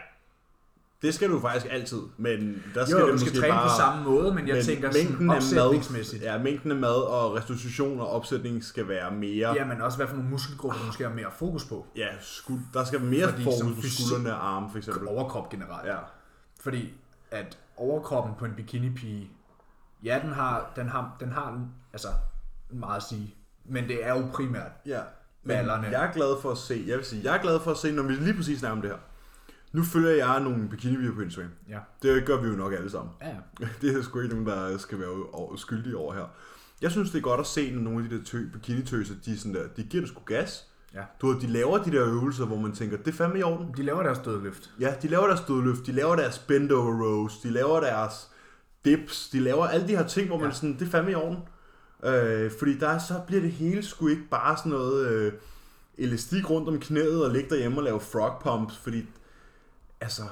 Det 1.05 1.15
skal 1.15 1.31
du 1.31 1.41
faktisk 1.41 1.73
altid, 1.73 1.99
men 2.17 2.63
der 2.75 2.85
skal 2.87 2.99
jo, 3.01 3.07
det 3.07 3.13
du 3.13 3.19
skal 3.19 3.41
træne 3.41 3.53
bare... 3.53 3.69
på 3.69 3.75
samme 3.79 4.05
måde, 4.05 4.35
men 4.35 4.49
jeg 4.49 4.55
men 4.55 4.65
tænker 4.65 4.91
sådan 4.91 5.07
mængden 5.07 5.31
af 5.31 5.37
mad, 5.37 5.37
opsætningsmæssigt. 5.37 6.23
ja, 6.23 6.39
mængden 6.39 6.71
af 6.71 6.77
mad 6.77 7.03
og 7.03 7.35
restitution 7.35 8.01
og 8.01 8.11
opsætning 8.11 8.65
skal 8.65 8.89
være 8.89 9.11
mere... 9.11 9.55
Ja, 9.55 9.65
men 9.65 9.81
også 9.81 9.99
hvad 9.99 10.07
for 10.07 10.15
nogle 10.17 10.31
muskelgrupper, 10.31 10.79
du 10.79 10.87
måske 10.87 11.05
har 11.05 11.15
mere 11.15 11.31
fokus 11.39 11.65
på. 11.65 11.87
Ja, 11.97 12.09
skud, 12.21 12.59
der 12.75 12.85
skal 12.85 13.01
mere 13.01 13.29
Fordi 13.29 13.45
fokus 13.45 13.75
på 13.75 13.83
skuldrene 13.83 14.35
og 14.35 14.57
arme, 14.57 14.71
for 14.71 14.79
eksempel. 14.79 15.09
Overkrop 15.09 15.51
generelt. 15.51 15.89
Ja. 15.89 15.97
Fordi 16.61 16.93
at 17.31 17.59
overkroppen 17.77 18.35
på 18.39 18.45
en 18.45 18.53
bikinipige, 18.57 19.31
ja, 20.05 20.21
den 20.23 20.33
har, 20.33 20.73
den 20.77 20.89
har, 20.89 21.17
den 21.21 21.33
har 21.33 21.69
altså 21.93 22.09
meget 22.71 22.97
at 22.97 23.03
sige. 23.03 23.35
Men 23.65 23.89
det 23.89 24.07
er 24.07 24.15
jo 24.15 24.27
primært. 24.33 24.73
Ja. 24.87 25.01
Men 25.43 25.57
Ballerne. 25.57 25.87
jeg 25.87 26.05
er 26.05 26.13
glad 26.13 26.43
for 26.43 26.51
at 26.51 26.59
se, 26.59 26.85
jeg 26.87 26.97
vil 26.97 27.05
sige, 27.05 27.25
jeg 27.25 27.37
er 27.37 27.43
glad 27.43 27.61
for 27.61 27.71
at 27.71 27.77
se, 27.77 27.93
når 27.93 28.03
vi 28.03 28.13
lige 28.13 28.35
præcis 28.35 28.59
snakker 28.59 28.77
om 28.77 28.83
det 28.83 28.91
her. 28.91 28.99
Nu 29.75 29.83
følger 29.83 30.11
jeg 30.27 30.41
nogle 30.41 30.69
bikini 30.69 31.11
på 31.11 31.21
Instagram. 31.21 31.51
Ja. 31.69 31.79
Det 32.03 32.27
gør 32.27 32.41
vi 32.41 32.49
jo 32.49 32.55
nok 32.55 32.73
alle 32.73 32.91
sammen. 32.91 33.13
Ja, 33.23 33.29
ja. 33.61 33.67
Det 33.81 33.97
er 33.97 34.03
sgu 34.03 34.21
ikke 34.21 34.35
nogen, 34.35 34.47
der 34.47 34.79
skal 34.79 34.99
være 35.01 35.59
skyldige 35.59 35.97
over 35.97 36.15
her. 36.15 36.25
Jeg 36.83 36.91
synes, 36.91 37.11
det 37.11 37.19
er 37.19 37.23
godt 37.23 37.41
at 37.41 37.47
se, 37.47 37.71
når 37.73 37.81
nogle 37.83 38.05
af 38.05 38.11
de 38.11 38.19
der 38.19 38.25
tø, 38.25 38.39
bikini-tøser, 38.53 39.15
de, 39.25 39.39
sådan 39.39 39.55
der, 39.55 39.63
de 39.77 39.83
giver 39.83 40.01
det 40.01 40.09
sgu 40.11 40.21
gas. 40.27 40.65
Ja. 40.95 41.01
Du 41.21 41.27
ved, 41.27 41.41
de 41.41 41.47
laver 41.47 41.79
de 41.83 41.91
der 41.93 42.07
øvelser, 42.07 42.47
hvor 42.47 42.57
man 42.61 42.73
tænker, 42.73 42.97
det 42.97 43.09
er 43.09 43.13
fandme 43.13 43.39
i 43.39 43.43
orden. 43.43 43.75
De 43.77 43.83
laver 43.83 44.03
deres 44.03 44.19
dødløft. 44.19 44.71
Ja, 44.81 44.95
de 45.03 45.09
laver 45.09 45.27
deres 45.27 45.41
dødløft, 45.41 45.87
de 45.87 45.93
laver 45.93 46.17
deres 46.17 46.39
bend 46.39 46.71
over 46.73 47.03
rows, 47.05 47.39
de 47.39 47.51
laver 47.51 47.81
deres 47.81 48.31
dips, 48.85 49.29
de 49.33 49.41
laver 49.41 49.67
alle 49.67 49.89
de 49.89 49.97
her 49.97 50.07
ting, 50.07 50.27
hvor 50.29 50.39
man 50.39 50.47
Ja. 50.49 50.55
sådan, 50.55 50.73
det 50.79 50.83
er 50.87 50.91
fandme 50.91 51.11
i 51.11 51.15
orden. 51.15 51.39
Øh, 52.05 52.51
fordi 52.59 52.79
der, 52.79 52.99
så 52.99 53.15
bliver 53.27 53.43
det 53.43 53.51
hele 53.53 53.83
sgu 53.83 54.09
ikke 54.09 54.29
bare 54.31 54.57
sådan 54.57 54.73
noget 54.73 55.07
øh, 55.09 55.33
elastik 55.99 56.51
rundt 56.51 56.69
om 56.69 56.81
knæet 56.81 57.25
og 57.25 57.31
ligge 57.31 57.51
derhjemme 57.51 57.79
og 57.79 57.83
lave 57.85 58.01
frog 58.01 58.33
pumps, 58.43 58.77
fordi 58.77 59.07
altså, 60.05 60.23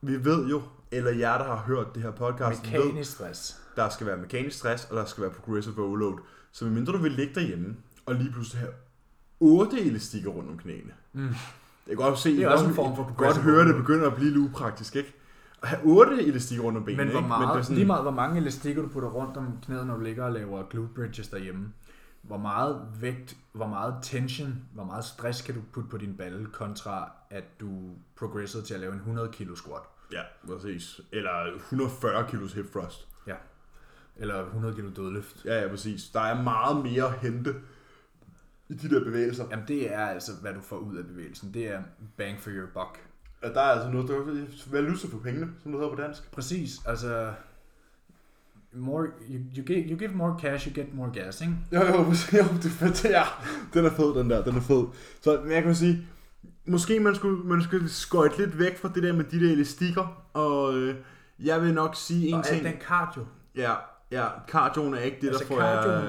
vi 0.00 0.24
ved 0.24 0.46
jo, 0.48 0.62
eller 0.90 1.10
jer, 1.10 1.38
der 1.38 1.44
har 1.44 1.62
hørt 1.66 1.94
det 1.94 2.02
her 2.02 2.10
podcast, 2.10 2.72
ved, 2.72 2.78
Mekanisk 2.78 3.10
stress. 3.12 3.60
der 3.76 3.88
skal 3.88 4.06
være 4.06 4.16
mekanisk 4.16 4.58
stress, 4.58 4.84
og 4.90 4.96
der 4.96 5.04
skal 5.04 5.22
være 5.22 5.30
progressive 5.30 5.84
overload. 5.84 6.18
Så 6.52 6.64
medmindre 6.64 6.92
du 6.92 6.98
vil 6.98 7.12
ligge 7.12 7.34
derhjemme, 7.34 7.76
og 8.06 8.14
lige 8.14 8.32
pludselig 8.32 8.60
have 8.60 8.72
otte 9.40 9.80
elastikker 9.80 10.30
rundt 10.30 10.50
om 10.50 10.58
knæene. 10.58 10.92
Mm. 11.12 11.28
Det 11.86 11.92
er 11.92 11.96
godt 11.96 12.18
se, 12.18 12.36
Det 12.36 12.42
er 12.42 12.48
også 12.48 12.64
en 12.64 12.74
form 12.74 12.96
for 12.96 13.14
godt 13.16 13.36
høre, 13.36 13.68
det 13.68 13.76
begynder 13.76 14.06
at 14.06 14.14
blive 14.14 14.30
lidt 14.30 14.50
upraktisk, 14.50 14.96
ikke? 14.96 15.14
At 15.62 15.68
have 15.68 15.80
otte 15.84 16.22
elastikker 16.22 16.64
rundt 16.64 16.78
om 16.78 16.84
benene, 16.84 17.04
Men 17.04 17.10
hvor 17.10 17.20
ikke? 17.20 17.28
meget, 17.28 17.48
det 17.48 17.58
er 17.58 17.62
sådan, 17.62 17.76
lige 17.76 17.86
meget 17.86 18.02
hvor 18.02 18.10
mange 18.10 18.40
elastikker 18.40 18.82
du 18.82 18.88
putter 18.88 19.08
rundt 19.08 19.36
om 19.36 19.58
knæet, 19.64 19.86
når 19.86 19.96
du 19.96 20.02
ligger 20.02 20.24
og 20.24 20.32
laver 20.32 20.62
glute 20.70 20.88
bridges 20.94 21.28
derhjemme. 21.28 21.72
Hvor 22.22 22.36
meget 22.36 22.88
vægt, 23.00 23.36
hvor 23.52 23.66
meget 23.66 23.94
tension, 24.02 24.64
hvor 24.74 24.84
meget 24.84 25.04
stress 25.04 25.42
kan 25.42 25.54
du 25.54 25.60
putte 25.72 25.90
på 25.90 25.98
din 25.98 26.16
balle, 26.16 26.46
kontra 26.46 27.12
at 27.30 27.44
du 27.60 27.90
progressede 28.16 28.62
til 28.62 28.74
at 28.74 28.80
lave 28.80 28.92
en 28.92 28.98
100 28.98 29.32
kilo 29.32 29.56
squat. 29.56 29.82
Ja, 30.12 30.22
præcis. 30.46 31.00
Eller 31.12 31.54
140 31.54 32.30
kilos 32.30 32.52
hip 32.52 32.72
thrust. 32.72 33.08
Eller 34.20 34.44
100 34.44 34.74
kilo 34.74 34.90
dødløft. 34.96 35.44
Ja, 35.44 35.62
ja, 35.62 35.68
præcis. 35.68 36.08
Der 36.08 36.20
er 36.20 36.42
meget 36.42 36.84
mere 36.84 37.04
at 37.04 37.18
hente 37.18 37.54
i 38.68 38.74
de 38.74 38.90
der 38.90 39.04
bevægelser. 39.04 39.46
Jamen 39.50 39.68
det 39.68 39.94
er 39.94 40.06
altså, 40.06 40.32
hvad 40.40 40.54
du 40.54 40.60
får 40.60 40.76
ud 40.76 40.96
af 40.96 41.06
bevægelsen. 41.06 41.54
Det 41.54 41.68
er 41.68 41.82
bang 42.16 42.40
for 42.40 42.50
your 42.50 42.66
buck. 42.66 43.00
At 43.42 43.54
der 43.54 43.60
er 43.60 43.72
altså 43.72 43.90
noget, 43.90 44.08
der 44.08 44.14
er 44.14 44.46
valuta 44.70 45.06
for 45.08 45.18
pengene, 45.18 45.52
som 45.62 45.72
det 45.72 45.80
hedder 45.80 45.96
på 45.96 46.02
dansk. 46.02 46.30
Præcis, 46.30 46.86
altså... 46.86 47.32
More, 48.72 49.06
you, 49.30 49.38
you, 49.56 49.62
give, 49.64 49.78
you 49.90 49.96
give 49.98 50.10
more 50.14 50.34
cash, 50.40 50.66
you 50.68 50.74
get 50.74 50.94
more 50.94 51.10
gas, 51.12 51.40
ikke? 51.40 51.54
Jo, 51.72 51.80
jo, 51.80 51.96
jo 52.38 52.44
det 52.56 52.64
er 52.64 52.68
fedt. 52.70 53.04
Ja, 53.04 53.22
den 53.74 53.84
er 53.84 53.90
fed, 53.90 54.14
den 54.18 54.30
der. 54.30 54.44
Den 54.44 54.56
er 54.56 54.60
fed. 54.60 54.84
Så 55.20 55.40
jeg 55.50 55.62
kan 55.62 55.74
sige, 55.74 56.06
måske 56.66 57.00
man 57.00 57.14
skulle, 57.14 57.44
man 57.44 57.62
skulle 57.62 57.88
skøjte 57.88 58.38
lidt 58.38 58.58
væk 58.58 58.78
fra 58.78 58.90
det 58.94 59.02
der 59.02 59.12
med 59.12 59.24
de 59.24 59.40
der 59.46 59.52
elastikker, 59.52 60.22
og 60.32 60.74
øh, 60.74 60.94
jeg 61.44 61.62
vil 61.62 61.74
nok 61.74 61.94
sige 61.96 62.28
en 62.28 62.34
Og 62.34 62.44
ting. 62.44 62.64
den 62.64 62.72
cardio. 62.88 63.26
Ja, 63.56 63.74
ja, 64.10 64.26
cardioen 64.48 64.94
er 64.94 64.98
ikke 64.98 65.18
det, 65.20 65.28
Altså, 65.28 65.44
der 65.48 65.48
får 65.48 65.56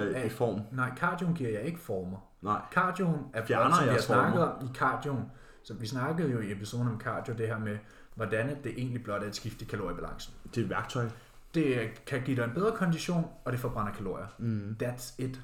øh, 0.01 0.11
er- 0.15 0.23
i 0.23 0.29
form. 0.29 0.61
Nej, 0.71 0.89
cardioen 0.97 1.33
giver 1.33 1.49
jeg 1.49 1.61
ikke 1.61 1.79
former. 1.79 2.17
Nej. 2.41 2.61
Cardioen 2.73 3.19
er 3.33 3.45
Fjerner 3.45 3.75
som 3.75 3.85
vi 3.85 3.89
har 3.89 3.97
snakket 3.97 4.41
om 4.41 4.65
i 4.65 4.77
cardioen. 4.77 5.23
Så 5.63 5.73
vi 5.73 5.87
snakkede 5.87 6.31
jo 6.31 6.39
i 6.39 6.51
episoden 6.51 6.87
om 6.87 6.99
cardio, 6.99 7.33
det 7.37 7.47
her 7.47 7.59
med, 7.59 7.77
hvordan 8.15 8.47
det 8.63 8.71
egentlig 8.77 9.03
blot 9.03 9.23
er 9.23 9.27
et 9.27 9.35
skift 9.35 9.61
i 9.61 9.65
kaloriebalancen. 9.65 10.33
Det 10.55 10.57
er 10.57 10.63
et 10.63 10.69
værktøj. 10.69 11.05
Det 11.53 12.01
kan 12.05 12.21
give 12.21 12.37
dig 12.37 12.43
en 12.43 12.51
bedre 12.53 12.71
kondition, 12.77 13.25
og 13.45 13.51
det 13.51 13.59
forbrænder 13.59 13.93
kalorier. 13.93 14.27
Mm. 14.37 14.75
That's 14.83 15.15
it. 15.17 15.41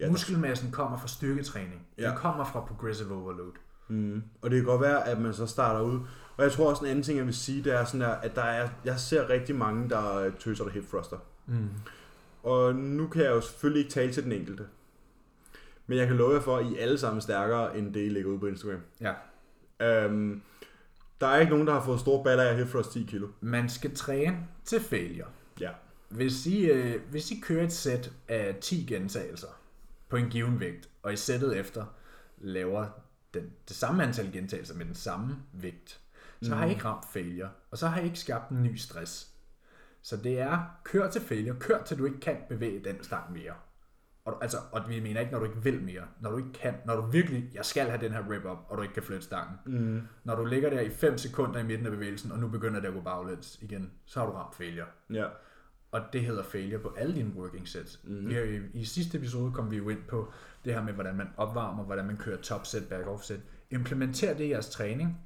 Ja, 0.00 0.10
Muskelmassen 0.10 0.70
kommer 0.70 0.98
fra 0.98 1.08
styrketræning. 1.08 1.86
Ja. 1.98 2.08
Den 2.08 2.16
kommer 2.16 2.44
fra 2.44 2.60
progressive 2.60 3.14
overload. 3.14 3.52
Mm. 3.88 4.22
Og 4.42 4.50
det 4.50 4.56
kan 4.56 4.64
godt 4.64 4.80
være, 4.80 5.08
at 5.08 5.20
man 5.20 5.34
så 5.34 5.46
starter 5.46 5.80
ud. 5.80 6.00
Og 6.36 6.44
jeg 6.44 6.52
tror 6.52 6.70
også 6.70 6.84
en 6.84 6.90
anden 6.90 7.04
ting, 7.04 7.18
jeg 7.18 7.26
vil 7.26 7.34
sige, 7.34 7.64
det 7.64 7.74
er 7.74 7.84
sådan 7.84 8.00
der, 8.00 8.08
at 8.08 8.34
der 8.34 8.42
er, 8.42 8.68
jeg 8.84 8.98
ser 8.98 9.30
rigtig 9.30 9.56
mange, 9.56 9.90
der 9.90 10.16
øh, 10.18 10.32
tøser 10.38 10.64
der 10.64 10.70
hip 10.70 10.88
thruster. 10.88 11.16
Mm. 11.46 11.68
Og 12.42 12.74
nu 12.74 13.06
kan 13.06 13.22
jeg 13.22 13.30
jo 13.30 13.40
selvfølgelig 13.40 13.80
ikke 13.80 13.92
tale 13.92 14.12
til 14.12 14.24
den 14.24 14.32
enkelte. 14.32 14.66
Men 15.86 15.98
jeg 15.98 16.06
kan 16.06 16.16
love 16.16 16.34
jer 16.34 16.40
for, 16.40 16.56
at 16.56 16.66
I 16.66 16.78
alle 16.78 16.98
sammen 16.98 17.20
stærkere, 17.20 17.78
end 17.78 17.94
det 17.94 18.06
I 18.06 18.08
lægger 18.08 18.30
ud 18.30 18.38
på 18.38 18.46
Instagram. 18.46 18.80
Ja. 19.00 19.12
Øhm, 19.80 20.42
der 21.24 21.30
er 21.30 21.40
ikke 21.40 21.50
nogen, 21.50 21.66
der 21.66 21.72
har 21.72 21.84
fået 21.84 22.00
store 22.00 22.24
baller 22.24 22.44
af 22.44 22.66
thrust 22.66 22.92
10 22.92 23.04
kilo. 23.08 23.28
Man 23.40 23.68
skal 23.68 23.96
træne 23.96 24.38
til 24.64 24.80
failure. 24.80 25.28
Ja. 25.60 25.70
Hvis 26.08 26.46
I, 26.46 26.64
øh, 26.64 27.00
hvis 27.10 27.30
I 27.30 27.40
kører 27.40 27.64
et 27.64 27.72
sæt 27.72 28.12
af 28.28 28.56
10 28.60 28.86
gentagelser 28.86 29.60
på 30.08 30.16
en 30.16 30.30
given 30.30 30.60
vægt, 30.60 30.88
og 31.02 31.12
i 31.12 31.16
sættet 31.16 31.56
efter 31.56 31.84
laver 32.38 32.86
den, 33.34 33.42
det 33.68 33.76
samme 33.76 34.02
antal 34.02 34.32
gentagelser 34.32 34.74
med 34.74 34.86
den 34.86 34.94
samme 34.94 35.36
vægt, 35.52 36.00
så 36.42 36.50
mm. 36.50 36.58
har 36.58 36.66
I 36.66 36.70
ikke 36.70 36.84
ramt 36.84 37.04
failure, 37.12 37.48
og 37.70 37.78
så 37.78 37.86
har 37.88 38.00
I 38.00 38.04
ikke 38.04 38.18
skabt 38.18 38.50
en 38.50 38.62
ny 38.62 38.76
stress. 38.76 39.28
Så 40.02 40.16
det 40.16 40.38
er, 40.40 40.58
kør 40.84 41.10
til 41.10 41.20
failure, 41.20 41.56
kør 41.58 41.82
til 41.82 41.98
du 41.98 42.04
ikke 42.04 42.20
kan 42.20 42.36
bevæge 42.48 42.84
den 42.84 43.04
stang 43.04 43.32
mere. 43.32 43.54
Og, 44.24 44.42
altså, 44.42 44.58
og 44.72 44.88
vi 44.88 45.00
mener 45.00 45.20
ikke, 45.20 45.32
når 45.32 45.38
du 45.38 45.44
ikke 45.44 45.62
vil 45.62 45.82
mere. 45.82 46.02
Når 46.20 46.30
du 46.30 46.36
ikke 46.36 46.52
kan, 46.52 46.74
når 46.86 46.96
du 46.96 47.02
virkelig, 47.06 47.50
jeg 47.54 47.64
skal 47.64 47.86
have 47.88 48.00
den 48.00 48.12
her 48.12 48.22
rep 48.30 48.44
op, 48.44 48.66
og 48.68 48.76
du 48.78 48.82
ikke 48.82 48.94
kan 48.94 49.02
flytte 49.02 49.24
stangen. 49.24 49.56
Mm. 49.66 50.02
Når 50.24 50.36
du 50.36 50.44
ligger 50.44 50.70
der 50.70 50.80
i 50.80 50.90
5 50.90 51.18
sekunder 51.18 51.60
i 51.60 51.62
midten 51.62 51.86
af 51.86 51.92
bevægelsen, 51.92 52.32
og 52.32 52.38
nu 52.38 52.48
begynder 52.48 52.80
det 52.80 52.88
at 52.88 52.94
gå 52.94 53.00
baglæns 53.00 53.58
igen, 53.62 53.90
så 54.06 54.20
har 54.20 54.26
du 54.26 54.32
ramt 54.32 54.54
failure. 54.54 54.86
Ja. 55.12 55.24
Og 55.92 56.00
det 56.12 56.20
hedder 56.20 56.42
failure 56.42 56.78
på 56.78 56.94
alle 56.98 57.14
dine 57.14 57.32
working 57.36 57.68
sets. 57.68 58.00
Mm. 58.04 58.28
Vi 58.28 58.34
har, 58.34 58.40
jo- 58.40 58.62
I 58.74 58.84
sidste 58.84 59.18
episode 59.18 59.52
kom 59.52 59.70
vi 59.70 59.76
jo 59.76 59.88
ind 59.88 60.02
på 60.08 60.32
det 60.64 60.74
her 60.74 60.82
med, 60.82 60.92
hvordan 60.92 61.16
man 61.16 61.28
opvarmer, 61.36 61.84
hvordan 61.84 62.04
man 62.06 62.16
kører 62.16 62.40
top 62.40 62.66
set, 62.66 62.88
back 62.88 63.06
off 63.06 63.22
set. 63.22 63.42
Implementer 63.70 64.34
det 64.34 64.44
i 64.44 64.50
jeres 64.50 64.68
træning 64.68 65.18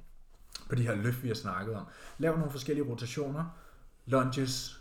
på 0.69 0.75
de 0.75 0.81
her 0.83 0.95
løft, 0.95 1.23
vi 1.23 1.27
har 1.27 1.35
snakket 1.35 1.75
om. 1.75 1.85
Lav 2.17 2.35
nogle 2.37 2.51
forskellige 2.51 2.85
rotationer, 2.87 3.45
lunges, 4.05 4.78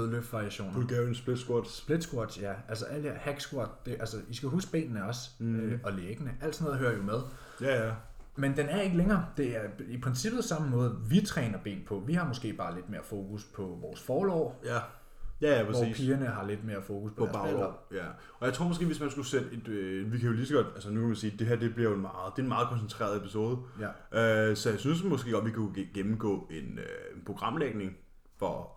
dødløft-variationer. 0.00 0.72
Bulgarian 0.72 1.14
split 1.14 1.38
squats. 1.38 1.76
Split 1.76 2.02
squats, 2.04 2.40
ja. 2.42 2.52
Altså 2.68 2.84
alle 2.84 3.02
her 3.10 3.18
hack 3.18 3.40
squat, 3.40 3.68
det, 3.86 3.96
altså 4.00 4.16
I 4.28 4.34
skal 4.34 4.48
huske 4.48 4.70
benene 4.72 5.04
også, 5.04 5.30
mm. 5.38 5.60
øh, 5.60 5.78
og 5.84 5.92
læggene. 5.92 6.34
Alt 6.42 6.54
sådan 6.54 6.64
noget 6.64 6.78
hører 6.80 6.96
jo 6.96 7.02
med. 7.02 7.20
Ja, 7.60 7.86
ja. 7.86 7.92
Men 8.36 8.56
den 8.56 8.68
er 8.68 8.80
ikke 8.80 8.96
længere. 8.96 9.26
Det 9.36 9.56
er 9.56 9.62
i 9.88 9.98
princippet 9.98 10.44
samme 10.44 10.70
måde, 10.70 10.96
vi 11.08 11.20
træner 11.20 11.58
ben 11.64 11.78
på. 11.86 12.02
Vi 12.06 12.12
har 12.12 12.28
måske 12.28 12.52
bare 12.52 12.74
lidt 12.74 12.90
mere 12.90 13.00
fokus 13.04 13.44
på 13.44 13.78
vores 13.82 14.00
forlov, 14.02 14.60
Ja. 14.64 14.78
Ja, 15.40 15.56
ja, 15.56 15.62
hvor 15.64 15.72
præcis. 15.72 15.96
pigerne 15.96 16.26
har 16.26 16.46
lidt 16.46 16.64
mere 16.64 16.82
fokus 16.82 17.12
på, 17.12 17.26
På 17.26 17.32
baglov. 17.32 17.86
Ja. 17.92 18.04
Og 18.38 18.46
jeg 18.46 18.54
tror 18.54 18.68
måske, 18.68 18.86
hvis 18.86 19.00
man 19.00 19.10
skulle 19.10 19.28
sætte 19.28 19.48
et... 19.52 19.68
Øh, 19.68 20.12
vi 20.12 20.18
kan 20.18 20.28
jo 20.28 20.34
lige 20.34 20.46
så 20.46 20.54
godt... 20.54 20.66
Altså 20.74 20.90
nu 20.90 21.00
kan 21.00 21.06
man 21.06 21.16
sige, 21.16 21.32
at 21.32 21.38
det 21.38 21.46
her 21.46 21.56
det 21.56 21.74
bliver 21.74 21.90
jo 21.90 21.96
en 21.96 22.02
meget, 22.02 22.32
det 22.36 22.38
er 22.38 22.42
en 22.42 22.48
meget 22.48 22.68
koncentreret 22.68 23.16
episode. 23.16 23.58
Ja. 24.12 24.50
Øh, 24.50 24.56
så 24.56 24.70
jeg 24.70 24.78
synes 24.78 25.04
måske 25.04 25.30
godt, 25.30 25.44
vi 25.44 25.50
kunne 25.50 25.70
ge- 25.76 25.92
gennemgå 25.94 26.48
en, 26.50 26.78
øh, 26.78 27.16
en 27.16 27.22
programlægning 27.26 27.96
for 28.38 28.75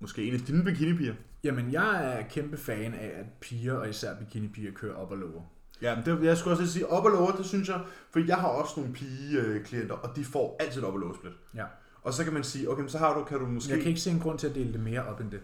måske 0.00 0.24
en 0.24 0.34
af 0.34 0.40
dine 0.40 0.64
bikinipiger. 0.64 1.14
Jamen, 1.44 1.72
jeg 1.72 2.18
er 2.18 2.28
kæmpe 2.28 2.56
fan 2.56 2.94
af, 2.94 3.12
at 3.16 3.26
piger, 3.40 3.74
og 3.74 3.88
især 3.88 4.14
bikini-piger, 4.14 4.72
kører 4.72 4.94
op 4.94 5.10
og 5.10 5.18
lower. 5.18 5.42
Ja, 5.82 5.96
men 5.96 6.04
det, 6.04 6.24
jeg 6.24 6.38
skulle 6.38 6.54
også 6.56 6.72
sige, 6.72 6.86
op 6.86 7.04
og 7.04 7.10
lower, 7.10 7.36
det 7.36 7.46
synes 7.46 7.68
jeg, 7.68 7.80
for 8.10 8.20
jeg 8.26 8.36
har 8.36 8.48
også 8.48 8.80
nogle 8.80 8.94
pige-klienter, 8.94 9.94
og 9.94 10.16
de 10.16 10.24
får 10.24 10.56
altid 10.60 10.82
op 10.82 10.94
og 10.94 11.00
lower 11.00 11.14
split. 11.14 11.32
Ja. 11.54 11.64
Og 12.02 12.14
så 12.14 12.24
kan 12.24 12.32
man 12.32 12.44
sige, 12.44 12.70
okay, 12.70 12.88
så 12.88 12.98
har 12.98 13.18
du, 13.18 13.24
kan 13.24 13.38
du 13.38 13.46
måske... 13.46 13.72
Jeg 13.72 13.80
kan 13.80 13.88
ikke 13.88 14.00
se 14.00 14.10
en 14.10 14.20
grund 14.20 14.38
til 14.38 14.46
at 14.46 14.54
dele 14.54 14.72
det 14.72 14.80
mere 14.80 15.04
op 15.04 15.20
end 15.20 15.30
det. 15.30 15.40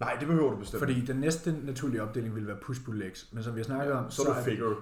Nej, 0.00 0.16
det 0.20 0.28
behøver 0.28 0.50
du 0.50 0.56
bestemt. 0.56 0.78
Fordi 0.78 1.00
den 1.00 1.16
næste 1.16 1.52
naturlige 1.64 2.02
opdeling 2.02 2.34
vil 2.34 2.46
være 2.46 2.56
push-pull 2.56 2.98
legs. 2.98 3.28
Men 3.32 3.42
som 3.42 3.54
vi 3.54 3.60
har 3.60 3.64
snakket 3.64 3.92
om, 3.92 4.10
så 4.10 4.22
er 4.22 4.34
du 4.34 4.42
figure. 4.42 4.76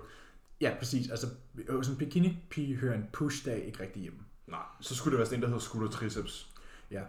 Ja, 0.61 0.75
præcis. 0.79 1.11
Altså, 1.11 1.27
hos 1.69 1.89
en 1.89 1.97
bikini-pige 1.97 2.77
hører 2.77 2.95
en 2.95 3.05
push-dag 3.13 3.65
ikke 3.67 3.83
rigtig 3.83 4.03
hjemme. 4.03 4.19
Nej, 4.47 4.61
så 4.81 4.95
skulle 4.95 5.13
det 5.13 5.19
være 5.19 5.27
sådan 5.27 5.39
en, 5.39 5.43
der 5.43 5.49
hedder 5.49 5.61
skulder 5.61 5.91
triceps. 5.91 6.55
Ja. 6.91 7.03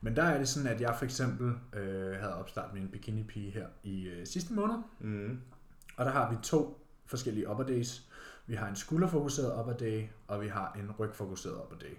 Men 0.00 0.16
der 0.16 0.22
er 0.22 0.38
det 0.38 0.48
sådan, 0.48 0.68
at 0.68 0.80
jeg 0.80 0.94
for 0.98 1.04
eksempel 1.04 1.52
øh, 1.72 2.12
havde 2.12 2.34
opstart 2.34 2.74
med 2.74 2.82
en 2.82 2.88
bikini-pige 2.88 3.50
her 3.50 3.66
i 3.82 4.08
øh, 4.08 4.26
sidste 4.26 4.54
måned. 4.54 4.76
Mm. 5.00 5.40
Og 5.96 6.04
der 6.04 6.10
har 6.10 6.30
vi 6.30 6.36
to 6.42 6.86
forskellige 7.06 7.50
upper 7.50 7.64
days. 7.64 8.02
Vi 8.46 8.54
har 8.54 8.68
en 8.68 8.76
skulderfokuseret 8.76 9.60
upper 9.60 9.72
day, 9.72 10.04
og 10.28 10.40
vi 10.40 10.48
har 10.48 10.76
en 10.78 10.92
rygfokuseret 10.98 11.54
upper 11.54 11.76
day. 11.78 11.94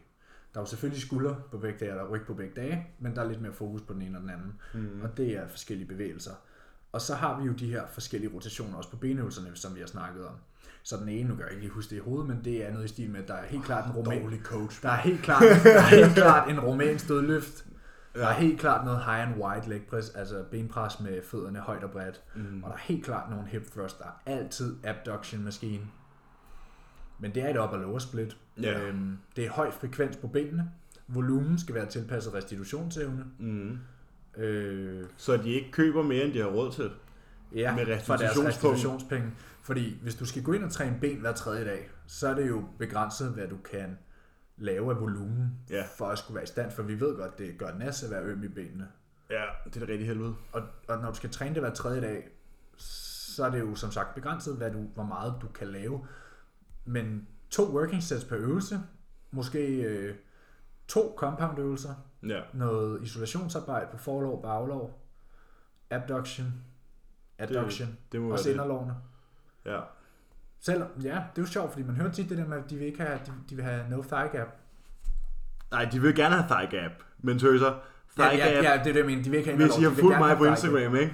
Der 0.53 0.59
er 0.59 0.61
jo 0.61 0.65
selvfølgelig 0.65 1.01
skulder 1.01 1.35
på 1.51 1.57
begge 1.57 1.79
dage, 1.79 1.91
og 1.91 1.97
der 1.97 2.03
er 2.03 2.09
ryg 2.09 2.21
på 2.27 2.33
begge 2.33 2.53
dage, 2.55 2.87
men 2.99 3.15
der 3.15 3.21
er 3.21 3.27
lidt 3.27 3.41
mere 3.41 3.53
fokus 3.53 3.81
på 3.81 3.93
den 3.93 4.01
ene 4.01 4.17
og 4.17 4.21
den 4.21 4.29
anden. 4.29 4.53
Mm. 4.73 5.01
Og 5.03 5.17
det 5.17 5.37
er 5.37 5.47
forskellige 5.47 5.87
bevægelser. 5.87 6.31
Og 6.91 7.01
så 7.01 7.15
har 7.15 7.39
vi 7.39 7.47
jo 7.47 7.53
de 7.53 7.71
her 7.71 7.83
forskellige 7.87 8.33
rotationer 8.33 8.77
også 8.77 8.89
på 8.89 8.97
benøvelserne, 8.97 9.55
som 9.55 9.75
vi 9.75 9.79
har 9.79 9.87
snakket 9.87 10.25
om. 10.25 10.33
Så 10.83 10.97
den 10.97 11.09
ene, 11.09 11.29
nu 11.29 11.35
kan 11.35 11.43
jeg 11.43 11.51
ikke 11.51 11.63
lige 11.63 11.73
huske 11.73 11.89
det 11.89 11.95
i 11.95 11.99
hovedet, 11.99 12.27
men 12.27 12.43
det 12.43 12.65
er 12.65 12.71
noget 12.71 12.85
i 12.85 12.87
stil 12.87 13.09
med, 13.09 13.21
at 13.21 13.27
der 13.27 13.33
er 13.33 13.45
helt 13.45 13.63
klart 13.63 13.85
en 13.85 13.91
roman. 13.91 14.39
Coach. 14.43 14.81
Der 14.81 14.89
er 14.89 14.97
helt 14.97 15.21
klart, 15.21 15.41
der 15.63 15.73
er 15.73 15.81
helt 15.81 16.13
klart 16.13 16.49
en 16.49 16.59
romansk 16.59 17.07
dødløft. 17.07 17.65
Der 18.17 18.27
er 18.27 18.33
helt 18.33 18.59
klart 18.59 18.85
noget 18.85 18.99
high 19.05 19.29
and 19.31 19.43
wide 19.43 19.69
leg 19.69 19.81
press, 19.89 20.09
altså 20.09 20.43
benpres 20.51 20.99
med 20.99 21.21
fødderne 21.23 21.59
højt 21.59 21.83
og 21.83 21.91
bredt. 21.91 22.21
Mm. 22.35 22.63
Og 22.63 22.69
der 22.69 22.75
er 22.75 22.79
helt 22.81 23.05
klart 23.05 23.29
nogle 23.29 23.45
hip 23.47 23.71
thrust. 23.71 23.99
Der 23.99 24.05
er 24.05 24.31
altid 24.37 24.75
abduction 24.83 25.43
maskine. 25.43 25.83
Men 27.19 27.35
det 27.35 27.43
er 27.43 27.49
et 27.49 27.57
upper 27.63 27.77
lower 27.77 27.99
split. 27.99 28.37
Ja. 28.61 28.79
Øhm, 28.81 29.17
det 29.35 29.45
er 29.45 29.49
høj 29.49 29.71
frekvens 29.71 30.15
på 30.17 30.27
benene. 30.27 30.71
Volumen 31.07 31.59
skal 31.59 31.75
være 31.75 31.85
tilpasset 31.85 32.33
restitutionsevne. 32.33 33.25
Mm. 33.39 33.79
Øh, 34.37 35.05
Så 35.17 35.37
de 35.37 35.49
ikke 35.49 35.71
køber 35.71 36.03
mere, 36.03 36.23
end 36.23 36.33
de 36.33 36.39
har 36.39 36.47
råd 36.47 36.71
til. 36.71 36.91
ja, 37.55 37.75
Med 37.75 37.99
for 37.99 38.15
deres 38.15 38.37
restitutionspenge. 38.45 39.31
Fordi 39.61 39.97
hvis 40.01 40.15
du 40.15 40.25
skal 40.25 40.43
gå 40.43 40.53
ind 40.53 40.63
og 40.63 40.71
træne 40.71 40.97
ben 41.01 41.19
hver 41.19 41.33
tredje 41.33 41.65
dag, 41.65 41.89
så 42.07 42.27
er 42.27 42.33
det 42.35 42.47
jo 42.47 42.63
begrænset, 42.79 43.29
hvad 43.33 43.47
du 43.47 43.57
kan 43.71 43.97
lave 44.57 44.91
af 44.91 44.99
volumen, 44.99 45.59
Ja. 45.69 45.83
for 45.97 46.05
at 46.07 46.17
skulle 46.17 46.35
være 46.35 46.43
i 46.43 46.47
stand. 46.47 46.71
For 46.71 46.83
vi 46.83 46.99
ved 46.99 47.15
godt, 47.17 47.37
det 47.37 47.57
gør 47.57 47.73
nas 47.77 48.03
at 48.03 48.11
være 48.11 48.23
øm 48.23 48.43
i 48.43 48.47
benene. 48.47 48.87
Ja, 49.29 49.43
det 49.65 49.75
er 49.75 49.79
det 49.79 49.89
rigtig 49.89 50.07
helvede. 50.07 50.35
Og, 50.53 50.61
og 50.87 50.97
når 50.97 51.09
du 51.09 51.15
skal 51.15 51.29
træne 51.29 51.55
det 51.55 51.63
hver 51.63 51.73
tredje 51.73 52.01
dag, 52.01 52.29
så 52.77 53.45
er 53.45 53.49
det 53.49 53.59
jo 53.59 53.75
som 53.75 53.91
sagt 53.91 54.15
begrænset, 54.15 54.57
hvad 54.57 54.71
du, 54.71 54.79
hvor 54.93 55.03
meget 55.03 55.33
du 55.41 55.47
kan 55.47 55.67
lave. 55.67 56.07
Men 56.85 57.27
to 57.49 57.63
working 57.75 58.03
sets 58.03 58.25
per 58.25 58.37
øvelse, 58.37 58.79
måske 59.31 59.81
øh, 59.81 60.15
to 60.87 61.13
compound 61.17 61.59
øvelser, 61.59 61.93
Ja. 62.27 62.41
noget 62.53 63.03
isolationsarbejde 63.03 63.87
på 63.91 63.97
forlov, 63.97 64.41
baglov, 64.41 65.03
abduction, 65.89 66.53
adduction, 67.37 67.97
Det 68.11 68.21
må 68.21 68.27
og 68.27 68.31
være 68.31 68.43
det. 68.43 68.51
inderlovene. 68.51 68.95
Ja. 69.65 69.79
Selvom, 70.61 70.87
ja, 71.03 71.09
det 71.09 71.13
er 71.13 71.41
jo 71.41 71.45
sjovt, 71.45 71.71
fordi 71.71 71.85
man 71.85 71.95
hører 71.95 72.11
tit 72.11 72.29
det 72.29 72.37
der 72.37 72.47
med, 72.47 72.57
at 72.57 72.69
de 72.69 72.75
vil 72.77 72.87
ikke 72.87 73.01
have, 73.01 73.19
de, 73.25 73.31
de 73.49 73.55
vil 73.55 73.63
have 73.65 73.81
no 73.89 74.01
thigh 74.01 74.31
gap. 74.31 74.47
Nej, 75.71 75.85
de 75.91 76.01
vil 76.01 76.15
gerne 76.15 76.35
have 76.35 76.47
thigh 76.49 76.71
gap. 76.83 76.91
Men 77.21 77.39
tøser, 77.39 77.73
Ja, 78.17 78.23
thigh 78.23 78.37
ja, 78.39 78.45
gap, 78.53 78.63
ja, 78.63 78.71
det 78.73 78.79
er 78.79 78.83
det, 78.83 78.95
jeg 78.95 79.05
mener. 79.05 79.23
De 79.23 79.29
vil 79.29 79.37
ikke 79.39 79.49
have 79.51 79.63
hvis 79.65 79.77
I 79.77 79.81
har 79.83 79.89
fulgt 79.91 80.19
mig 80.19 80.37
på. 80.37 80.45
Instagram, 80.45 80.95
ikke? 80.95 81.13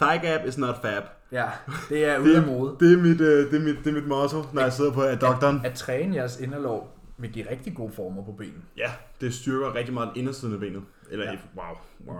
Thigh 0.00 0.22
gap 0.22 0.46
is 0.46 0.58
not 0.58 0.74
fab. 0.82 1.02
Ja, 1.32 1.46
det 1.88 2.04
er 2.04 2.18
ude 2.24 2.36
af 2.36 2.46
mode. 2.46 2.76
Det 2.80 2.92
er 2.92 3.02
mit, 3.02 3.20
øh, 3.20 3.50
det 3.50 3.60
er 3.60 3.64
mit, 3.64 3.76
det 3.84 3.86
er 3.86 3.92
mit 3.92 4.06
motto, 4.06 4.44
når 4.52 4.62
jeg 4.62 4.72
sidder 4.72 4.92
på 4.92 5.02
adductoren. 5.02 5.56
At, 5.58 5.64
at 5.64 5.74
træne 5.74 6.16
jeres 6.16 6.40
inderlov 6.40 6.98
vil 7.18 7.30
give 7.32 7.50
rigtig 7.50 7.74
gode 7.76 7.92
former 7.92 8.24
på 8.24 8.32
benene. 8.32 8.62
Ja, 8.76 8.92
det 9.20 9.34
styrker 9.34 9.74
rigtig 9.74 9.94
meget 9.94 10.10
indersiden 10.14 10.54
af 10.54 10.60
benet. 10.60 10.82
Eller, 11.10 11.24
Ja. 11.24 11.30
ja. 11.32 11.38
wow, 11.56 11.76
wow, 12.06 12.16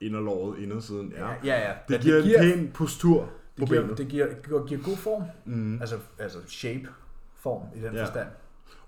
inderlåret, 0.00 0.58
indersiden, 0.58 1.12
ja. 1.16 1.28
Ja, 1.28 1.34
ja. 1.44 1.60
ja. 1.68 1.72
Det, 1.88 1.90
Men 1.90 2.00
giver 2.22 2.40
en 2.42 2.56
pæn 2.58 2.70
postur 2.74 3.28
det 3.58 3.68
giver, 3.68 3.82
benet. 3.82 3.98
det 3.98 4.08
giver, 4.08 4.26
giver, 4.44 4.66
giver 4.66 4.82
god 4.82 4.96
form. 4.96 5.22
Mm. 5.44 5.80
Altså, 5.80 5.98
altså 6.18 6.38
shape 6.48 6.88
form 7.36 7.62
i 7.76 7.80
den 7.80 7.94
Ja. 7.94 8.04
forstand. 8.04 8.28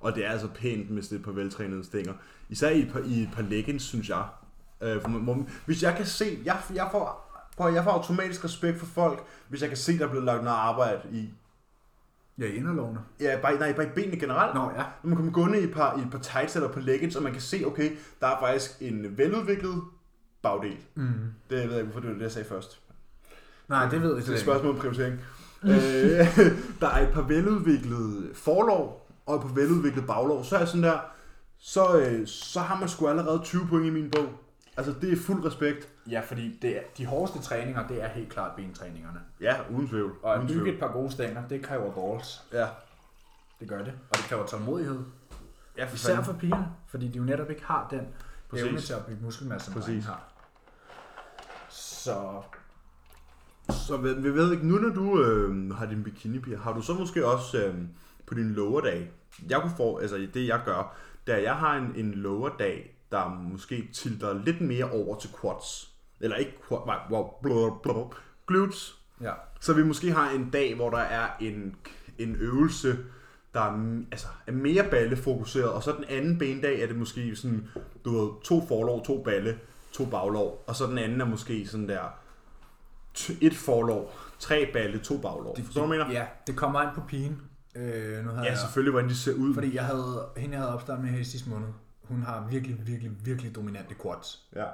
Og 0.00 0.14
det 0.14 0.26
er 0.26 0.30
altså 0.30 0.48
pænt 0.54 0.90
med 0.90 1.02
sådan 1.02 1.18
et 1.18 1.24
par 1.24 1.32
veltrænede 1.32 1.84
stænger. 1.84 2.12
Især 2.48 2.68
i 2.70 2.80
et 2.82 2.92
par, 2.92 3.00
i 3.00 3.22
et 3.22 3.28
par 3.32 3.42
leggings, 3.42 3.84
synes 3.84 4.08
jeg. 4.08 4.24
Øh, 4.80 5.02
for 5.02 5.46
hvis 5.66 5.82
jeg 5.82 5.94
kan 5.96 6.06
se, 6.06 6.38
jeg, 6.44 6.56
jeg, 6.74 6.88
får, 6.92 7.32
prøv, 7.56 7.72
jeg 7.74 7.84
får 7.84 7.90
automatisk 7.90 8.44
respekt 8.44 8.78
for 8.78 8.86
folk, 8.86 9.24
hvis 9.48 9.60
jeg 9.60 9.68
kan 9.70 9.78
se, 9.78 9.98
der 9.98 10.04
er 10.04 10.08
blevet 10.10 10.24
lagt 10.26 10.44
noget 10.44 10.56
arbejde 10.56 11.00
i. 11.12 11.30
Ja, 12.38 12.44
i 12.46 12.54
inderlovene. 12.56 13.00
Ja, 13.20 13.38
bare, 13.42 13.54
nej, 13.58 13.72
bare 13.72 13.86
i 13.86 13.90
benene 13.94 14.20
generelt. 14.20 14.54
Nå, 14.54 14.60
ja. 14.76 14.84
Når 15.02 15.08
man 15.08 15.16
kommer 15.16 15.32
gående 15.32 15.60
i 15.60 15.64
et 15.64 15.72
par, 15.72 15.98
i 15.98 16.00
et 16.02 16.10
par 16.10 16.18
tights 16.18 16.56
eller 16.56 16.72
på 16.72 16.80
leggings, 16.80 17.16
og 17.16 17.22
man 17.22 17.32
kan 17.32 17.40
se, 17.40 17.62
okay, 17.66 17.96
der 18.20 18.26
er 18.26 18.40
faktisk 18.40 18.70
en 18.80 19.18
veludviklet 19.18 19.82
bagdel. 20.42 20.76
Mm. 20.94 21.04
Det 21.50 21.58
ved 21.58 21.60
jeg 21.60 21.70
ikke, 21.70 21.82
hvorfor 21.84 22.00
det 22.00 22.08
var 22.08 22.14
det, 22.14 22.22
jeg 22.22 22.32
sagde 22.32 22.48
først. 22.48 22.81
Nej, 23.68 23.88
det 23.88 24.02
ved 24.02 24.08
jeg 24.08 24.16
Det 24.16 24.22
er 24.28 24.32
et 24.32 24.38
ikke. 24.38 24.40
spørgsmål 24.40 24.74
om 24.74 24.78
prioritering. 24.80 25.20
øh, 25.62 25.70
der 26.80 26.88
er 26.88 27.06
et 27.08 27.12
par 27.14 27.22
veludviklede 27.22 28.30
forlov, 28.34 29.10
og 29.26 29.36
et 29.36 29.42
par 29.42 29.48
veludviklede 29.54 30.06
baglov. 30.06 30.44
Så 30.44 30.54
er 30.54 30.58
jeg 30.58 30.68
sådan 30.68 30.82
der, 30.82 30.98
så, 31.58 31.98
øh, 31.98 32.26
så 32.26 32.60
har 32.60 32.78
man 32.80 32.88
sgu 32.88 33.08
allerede 33.08 33.40
20 33.44 33.66
point 33.66 33.86
i 33.86 33.90
min 33.90 34.10
bog. 34.10 34.28
Altså, 34.76 34.94
det 35.00 35.12
er 35.12 35.16
fuld 35.16 35.44
respekt. 35.44 35.88
Ja, 36.10 36.20
fordi 36.20 36.58
det 36.62 36.76
er, 36.76 36.80
de 36.98 37.06
hårdeste 37.06 37.38
træninger, 37.42 37.86
det 37.86 38.02
er 38.02 38.08
helt 38.08 38.32
klart 38.32 38.50
bentræningerne. 38.56 39.20
Ja, 39.40 39.56
uden 39.70 39.88
tvivl. 39.88 40.12
Og 40.22 40.32
at 40.32 40.36
uden 40.38 40.48
bygge 40.48 40.60
tvivl. 40.62 40.74
et 40.74 40.80
par 40.80 40.92
gode 40.92 41.12
stænger, 41.12 41.48
det 41.48 41.62
kræver 41.62 41.92
balls. 42.12 42.42
Ja. 42.52 42.66
Det 43.60 43.68
gør 43.68 43.78
det. 43.78 43.92
Og 44.10 44.16
det 44.16 44.24
kræver 44.24 44.46
tålmodighed. 44.46 44.98
Ja, 45.78 45.84
for 45.84 45.94
Især 45.94 46.08
fanden. 46.14 46.24
for 46.24 46.32
pigerne, 46.32 46.66
fordi 46.88 47.08
de 47.08 47.18
jo 47.18 47.24
netop 47.24 47.50
ikke 47.50 47.64
har 47.64 47.86
den 47.90 48.00
Præcis. 48.50 48.66
evne 48.66 48.80
til 48.80 48.92
at 48.92 49.06
bygge 49.06 49.24
muskelmasse, 49.24 49.64
som 49.64 49.74
Præcis. 49.74 49.86
drenge 49.88 50.02
har. 50.02 50.22
Så 51.68 52.42
Så 53.72 53.96
vi, 53.96 54.34
ved 54.34 54.52
ikke, 54.52 54.66
nu 54.68 54.78
når 54.78 54.88
du 54.94 55.22
øh, 55.22 55.70
har 55.74 55.86
din 55.86 56.02
bikini 56.04 56.38
piger, 56.38 56.58
har 56.58 56.72
du 56.72 56.82
så 56.82 56.94
måske 56.94 57.26
også 57.26 57.64
øh, 57.66 57.74
på 58.26 58.34
din 58.34 58.50
lower 58.52 58.80
dag, 58.80 59.10
jeg 59.50 59.60
kunne 59.60 59.72
få, 59.76 59.96
altså 59.98 60.26
det 60.34 60.46
jeg 60.46 60.60
gør, 60.64 60.96
at 61.26 61.42
jeg 61.42 61.54
har 61.54 61.76
en, 61.76 61.92
en 61.96 62.12
lower 62.14 62.50
dag, 62.58 62.96
der 63.10 63.28
måske 63.52 63.88
tilter 63.92 64.42
lidt 64.44 64.60
mere 64.60 64.90
over 64.90 65.18
til 65.18 65.30
quads. 65.40 65.90
Eller 66.20 66.36
ikke 66.36 66.52
quads, 66.68 66.86
nej, 66.86 66.96
wow, 67.10 67.30
blå, 67.42 67.78
blå, 67.82 68.14
glutes. 68.46 68.98
ja, 69.20 69.32
Så 69.60 69.72
vi 69.72 69.82
måske 69.84 70.12
har 70.12 70.30
en 70.30 70.50
dag, 70.50 70.74
hvor 70.74 70.90
der 70.90 70.98
er 70.98 71.28
en, 71.40 71.76
en 72.18 72.36
øvelse, 72.40 72.98
der 73.54 73.60
er, 73.60 73.70
m- 73.72 74.06
altså, 74.10 74.26
er 74.46 74.52
mere 74.52 74.84
ballefokuseret, 74.90 75.68
og 75.68 75.82
så 75.82 75.92
den 75.92 76.04
anden 76.08 76.38
bendag 76.38 76.82
er 76.82 76.86
det 76.86 76.96
måske 76.96 77.36
sådan, 77.36 77.68
du 78.04 78.10
ved, 78.20 78.30
to 78.44 78.66
forlov, 78.68 79.04
to 79.04 79.22
balle, 79.22 79.58
to 79.92 80.04
baglov, 80.04 80.64
og 80.66 80.76
så 80.76 80.86
den 80.86 80.98
anden 80.98 81.20
er 81.20 81.24
måske 81.24 81.66
sådan 81.66 81.88
der, 81.88 82.00
et 83.40 83.54
forlov, 83.56 84.10
tre 84.38 84.70
balle, 84.72 84.98
to 84.98 85.18
baglov. 85.18 85.56
det, 85.56 85.64
Forstår 85.64 85.82
du, 85.82 85.88
mener? 85.88 86.10
ja, 86.10 86.26
det 86.46 86.56
kommer 86.56 86.80
an 86.80 86.94
på 86.94 87.00
pigen. 87.08 87.40
Øh, 87.74 88.24
nu 88.24 88.30
havde 88.30 88.44
Ja, 88.44 88.50
jeg, 88.50 88.58
selvfølgelig, 88.58 88.90
hvordan 88.90 89.10
de 89.10 89.16
ser 89.16 89.34
ud. 89.34 89.54
fordi 89.54 89.74
jeg 89.74 89.84
havde, 89.84 90.24
hende 90.36 90.52
jeg 90.54 90.60
havde 90.62 90.74
opstartet 90.74 91.04
med 91.04 91.12
her 91.12 91.20
i 91.20 91.24
sidste 91.24 91.50
måned, 91.50 91.68
hun 92.02 92.22
har 92.22 92.46
virkelig, 92.50 92.86
virkelig, 92.86 93.12
virkelig 93.24 93.54
dominante 93.54 93.94
quads. 94.02 94.46
Ja. 94.56 94.64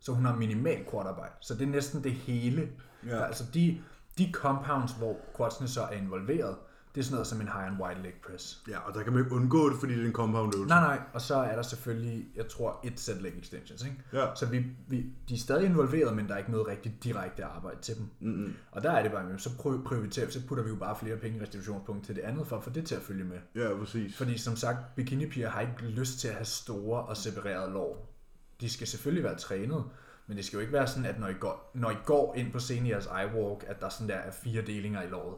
Så 0.00 0.12
hun 0.12 0.24
har 0.24 0.36
minimal 0.36 0.84
quad-arbejde. 0.90 1.32
Så 1.40 1.54
det 1.54 1.62
er 1.62 1.66
næsten 1.66 2.04
det 2.04 2.12
hele. 2.12 2.68
Ja. 3.06 3.16
Ja. 3.16 3.24
Altså 3.24 3.44
de, 3.54 3.80
de 4.18 4.30
compounds, 4.32 4.92
hvor 4.92 5.16
quadsene 5.36 5.68
så 5.68 5.82
er 5.82 5.90
involveret, 5.90 6.56
det 6.94 7.00
er 7.00 7.04
sådan 7.04 7.14
noget 7.14 7.26
som 7.26 7.40
en 7.40 7.46
high 7.46 7.66
and 7.66 7.82
wide 7.82 8.02
leg 8.02 8.12
press. 8.26 8.62
ja, 8.68 8.78
og 8.78 8.94
der 8.94 9.02
kan 9.02 9.12
man 9.12 9.22
ikke 9.24 9.34
undgå 9.34 9.70
det, 9.70 9.80
fordi 9.80 9.94
det 9.94 10.02
er 10.02 10.06
en 10.06 10.12
compound 10.12 10.54
øvelse. 10.54 10.68
Nej, 10.68 10.80
nej, 10.80 11.00
og 11.12 11.20
så 11.20 11.34
er 11.34 11.54
der 11.54 11.62
selvfølgelig, 11.62 12.26
jeg 12.36 12.48
tror, 12.48 12.80
et 12.84 13.00
sæt 13.00 13.22
leg 13.22 13.32
extensions, 13.38 13.84
ikke? 13.84 13.96
Ja. 14.12 14.34
Så 14.34 14.46
vi, 14.46 14.64
vi, 14.88 15.06
de 15.28 15.34
er 15.34 15.38
stadig 15.38 15.66
involveret, 15.66 16.16
men 16.16 16.28
der 16.28 16.34
er 16.34 16.38
ikke 16.38 16.50
noget 16.50 16.66
rigtig 16.66 16.98
direkte 17.04 17.44
arbejde 17.44 17.80
til 17.82 17.96
dem. 17.96 18.08
Mm-mm. 18.20 18.54
Og 18.70 18.82
der 18.82 18.90
er 18.90 19.02
det 19.02 19.12
bare, 19.12 19.38
så 19.38 19.50
prioriterer, 19.86 20.30
så 20.30 20.46
putter 20.46 20.64
vi 20.64 20.70
jo 20.70 20.76
bare 20.76 20.96
flere 20.96 21.16
penge 21.16 21.38
i 21.38 21.42
restitutionspunkt 21.42 22.06
til 22.06 22.16
det 22.16 22.22
andet, 22.22 22.46
for 22.46 22.56
at 22.56 22.64
få 22.64 22.70
det 22.70 22.86
til 22.86 22.94
at 22.94 23.02
følge 23.02 23.24
med. 23.24 23.38
Ja, 23.54 23.76
præcis. 23.78 24.16
Fordi 24.16 24.38
som 24.38 24.56
sagt, 24.56 24.94
bikinipiger 24.96 25.50
har 25.50 25.60
ikke 25.60 25.82
lyst 25.82 26.18
til 26.18 26.28
at 26.28 26.34
have 26.34 26.44
store 26.44 27.02
og 27.02 27.16
separerede 27.16 27.72
lår. 27.72 28.14
De 28.60 28.70
skal 28.70 28.86
selvfølgelig 28.86 29.24
være 29.24 29.36
trænet, 29.36 29.84
men 30.26 30.36
det 30.36 30.44
skal 30.44 30.56
jo 30.56 30.60
ikke 30.60 30.72
være 30.72 30.86
sådan, 30.86 31.04
at 31.04 31.20
når 31.20 31.28
I 31.28 31.34
går, 31.40 31.70
når 31.74 31.90
I 31.90 31.96
går 32.04 32.34
ind 32.34 32.52
på 32.52 32.58
scenen 32.58 32.86
i 32.86 32.90
jeres 32.90 33.06
iWalk, 33.06 33.64
at 33.66 33.80
der 33.80 33.88
sådan 33.88 34.08
der 34.08 34.14
er 34.14 34.30
fire 34.30 34.62
delinger 34.62 35.02
i 35.02 35.06
låret. 35.06 35.36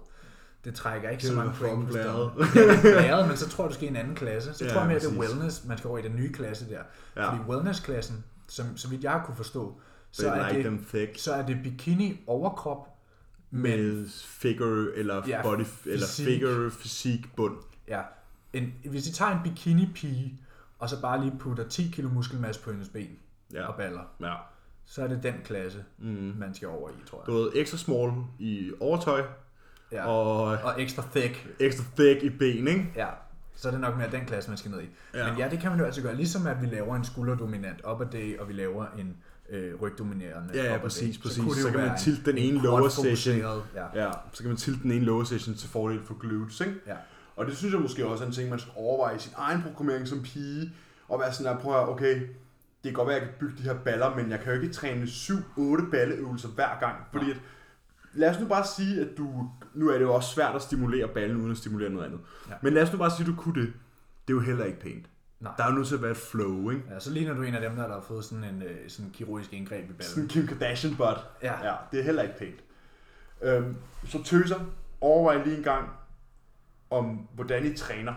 Det 0.65 0.75
trækker 0.75 1.09
ikke 1.11 1.21
Det 1.21 1.29
så 1.31 1.37
mange 1.37 1.53
point 1.61 1.87
på 1.87 1.93
blæret. 2.83 3.29
men 3.29 3.37
så 3.37 3.49
tror 3.49 3.65
jeg, 3.65 3.69
du 3.71 3.75
skal 3.75 3.87
i 3.87 3.91
en 3.91 3.97
anden 3.97 4.15
klasse. 4.15 4.55
Så 4.55 4.65
Ja, 4.65 4.71
tror 4.71 4.81
jeg 4.81 4.87
mere, 4.89 4.97
at 4.97 5.03
det 5.03 5.17
er 5.17 5.21
wellness, 5.21 5.65
man 5.65 5.79
skal 5.79 5.89
over 5.89 5.99
i 5.99 6.03
den 6.03 6.17
nye 6.17 6.33
klasse 6.33 6.69
der. 6.69 6.81
Ja. 7.17 7.31
Fordi 7.31 7.43
wellness-klassen, 7.51 8.25
som, 8.49 8.77
så 8.77 8.89
vidt 8.89 9.05
jeg 9.05 9.23
kunne 9.27 9.37
forstå, 9.37 9.81
så 10.11 10.23
They 10.23 10.31
er, 10.31 10.49
like 10.49 10.57
det, 10.59 10.65
them 10.65 10.85
thick. 10.89 11.19
så 11.19 11.33
er 11.33 11.47
det 11.47 11.59
bikini 11.63 12.21
overkrop, 12.27 12.89
men 13.51 13.63
Med 13.63 14.09
figure, 14.25 14.87
eller 14.97 15.23
Ja, 15.29 15.43
body, 15.43 15.63
eller 15.87 16.07
fysik. 16.07 16.27
figure, 16.27 16.71
fysik, 16.71 17.37
bund. 17.37 17.57
Ja, 17.89 18.01
en, 18.53 18.73
hvis 18.91 19.07
I 19.09 19.13
tager 19.13 19.31
en 19.31 19.39
bikini-pige, 19.45 20.41
og 20.79 20.89
så 20.91 21.01
bare 21.01 21.21
lige 21.25 21.33
putter 21.39 21.69
10 21.69 21.91
kilo 21.95 22.09
muskelmasse 22.09 22.61
på 22.63 22.71
hendes 22.71 22.89
ben 22.89 23.09
Ja. 23.53 23.67
og 23.67 23.75
baller, 23.77 24.03
Ja. 24.21 24.35
så 24.85 25.03
er 25.03 25.07
det 25.09 25.23
den 25.23 25.35
klasse, 25.45 25.85
Mm. 25.99 26.35
man 26.39 26.55
skal 26.55 26.69
over 26.69 26.89
i, 26.91 26.93
tror 27.11 27.23
Du 27.27 27.33
jeg. 27.33 27.41
ved, 27.45 27.51
extra 27.55 27.79
small 27.79 28.13
i 28.39 28.71
overtøj, 28.81 29.23
Ja. 29.93 30.07
og 30.07 30.43
Og 30.45 30.83
ekstra 30.83 31.03
thick, 31.15 31.49
ekstra 31.59 31.85
thick 31.97 32.23
i 32.23 32.29
ben, 32.31 32.69
ikke? 32.69 32.93
ja. 32.97 33.07
Så 33.57 33.69
er 33.69 33.73
det 33.73 33.81
nok 33.81 33.97
mere 33.97 34.11
den 34.11 34.25
klasse, 34.27 34.51
man 34.51 34.59
skal 34.59 34.71
ned 34.71 34.81
i. 34.81 34.89
Ja. 35.15 35.29
Men 35.31 35.39
ja, 35.39 35.49
det 35.49 35.59
kan 35.61 35.71
man 35.71 35.79
jo 35.81 35.85
altså 35.87 36.03
gøre, 36.03 36.15
ligesom 36.17 36.47
at 36.47 36.63
vi 36.63 36.67
laver 36.67 36.97
en 36.97 37.05
skulderdominant 37.05 37.81
upper 37.93 38.05
day, 38.11 38.39
og 38.39 38.49
vi 38.49 38.53
laver 38.53 38.87
en 38.99 39.17
øh, 39.51 39.75
rygdominerende 39.83 40.51
Ja, 40.55 40.73
ja, 40.73 40.79
præcis, 40.79 41.19
præcis. 41.19 41.45
det 41.45 41.55
Så 41.57 41.69
jo 41.69 41.73
kan 41.73 41.81
man 41.87 41.99
tilte 41.99 42.31
den 42.31 42.39
en- 42.39 42.45
ene 42.49 42.57
en 42.57 42.63
lower 42.63 42.89
session. 42.89 43.37
Ja, 43.37 44.05
Ja, 44.05 44.11
så 44.33 44.43
kan 44.43 44.49
man 44.49 44.57
tilte 44.57 44.83
den 44.83 44.91
ene 44.93 45.05
lower 45.05 45.25
session 45.25 45.55
til 45.55 45.69
fordel 45.69 46.01
for 46.05 46.15
glutes, 46.21 46.61
ikke? 46.61 46.75
ja. 46.87 46.95
Og 47.37 47.47
det 47.47 47.57
synes 47.57 47.73
jeg 47.73 47.81
måske 47.83 48.07
også 48.07 48.25
er 48.25 48.29
en 48.29 48.35
ting, 48.35 48.51
man 48.51 48.59
skal 48.59 48.73
overveje 48.77 49.17
i 49.17 49.19
sin 49.19 49.33
egen 49.37 49.63
programmering 49.63 50.09
som 50.09 50.23
pige, 50.23 50.73
og 51.09 51.21
være 51.21 51.33
sådan 51.33 51.53
der, 51.53 51.59
prøv 51.63 51.83
at 51.83 51.89
okay, 51.89 52.15
det 52.15 52.27
kan 52.85 52.93
godt 52.93 53.09
være, 53.09 53.17
at 53.17 53.23
jeg 53.23 53.29
kan 53.31 53.39
bygge 53.41 53.59
de 53.59 53.63
her 53.63 53.75
baller, 53.75 54.15
men 54.17 54.31
jeg 54.31 54.41
kan 54.41 54.55
jo 54.55 54.61
ikke 54.61 54.75
træne 54.75 55.05
7-8 55.07 55.91
balleøvelser 55.91 56.49
hver 56.49 56.79
gang, 56.81 56.97
fordi 57.13 57.31
at, 57.31 57.37
lad 58.15 58.31
os 58.31 58.41
nu 58.41 58.47
bare 58.47 58.65
sige, 58.77 59.01
at 59.01 59.09
du, 59.19 59.51
nu 59.75 59.89
er 59.89 59.93
det 59.93 60.01
jo 60.01 60.15
også 60.15 60.31
svært 60.35 60.55
at 60.55 60.63
stimulere 60.63 61.09
ballen, 61.09 61.37
uden 61.37 61.51
at 61.51 61.57
stimulere 61.57 61.91
noget 61.91 62.07
andet, 62.07 62.21
Ja. 62.49 62.55
men 62.63 62.75
lad 62.75 62.83
os 62.83 62.93
nu 62.93 62.99
bare 62.99 63.11
sige, 63.11 63.21
at 63.21 63.27
du 63.27 63.37
kunne 63.37 63.61
det, 63.63 63.73
det 64.29 64.33
er 64.33 64.37
jo 64.37 64.41
heller 64.41 64.65
ikke 64.65 64.81
pænt. 64.81 65.07
Nej. 65.41 65.53
Der 65.57 65.65
er 65.65 65.69
jo 65.69 65.75
nødt 65.75 65.89
til 65.89 65.95
at 65.95 66.03
være 66.03 66.11
et 66.11 66.17
flow, 66.17 66.71
ikke? 66.71 66.83
Ja, 66.91 67.01
så 67.01 67.11
ligner 67.11 67.35
du 67.35 67.43
en 67.43 67.55
af 67.55 67.61
dem, 67.61 67.77
der 67.77 67.89
har 67.89 68.01
fået 68.01 68.25
sådan 68.25 68.45
en 68.45 68.63
øh, 68.63 68.91
sådan 68.91 69.11
kirurgisk 69.11 69.53
indgreb 69.53 69.85
i 69.91 70.03
Sådan 70.03 70.29
ballen. 70.29 70.29
Kim 70.29 70.47
Kardashian 70.47 70.97
butt. 70.97 71.19
Ja. 71.43 71.67
Ja, 71.69 71.75
det 71.93 72.01
er 72.01 72.05
heller 72.05 72.23
ikke 72.23 72.39
pænt. 72.39 72.61
Øhm, 73.43 73.77
så 74.07 74.23
tøser, 74.25 74.59
overvej 75.01 75.45
lige 75.45 75.57
en 75.57 75.63
gang, 75.63 75.89
om 76.91 77.29
hvordan 77.35 77.65
I 77.67 77.77
træner. 77.77 78.15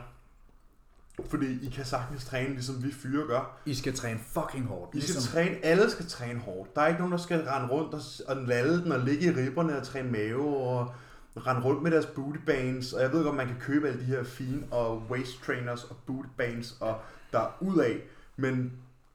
Fordi 1.29 1.67
I 1.67 1.69
kan 1.69 1.85
sagtens 1.85 2.25
træne, 2.25 2.53
ligesom 2.53 2.83
vi 2.83 2.91
fyre 2.91 3.27
gør. 3.27 3.57
I 3.65 3.75
skal 3.75 3.95
træne 3.95 4.19
fucking 4.19 4.65
hårdt. 4.65 4.95
I 4.95 5.01
skal 5.01 5.13
Ligesom, 5.13 5.33
træne, 5.33 5.65
alle 5.65 5.91
skal 5.91 6.05
træne 6.07 6.39
hårdt. 6.39 6.75
Der 6.75 6.81
er 6.81 6.87
ikke 6.87 6.99
nogen, 6.99 7.11
der 7.11 7.17
skal 7.17 7.43
rende 7.43 7.69
rundt 7.69 7.93
og, 7.93 8.01
og 8.27 8.43
lalle 8.47 8.83
den 8.83 8.91
og 8.91 8.99
ligge 8.99 9.25
i 9.25 9.35
ribberne 9.35 9.77
og 9.77 9.83
træne 9.87 10.11
mave 10.11 10.57
og 10.57 10.93
rende 11.37 11.61
rundt 11.61 11.81
med 11.83 11.91
deres 11.91 12.05
booty 12.05 12.39
bands. 12.45 12.93
Og 12.93 13.01
jeg 13.01 13.11
ved 13.11 13.23
godt, 13.23 13.35
man 13.35 13.47
kan 13.47 13.55
købe 13.59 13.87
alle 13.87 13.99
de 13.99 14.05
her 14.05 14.23
fine 14.23 14.63
og 14.71 15.03
waist 15.09 15.43
trainers 15.43 15.83
og 15.83 15.95
booty 16.05 16.29
bands 16.37 16.77
og 16.79 16.99
der 17.31 17.39
er 17.39 17.57
ud 17.61 17.77
af. 17.79 18.01
Men 18.37 18.71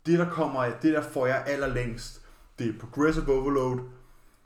det, 0.06 0.18
der 0.18 0.30
kommer, 0.30 0.64
det 0.82 0.94
der 0.94 1.02
får 1.02 1.26
jeg 1.26 1.44
allerlængst, 1.46 2.20
det 2.58 2.68
er 2.68 2.78
progressive 2.80 3.32
overload 3.32 3.78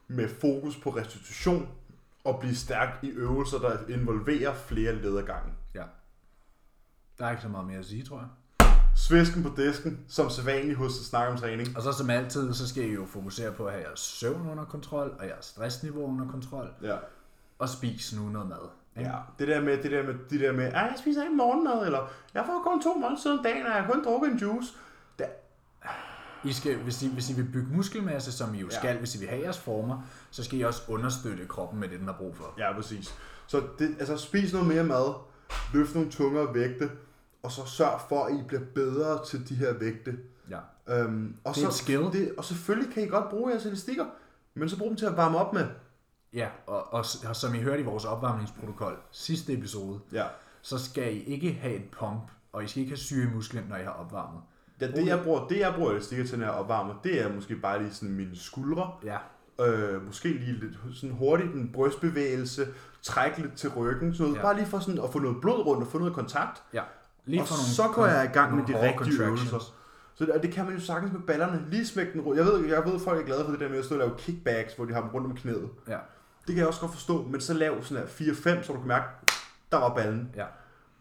med 0.09 0.29
fokus 0.41 0.77
på 0.77 0.91
restitution 0.91 1.69
og 2.25 2.41
blive 2.41 2.55
stærk 2.55 2.89
i 3.03 3.09
øvelser, 3.09 3.59
der 3.59 3.79
involverer 3.89 4.55
flere 4.55 4.95
ledergange. 4.95 5.53
ja. 5.75 5.83
Der 7.19 7.27
er 7.27 7.31
ikke 7.31 7.43
så 7.43 7.49
meget 7.49 7.67
mere 7.67 7.79
at 7.79 7.87
sige, 7.87 8.03
tror 8.05 8.19
jeg. 8.19 8.29
Svisken 8.97 9.43
på 9.43 9.51
disken, 9.57 10.05
som 10.09 10.31
sædvanligt 10.31 10.79
hos 10.79 10.99
at 11.01 11.05
snakke 11.05 11.33
om 11.33 11.39
træning. 11.39 11.77
Og 11.77 11.83
så 11.83 11.93
som 11.93 12.11
altid, 12.11 12.55
så 12.55 12.69
skal 12.69 12.85
I 12.85 12.93
jo 12.95 13.07
fokusere 13.07 13.53
på 13.53 13.67
at 13.67 13.73
have 13.73 13.85
jeres 13.87 14.01
søvn 14.01 14.49
under 14.51 14.65
kontrol, 14.65 15.15
og 15.21 15.27
jeres 15.27 15.45
stressniveau 15.45 16.05
under 16.07 16.29
kontrol, 16.31 16.69
Ja. 16.83 16.97
og 17.59 17.69
spise 17.69 18.17
nu 18.17 18.29
noget 18.29 18.49
mad. 18.49 18.69
ikke? 18.99 19.11
Ja, 19.11 19.17
det 19.39 19.49
der 19.49 19.61
med, 19.61 19.83
det 19.83 19.91
der 19.91 20.03
med, 20.03 20.15
de 20.31 20.39
der 20.39 20.53
med, 20.53 20.65
ah, 20.67 20.73
jeg 20.75 20.95
spiser 20.99 21.23
ikke 21.23 21.35
morgenmad, 21.35 21.87
eller 21.87 22.11
jeg 22.35 22.45
får 22.47 22.61
kun 22.65 22.83
to 22.83 22.95
måltider 22.95 23.39
om 23.39 23.45
dagen, 23.45 23.67
og 23.67 23.73
jeg 23.73 23.83
har 23.83 23.93
kun 23.93 24.05
drukket 24.05 24.31
en 24.33 24.39
juice. 24.39 24.73
Det, 25.19 25.27
I 26.45 26.53
skal, 26.53 26.77
hvis, 26.77 27.03
I, 27.03 27.09
hvis 27.13 27.31
I 27.31 27.35
vil 27.35 27.49
bygge 27.53 27.77
muskelmasse, 27.77 28.33
som 28.33 28.55
I 28.55 28.59
jo 28.59 28.69
Ja. 28.73 28.79
skal, 28.79 28.99
hvis 28.99 29.15
I 29.15 29.19
vil 29.19 29.29
have 29.29 29.43
jeres 29.43 29.59
former, 29.59 30.03
så 30.31 30.45
skal 30.45 30.59
I 30.59 30.63
også 30.63 30.83
understøtte 30.89 31.47
kroppen 31.47 31.81
med 31.81 31.89
det, 31.89 31.99
den 31.99 32.07
har 32.07 32.15
brug 32.19 32.37
for. 32.37 32.55
ja, 32.59 32.73
præcis. 32.73 33.15
Så 33.47 33.63
det, 33.79 33.97
altså, 33.99 34.17
spis 34.17 34.53
noget 34.53 34.69
mere 34.69 34.85
mad, 34.85 35.15
løft 35.75 35.95
nogle 35.95 36.11
tungere 36.11 36.55
vægte, 36.55 36.91
og 37.43 37.53
så 37.53 37.67
sørg 37.67 38.01
for, 38.09 38.25
at 38.25 38.35
I 38.35 38.43
bliver 38.47 38.63
bedre 38.75 39.25
til 39.25 39.49
de 39.49 39.55
her 39.55 39.73
vægte. 39.73 40.19
Ja. 40.51 40.59
Øhm, 40.89 41.37
og, 41.45 41.55
Det 41.55 41.65
er 41.65 41.71
så, 41.71 41.77
skill. 41.79 42.03
Det, 42.03 42.35
og 42.39 42.45
selvfølgelig 42.45 42.95
kan 42.95 43.03
I 43.03 43.07
godt 43.07 43.29
bruge 43.31 43.51
jeres 43.51 43.67
elastikker, 43.67 44.07
men 44.55 44.69
så 44.69 44.79
brug 44.79 44.89
dem 44.89 44.97
til 44.97 45.07
at 45.07 45.17
varme 45.17 45.39
op 45.39 45.53
med. 45.53 45.67
Ja, 46.35 46.49
og, 46.67 46.93
og, 46.93 47.05
og 47.29 47.37
som 47.37 47.55
I 47.55 47.59
hørte 47.59 47.81
i 47.81 47.85
vores 47.85 48.05
opvarmningsprotokol, 48.05 48.97
sidste 49.11 49.53
episode, 49.53 50.01
Ja. 50.13 50.25
så 50.63 50.79
skal 50.79 51.17
I 51.17 51.19
ikke 51.25 51.53
have 51.53 51.75
et 51.75 51.85
pump, 51.91 52.23
og 52.53 52.65
I 52.65 52.67
skal 52.67 52.81
ikke 52.81 52.91
have 52.91 52.99
syre 52.99 53.25
i 53.31 53.35
musklen, 53.35 53.65
når 53.69 53.77
I 53.77 53.83
har 53.83 53.91
opvarmet. 53.91 54.41
Ja, 54.81 54.87
det, 54.87 55.07
jeg 55.07 55.21
bruger, 55.25 55.47
det 55.49 55.59
jeg 55.59 55.75
bruger 55.77 55.91
elastikker 55.91 56.27
til, 56.27 56.39
når 56.39 56.47
jeg 56.47 56.55
opvarmer, 56.55 56.95
det 57.05 57.21
er 57.23 57.33
måske 57.35 57.57
bare 57.57 57.83
lige 57.83 57.93
sådan 57.95 58.15
mine 58.15 58.37
skuldre, 58.37 58.91
Ja, 59.05 59.19
øh, 59.67 60.07
måske 60.07 60.29
lige 60.29 60.53
lidt 60.53 60.75
sådan 60.95 61.11
hurtigt 61.17 61.55
en 61.55 61.71
brystbevægelse, 61.75 62.67
træk 63.03 63.39
lidt 63.39 63.55
til 63.55 63.71
ryggen, 63.71 64.15
sådan 64.15 64.25
noget, 64.27 64.37
Ja. 64.39 64.43
bare 64.43 64.57
lige 64.57 64.67
for 64.67 64.79
sådan 64.79 65.01
at 65.05 65.13
få 65.13 65.19
noget 65.19 65.37
blod 65.41 65.67
rundt 65.67 65.83
og 65.83 65.89
få 65.93 65.99
noget 65.99 66.15
kontakt. 66.15 66.63
ja. 66.75 66.83
Lige 67.27 67.41
og 67.43 67.49
for 67.49 67.55
nogle, 67.55 67.69
så 67.69 67.83
går 67.95 68.07
jeg 68.07 68.25
i 68.25 68.33
gang 68.33 68.57
med 68.57 68.65
de 68.67 68.83
rigtige 68.89 69.23
øvelser. 69.25 69.59
Så 70.15 70.25
det, 70.25 70.31
og 70.35 70.43
det 70.43 70.53
kan 70.53 70.65
man 70.65 70.75
jo 70.75 70.81
sagtens 70.81 71.13
med 71.13 71.21
ballerne. 71.21 71.63
Lige 71.71 71.87
smække 71.87 72.13
den 72.13 72.21
rundt. 72.21 72.39
Jeg 72.39 72.47
ved, 72.47 72.65
jeg 72.67 72.83
ved, 72.87 72.99
folk 73.01 73.21
er 73.21 73.25
glade 73.27 73.45
for 73.45 73.51
det 73.51 73.61
der 73.61 73.69
med 73.69 73.79
at 73.79 73.85
stå 73.85 73.95
og 73.95 73.99
lave 73.99 74.11
kickbacks, 74.19 74.75
hvor 74.75 74.85
de 74.85 74.93
har 74.95 75.01
dem 75.01 75.11
rundt 75.11 75.27
om 75.27 75.37
knæet. 75.37 75.69
Ja, 75.89 75.93
Det 76.47 76.49
kan 76.55 76.57
jeg 76.57 76.67
også 76.67 76.81
godt 76.81 76.93
forstå, 76.93 77.23
men 77.31 77.41
så 77.41 77.55
lav 77.55 77.83
sådan 77.83 78.03
her 78.19 78.33
4-5, 78.33 78.63
så 78.63 78.73
du 78.73 78.79
kan 78.79 78.89
mærke, 78.89 79.05
der 79.73 79.79
var 79.79 79.95
ballen. 79.95 80.31
Ja. 80.37 80.45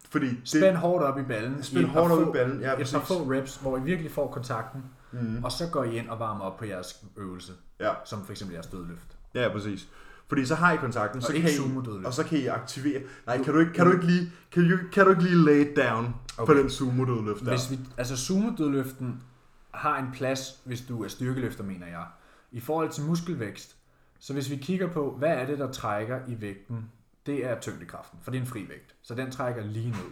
Fordi 0.09 0.27
det, 0.29 0.37
Spænd 0.45 0.75
hårdt 0.75 1.03
op 1.03 1.19
i 1.19 1.23
ballen. 1.23 1.63
spænd 1.63 1.83
et 1.85 1.89
hårdt 1.89 2.11
op 2.11 2.17
få- 2.23 2.29
i 2.29 2.33
ballen. 2.33 2.61
Ja, 2.61 2.71
et 2.71 2.77
præcis. 2.77 2.93
par 2.93 2.99
få 3.01 3.13
reps, 3.31 3.55
hvor 3.55 3.77
I 3.77 3.81
virkelig 3.81 4.11
får 4.11 4.31
kontakten, 4.31 4.83
Mm. 5.11 5.43
og 5.43 5.51
så 5.51 5.67
går 5.71 5.83
I 5.83 5.97
ind 5.97 6.09
og 6.09 6.19
varmer 6.19 6.45
op 6.45 6.57
på 6.57 6.65
jeres 6.65 7.03
øvelse, 7.17 7.53
Ja. 7.79 7.93
som 8.05 8.25
for 8.25 8.31
eksempel 8.31 8.53
jeres 8.53 8.67
dødløft. 8.67 9.17
ja, 9.35 9.49
præcis. 9.51 9.87
Fordi 10.27 10.45
så 10.45 10.55
har 10.55 10.71
I 10.73 10.77
kontakten, 10.77 11.17
Og 11.17 11.23
så 11.23 11.31
kan 11.33 11.41
I, 11.41 12.05
og 12.05 12.13
så 12.13 12.23
kan 12.23 12.37
I 12.39 12.45
aktivere... 12.47 13.01
Nej, 13.25 13.43
kan 13.43 13.53
du 13.53 13.59
ikke, 13.59 13.73
kan 13.73 13.85
du 13.85 13.91
ikke 13.91 14.05
lige, 14.05 14.31
kan 14.51 14.69
du, 14.69 14.77
kan 14.91 15.05
du 15.05 15.09
ikke 15.11 15.23
lige 15.23 15.35
lay 15.45 15.65
it 15.71 15.77
down 15.77 16.15
okay. 16.37 16.53
på 16.53 16.59
den 16.59 16.69
sumo-dødløft 16.69 17.39
der? 17.45 17.49
Hvis 17.49 17.71
vi, 17.71 17.79
altså 17.97 18.17
sumo-dødløften 18.17 19.23
har 19.71 19.99
en 19.99 20.07
plads, 20.13 20.61
hvis 20.65 20.81
du 20.81 21.03
er 21.03 21.07
styrkeløfter, 21.07 21.63
mener 21.63 21.87
jeg. 21.87 22.05
I 22.51 22.59
forhold 22.59 22.89
til 22.89 23.03
muskelvækst, 23.03 23.75
så 24.19 24.33
hvis 24.33 24.49
vi 24.49 24.55
kigger 24.55 24.87
på, 24.87 25.15
hvad 25.19 25.29
er 25.29 25.45
det, 25.45 25.59
der 25.59 25.71
trækker 25.71 26.19
i 26.27 26.41
vægten, 26.41 26.91
det 27.25 27.45
er 27.45 27.59
tyngdekraften, 27.59 28.19
for 28.23 28.31
det 28.31 28.37
er 28.37 28.41
en 28.41 28.47
fri 28.47 28.69
vægt. 28.69 28.95
Så 29.01 29.15
den 29.15 29.31
trækker 29.31 29.63
lige 29.63 29.89
ned. 29.89 30.11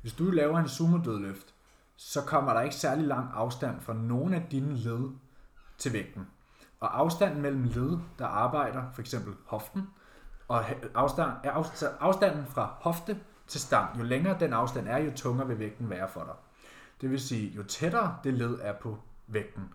Hvis 0.00 0.12
du 0.12 0.24
laver 0.30 0.58
en 0.58 0.68
sumo-dødløft, 0.68 1.53
så 1.96 2.20
kommer 2.20 2.52
der 2.52 2.60
ikke 2.60 2.76
særlig 2.76 3.06
lang 3.06 3.30
afstand 3.34 3.80
fra 3.80 3.92
nogen 3.92 4.34
af 4.34 4.46
dine 4.50 4.76
led 4.76 5.10
til 5.78 5.92
vægten. 5.92 6.26
Og 6.80 6.98
afstanden 6.98 7.42
mellem 7.42 7.64
led, 7.64 7.98
der 8.18 8.26
arbejder, 8.26 8.82
for 8.94 9.00
eksempel 9.00 9.34
hoften, 9.46 9.82
og 10.48 10.64
afstand, 10.94 11.30
er 11.44 11.50
afstand, 11.50 11.92
afstanden 12.00 12.46
fra 12.46 12.76
hofte 12.80 13.20
til 13.46 13.60
stang, 13.60 13.98
jo 13.98 14.04
længere 14.04 14.40
den 14.40 14.52
afstand 14.52 14.88
er, 14.88 14.98
jo 14.98 15.12
tungere 15.16 15.48
vil 15.48 15.58
vægten 15.58 15.90
være 15.90 16.08
for 16.08 16.24
dig. 16.24 16.34
Det 17.00 17.10
vil 17.10 17.20
sige, 17.20 17.50
jo 17.50 17.62
tættere 17.62 18.16
det 18.24 18.34
led 18.34 18.58
er 18.62 18.72
på 18.72 18.98
vægten, 19.26 19.68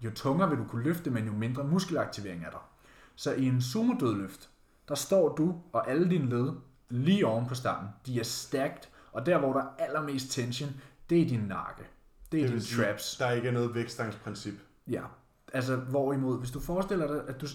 jo 0.00 0.10
tungere 0.10 0.48
vil 0.48 0.58
du 0.58 0.64
kunne 0.64 0.82
løfte, 0.82 1.10
men 1.10 1.26
jo 1.26 1.32
mindre 1.32 1.64
muskelaktivering 1.64 2.44
er 2.44 2.50
der. 2.50 2.68
Så 3.14 3.32
i 3.32 3.46
en 3.46 3.62
sumo-dødløft, 3.62 4.50
der 4.88 4.94
står 4.94 5.34
du 5.34 5.60
og 5.72 5.90
alle 5.90 6.10
dine 6.10 6.28
led 6.28 6.52
lige 6.88 7.26
oven 7.26 7.46
på 7.46 7.54
stangen. 7.54 7.88
De 8.06 8.20
er 8.20 8.24
stacked, 8.24 8.82
og 9.12 9.26
der 9.26 9.38
hvor 9.38 9.52
der 9.52 9.60
er 9.60 9.68
allermest 9.78 10.32
tension, 10.32 10.70
det 11.10 11.22
er 11.22 11.28
din 11.28 11.40
nakke. 11.40 11.82
Det 12.32 12.38
er 12.38 12.42
Det 12.42 12.50
dine 12.50 12.62
sige, 12.62 12.84
traps. 12.84 13.16
Der 13.16 13.30
ikke 13.30 13.48
er 13.48 13.52
noget 13.52 13.74
vægtstangsprincip. 13.74 14.54
Ja, 14.86 15.02
altså 15.52 15.76
hvorimod, 15.76 16.38
hvis 16.38 16.50
du 16.50 16.60
forestiller 16.60 17.06
dig, 17.06 17.28
at 17.28 17.40
du, 17.40 17.46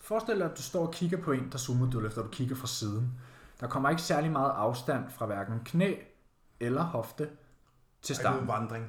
forestiller 0.00 0.44
dig, 0.46 0.52
at 0.52 0.58
du 0.58 0.62
står 0.62 0.86
og 0.86 0.92
kigger 0.92 1.22
på 1.22 1.32
en, 1.32 1.48
der 1.52 1.58
zoomer 1.58 1.90
dødløfter, 1.90 2.20
og 2.20 2.26
du 2.26 2.30
kigger 2.32 2.56
fra 2.56 2.66
siden. 2.66 3.12
Der 3.60 3.66
kommer 3.68 3.90
ikke 3.90 4.02
særlig 4.02 4.30
meget 4.30 4.50
afstand 4.50 5.10
fra 5.10 5.26
hverken 5.26 5.60
knæ 5.64 5.94
eller 6.60 6.82
hofte 6.82 7.28
til 8.02 8.16
Der 8.16 8.30
er 8.30 8.34
ikke 8.34 8.48
vandring. 8.48 8.86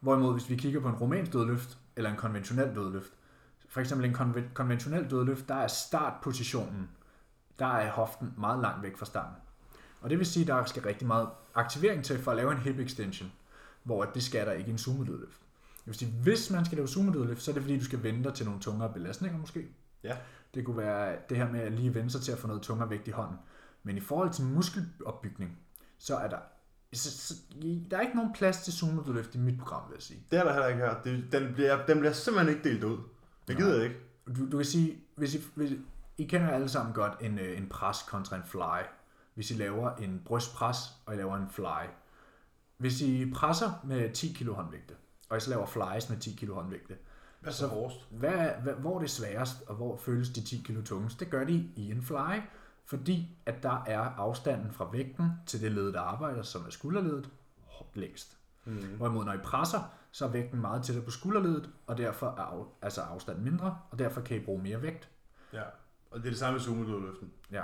Hvorimod, 0.00 0.32
hvis 0.32 0.50
vi 0.50 0.56
kigger 0.56 0.80
på 0.80 0.88
en 0.88 0.94
romansk 0.94 1.32
dødløft, 1.32 1.78
eller 1.96 2.10
en 2.10 2.16
konventionel 2.16 2.74
dødløft, 2.74 3.12
for 3.68 3.80
eksempel 3.80 4.08
en 4.08 4.14
konven- 4.14 4.52
konventionel 4.54 5.10
dødløft, 5.10 5.48
der 5.48 5.54
er 5.54 5.66
startpositionen, 5.66 6.90
der 7.58 7.66
er 7.66 7.90
hoften 7.90 8.34
meget 8.36 8.60
langt 8.60 8.82
væk 8.82 8.96
fra 8.96 9.06
stangen. 9.06 9.34
Og 10.00 10.10
det 10.10 10.18
vil 10.18 10.26
sige, 10.26 10.42
at 10.42 10.48
der 10.48 10.64
skal 10.64 10.82
rigtig 10.82 11.06
meget 11.06 11.28
aktivering 11.54 12.04
til 12.04 12.18
for 12.18 12.30
at 12.30 12.36
lave 12.36 12.52
en 12.52 12.58
hip 12.58 12.78
extension, 12.78 13.32
hvor 13.82 14.04
det 14.04 14.22
skal 14.22 14.46
der 14.46 14.52
ikke 14.52 14.68
i 14.68 14.72
en 14.72 14.78
sumo-dødløft. 14.78 15.40
Det 15.76 15.86
vil 15.86 15.94
sige, 15.94 16.12
hvis 16.22 16.50
man 16.50 16.64
skal 16.64 16.76
lave 16.76 16.88
sumo-dødløft, 16.88 17.42
så 17.42 17.50
er 17.50 17.52
det 17.52 17.62
fordi, 17.62 17.78
du 17.78 17.84
skal 17.84 18.02
vente 18.02 18.28
dig 18.28 18.34
til 18.34 18.46
nogle 18.46 18.60
tungere 18.60 18.92
belastninger 18.92 19.38
måske. 19.38 19.68
Ja. 20.04 20.16
Det 20.54 20.64
kunne 20.64 20.76
være 20.76 21.16
det 21.28 21.36
her 21.36 21.52
med 21.52 21.60
at 21.60 21.72
lige 21.72 21.94
vende 21.94 22.10
sig 22.10 22.20
til 22.20 22.32
at 22.32 22.38
få 22.38 22.46
noget 22.46 22.62
tungere 22.62 22.90
vægt 22.90 23.08
i 23.08 23.10
hånden. 23.10 23.36
Men 23.82 23.96
i 23.96 24.00
forhold 24.00 24.30
til 24.30 24.44
muskelopbygning, 24.44 25.58
så 25.98 26.16
er 26.16 26.28
der, 26.28 26.38
så, 26.92 27.10
så, 27.10 27.34
der 27.90 27.96
er 27.96 28.00
ikke 28.00 28.16
nogen 28.16 28.32
plads 28.32 28.62
til 28.62 28.72
sumo-dødløft 28.72 29.34
i 29.34 29.38
mit 29.38 29.58
program, 29.58 29.82
vil 29.88 29.94
jeg 29.94 30.02
sige. 30.02 30.24
Det 30.30 30.38
er 30.38 30.44
der 30.44 30.52
heller 30.52 30.68
ikke 30.68 30.80
her. 30.80 31.02
Det, 31.02 31.32
den, 31.32 31.54
bliver, 31.54 31.86
den 31.86 31.98
bliver 31.98 32.12
simpelthen 32.12 32.56
ikke 32.56 32.68
delt 32.68 32.84
ud. 32.84 32.98
Det 33.48 33.56
gider 33.56 33.74
jeg 33.74 33.84
ikke. 33.84 33.96
Du, 34.26 34.50
du 34.50 34.56
kan 34.56 34.66
sige, 34.66 34.98
hvis 35.16 35.34
I, 35.34 35.42
hvis, 35.54 35.72
I 36.18 36.24
kender 36.24 36.48
alle 36.48 36.68
sammen 36.68 36.94
godt 36.94 37.12
en, 37.20 37.38
øh, 37.38 37.58
en 37.58 37.68
pres 37.68 37.98
kontra 38.08 38.36
en 38.36 38.42
fly. 38.46 38.82
Hvis 39.34 39.50
I 39.50 39.54
laver 39.54 39.94
en 39.96 40.22
brystpres, 40.24 40.76
og 41.06 41.14
I 41.14 41.16
laver 41.16 41.36
en 41.36 41.48
fly. 41.50 41.86
Hvis 42.76 43.00
I 43.02 43.30
presser 43.32 43.70
med 43.84 44.12
10 44.14 44.32
kg 44.32 44.48
håndvægte, 44.48 44.94
og 45.28 45.36
I 45.36 45.40
så 45.40 45.50
laver 45.50 45.66
flies 45.66 46.08
med 46.08 46.18
10 46.18 46.34
kg 46.36 46.50
håndvægte, 46.50 46.96
Hvad 47.40 47.52
så- 47.52 47.66
hårdest? 47.66 48.06
hvad, 48.10 48.50
hvad, 48.62 48.74
hvor 48.74 48.96
er 48.96 49.00
det 49.00 49.10
sværest, 49.10 49.62
og 49.66 49.74
hvor 49.74 49.96
føles 49.96 50.28
de 50.28 50.40
10 50.44 50.62
kg 50.66 50.84
tungest? 50.84 51.20
Det 51.20 51.30
gør 51.30 51.44
de 51.44 51.70
i 51.76 51.90
en 51.90 52.02
fly, 52.02 52.40
fordi 52.84 53.38
at 53.46 53.62
der 53.62 53.82
er 53.86 54.00
afstanden 54.00 54.72
fra 54.72 54.90
vægten 54.92 55.30
til 55.46 55.60
det 55.60 55.72
led, 55.72 55.92
der 55.92 56.00
arbejder, 56.00 56.42
som 56.42 56.66
er 56.66 56.70
skulderledet, 56.70 57.30
længst. 57.94 58.36
Mm. 58.64 58.76
Hvorimod 58.96 59.24
når 59.24 59.32
I 59.32 59.38
presser, 59.38 59.80
så 60.10 60.24
er 60.24 60.28
vægten 60.28 60.60
meget 60.60 60.82
tættere 60.84 61.04
på 61.04 61.10
skulderledet, 61.10 61.70
og 61.86 61.98
derfor 61.98 62.26
er 62.26 62.40
af, 62.42 62.64
altså 62.82 63.00
afstanden 63.00 63.44
mindre, 63.44 63.78
og 63.90 63.98
derfor 63.98 64.20
kan 64.20 64.36
I 64.36 64.40
bruge 64.44 64.62
mere 64.62 64.82
vægt. 64.82 65.08
Ja. 65.52 65.62
Og 66.10 66.18
det 66.18 66.26
er 66.26 66.30
det 66.30 66.38
samme 66.38 66.52
med 66.52 66.60
sumo-dødløften. 66.60 67.32
Ja, 67.50 67.62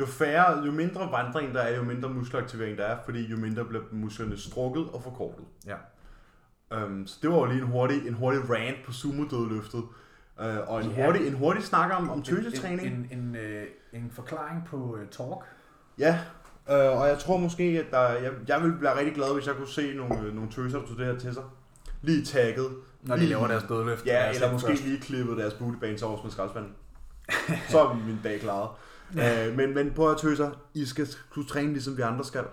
Jo 0.00 0.06
færre, 0.06 0.64
jo 0.66 0.72
mindre 0.72 1.08
vandring 1.12 1.54
der 1.54 1.60
er, 1.60 1.76
jo 1.76 1.82
mindre 1.82 2.08
muskelaktivering 2.08 2.78
der 2.78 2.84
er, 2.84 2.98
fordi 3.04 3.26
jo 3.26 3.36
mindre 3.36 3.64
bliver 3.64 3.82
musklerne 3.92 4.38
strukket 4.38 4.86
og 4.92 5.02
forkortet. 5.02 5.44
ja. 5.66 5.74
Um, 6.84 7.06
så 7.06 7.18
det 7.22 7.30
var 7.30 7.36
jo 7.36 7.44
lige 7.44 7.60
en 7.60 7.66
hurtig, 7.66 8.06
en 8.08 8.14
hurtig 8.14 8.50
rant 8.50 8.76
på 8.86 8.92
sumo-dødløftet. 8.92 9.78
Uh, 9.78 10.68
og 10.68 10.84
en, 10.84 10.90
Ja. 10.90 11.04
hurtig, 11.06 11.26
en 11.26 11.34
hurtig 11.34 11.62
snak 11.62 11.90
om, 11.98 12.10
om 12.10 12.22
tøsetræning. 12.22 12.86
En, 12.86 13.08
en, 13.10 13.18
en, 13.18 13.36
øh, 13.36 13.66
en 13.92 14.10
forklaring 14.14 14.64
på 14.66 14.76
uh, 14.76 14.98
talk. 15.10 15.44
Ja, 15.98 16.18
øh, 16.70 17.00
og 17.00 17.08
jeg 17.08 17.18
tror 17.18 17.36
måske, 17.36 17.62
at 17.62 17.90
der, 17.90 18.08
jeg, 18.08 18.32
jeg 18.48 18.62
ville 18.62 18.76
blive 18.76 18.98
rigtig 18.98 19.14
glad, 19.14 19.34
hvis 19.34 19.46
jeg 19.46 19.54
kunne 19.54 19.68
se 19.68 19.94
nogle, 19.94 20.20
øh, 20.20 20.34
nogle 20.34 20.50
tøser, 20.50 20.78
der 20.78 20.86
det 20.96 21.06
her 21.06 21.18
til 21.18 21.34
sig. 21.34 21.42
Lige 22.02 22.24
tagget. 22.24 22.68
Når 23.02 23.14
de 23.14 23.20
Lige- 23.20 23.30
laver 23.30 23.46
deres 23.46 23.64
dødløft. 23.68 24.06
Ja, 24.06 24.12
Deres 24.12 24.36
eller 24.36 24.52
måske 24.52 24.68
først. 24.68 24.84
lige 24.84 25.00
klippet 25.00 25.36
deres 25.38 25.54
bootybanes 25.54 26.02
over 26.02 26.22
med 26.22 26.30
skraldespanden. 26.30 26.72
Så 27.70 27.80
er 27.84 27.94
min 27.94 28.20
dag 28.24 28.40
klaret. 28.40 28.68
Øh, 29.18 29.56
men, 29.56 29.74
men 29.74 29.90
prøv 29.94 30.10
at 30.10 30.16
tøser, 30.18 30.50
I 30.74 30.84
skal 30.84 31.06
kunne 31.30 31.46
træne 31.46 31.72
ligesom 31.72 31.96
vi 31.96 32.02
andre 32.02 32.24
skal. 32.24 32.44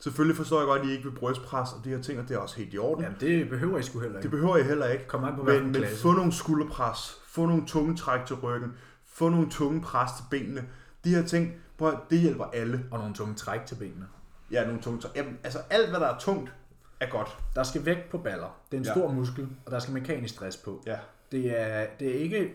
Selvfølgelig 0.00 0.36
forstår 0.36 0.58
jeg 0.58 0.66
godt, 0.66 0.82
at 0.82 0.88
I 0.88 0.90
ikke 0.90 1.04
vil 1.04 1.10
brystpres 1.10 1.68
og 1.78 1.84
de 1.84 1.90
her 1.90 2.02
ting, 2.02 2.20
og 2.20 2.28
det 2.28 2.34
er 2.34 2.38
også 2.38 2.56
helt 2.56 2.74
i 2.74 2.78
orden. 2.78 3.04
Jamen, 3.04 3.20
det 3.20 3.48
behøver 3.48 3.78
I 3.78 3.82
sgu 3.82 4.00
heller 4.00 4.16
Det 4.18 4.24
ikke. 4.24 4.36
behøver 4.36 4.56
I 4.56 4.62
heller 4.62 4.86
ikke. 4.86 5.06
Kom 5.06 5.24
an 5.24 5.36
på 5.36 5.42
Men, 5.42 5.72
men 5.72 5.84
få 5.96 6.12
nogle 6.12 6.32
skulderpres, 6.32 7.20
få 7.26 7.46
nogle 7.46 7.66
tunge 7.66 7.96
træk 7.96 8.26
til 8.26 8.36
ryggen, 8.36 8.72
få 9.06 9.28
nogle 9.28 9.50
tunge 9.50 9.80
pres 9.80 10.10
til 10.16 10.24
benene. 10.30 10.64
De 11.04 11.14
her 11.14 11.22
ting, 11.26 11.52
prøv 11.78 11.96
det 12.10 12.18
hjælper 12.18 12.44
alle. 12.44 12.84
Og 12.90 12.98
nogle 12.98 13.14
tunge 13.14 13.34
træk 13.34 13.66
til 13.66 13.74
benene. 13.74 14.06
Ja, 14.50 14.66
nogle 14.66 14.82
tunge 14.82 15.00
træk. 15.00 15.16
Jamen, 15.16 15.38
altså 15.44 15.58
alt, 15.70 15.90
hvad 15.90 16.00
der 16.00 16.06
er 16.06 16.18
tungt, 16.18 16.52
er 17.00 17.10
godt. 17.10 17.38
Der 17.54 17.62
skal 17.62 17.84
vægt 17.86 18.10
på 18.10 18.18
baller. 18.18 18.60
Det 18.70 18.76
er 18.76 18.80
en 18.80 18.84
Ja. 18.86 18.92
stor 18.92 19.12
muskel, 19.12 19.48
og 19.66 19.72
der 19.72 19.78
skal 19.78 19.94
mekanisk 19.94 20.34
stress 20.34 20.56
på. 20.56 20.82
Ja. 20.86 20.96
Det 21.32 21.60
er, 21.60 21.86
det 22.00 22.08
er 22.16 22.20
ikke 22.20 22.54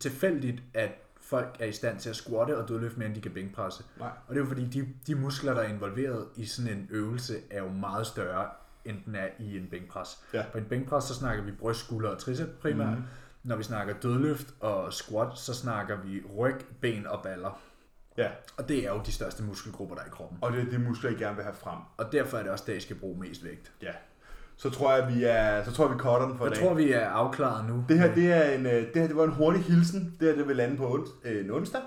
tilfældigt, 0.00 0.62
at 0.74 0.90
folk 1.20 1.56
er 1.60 1.66
i 1.66 1.72
stand 1.72 1.98
til 2.00 2.10
at 2.10 2.16
squatte 2.16 2.58
og 2.58 2.68
dødløfte 2.68 2.98
mere, 2.98 3.06
end 3.06 3.14
de 3.16 3.20
kan 3.20 3.30
bænkpresse. 3.32 3.84
Nej. 3.98 4.08
Og 4.08 4.34
det 4.34 4.40
er 4.40 4.44
jo 4.44 4.48
fordi, 4.48 4.66
de, 4.66 4.88
de 5.06 5.14
muskler, 5.14 5.54
der 5.54 5.60
er 5.60 5.68
involveret 5.68 6.28
i 6.36 6.44
sådan 6.46 6.72
en 6.72 6.88
øvelse, 6.90 7.34
er 7.50 7.58
jo 7.62 7.68
meget 7.68 8.06
større, 8.06 8.48
end 8.84 8.96
den 9.04 9.14
er 9.14 9.28
i 9.38 9.56
en 9.58 9.66
bænkpres. 9.70 10.08
Ja. 10.34 10.44
På 10.52 10.58
en 10.58 10.64
bænkpres, 10.64 11.04
så 11.04 11.14
snakker 11.14 11.44
vi 11.44 11.52
bryst, 11.52 11.84
skulder 11.84 12.10
og 12.10 12.18
tricep 12.18 12.48
primært. 12.62 12.98
Mm. 12.98 13.04
Når 13.42 13.56
vi 13.56 13.62
snakker 13.62 13.94
dødløft 14.02 14.54
og 14.60 14.92
squat, 14.92 15.38
så 15.38 15.54
snakker 15.54 15.96
vi 15.96 16.22
ryg, 16.38 16.56
ben 16.80 17.06
og 17.06 17.22
baller. 17.22 17.60
Ja, 18.16 18.30
Og 18.58 18.68
det 18.68 18.86
er 18.86 18.92
jo 18.92 19.00
de 19.06 19.12
største 19.12 19.42
muskelgrupper, 19.42 19.94
der 19.94 20.02
er 20.02 20.06
i 20.06 20.10
kroppen. 20.10 20.38
og 20.42 20.52
det 20.52 20.60
er 20.66 20.70
de 20.70 20.78
muskler, 20.78 21.10
I 21.10 21.14
gerne 21.14 21.34
vil 21.36 21.44
have 21.44 21.54
frem. 21.54 21.78
Og 21.96 22.12
derfor 22.12 22.38
er 22.38 22.42
det 22.42 22.52
også 22.52 22.64
der, 22.66 22.74
I 22.74 22.80
skal 22.80 22.96
bruge 22.96 23.20
mest 23.20 23.44
vægt. 23.44 23.72
Ja. 23.82 23.92
Så 24.62 24.70
tror 24.70 24.94
jeg, 24.96 25.08
vi 25.14 25.24
er, 25.24 25.64
så 25.64 25.72
tror 25.72 25.86
jeg, 25.86 25.94
vi 25.94 25.98
cutter 25.98 26.28
den 26.28 26.38
for 26.38 26.44
i 26.44 26.48
Jeg 26.48 26.56
dag. 26.56 26.64
tror, 26.64 26.74
vi 26.74 26.92
er 26.92 27.08
afklaret 27.08 27.68
nu. 27.68 27.84
Det 27.88 27.98
her, 27.98 28.14
det 28.14 28.32
er 28.32 28.42
en, 28.50 28.66
øh, 28.66 28.72
det 28.72 28.90
her, 28.94 29.06
det 29.06 29.16
var 29.16 29.24
en 29.24 29.32
hurtig 29.32 29.62
hilsen. 29.62 30.14
Det 30.20 30.28
her, 30.28 30.36
det 30.36 30.48
vil 30.48 30.56
lande 30.56 30.76
på 30.76 30.94
ons, 30.94 31.08
øh, 31.24 31.44
en 31.44 31.50
onsdag. 31.50 31.80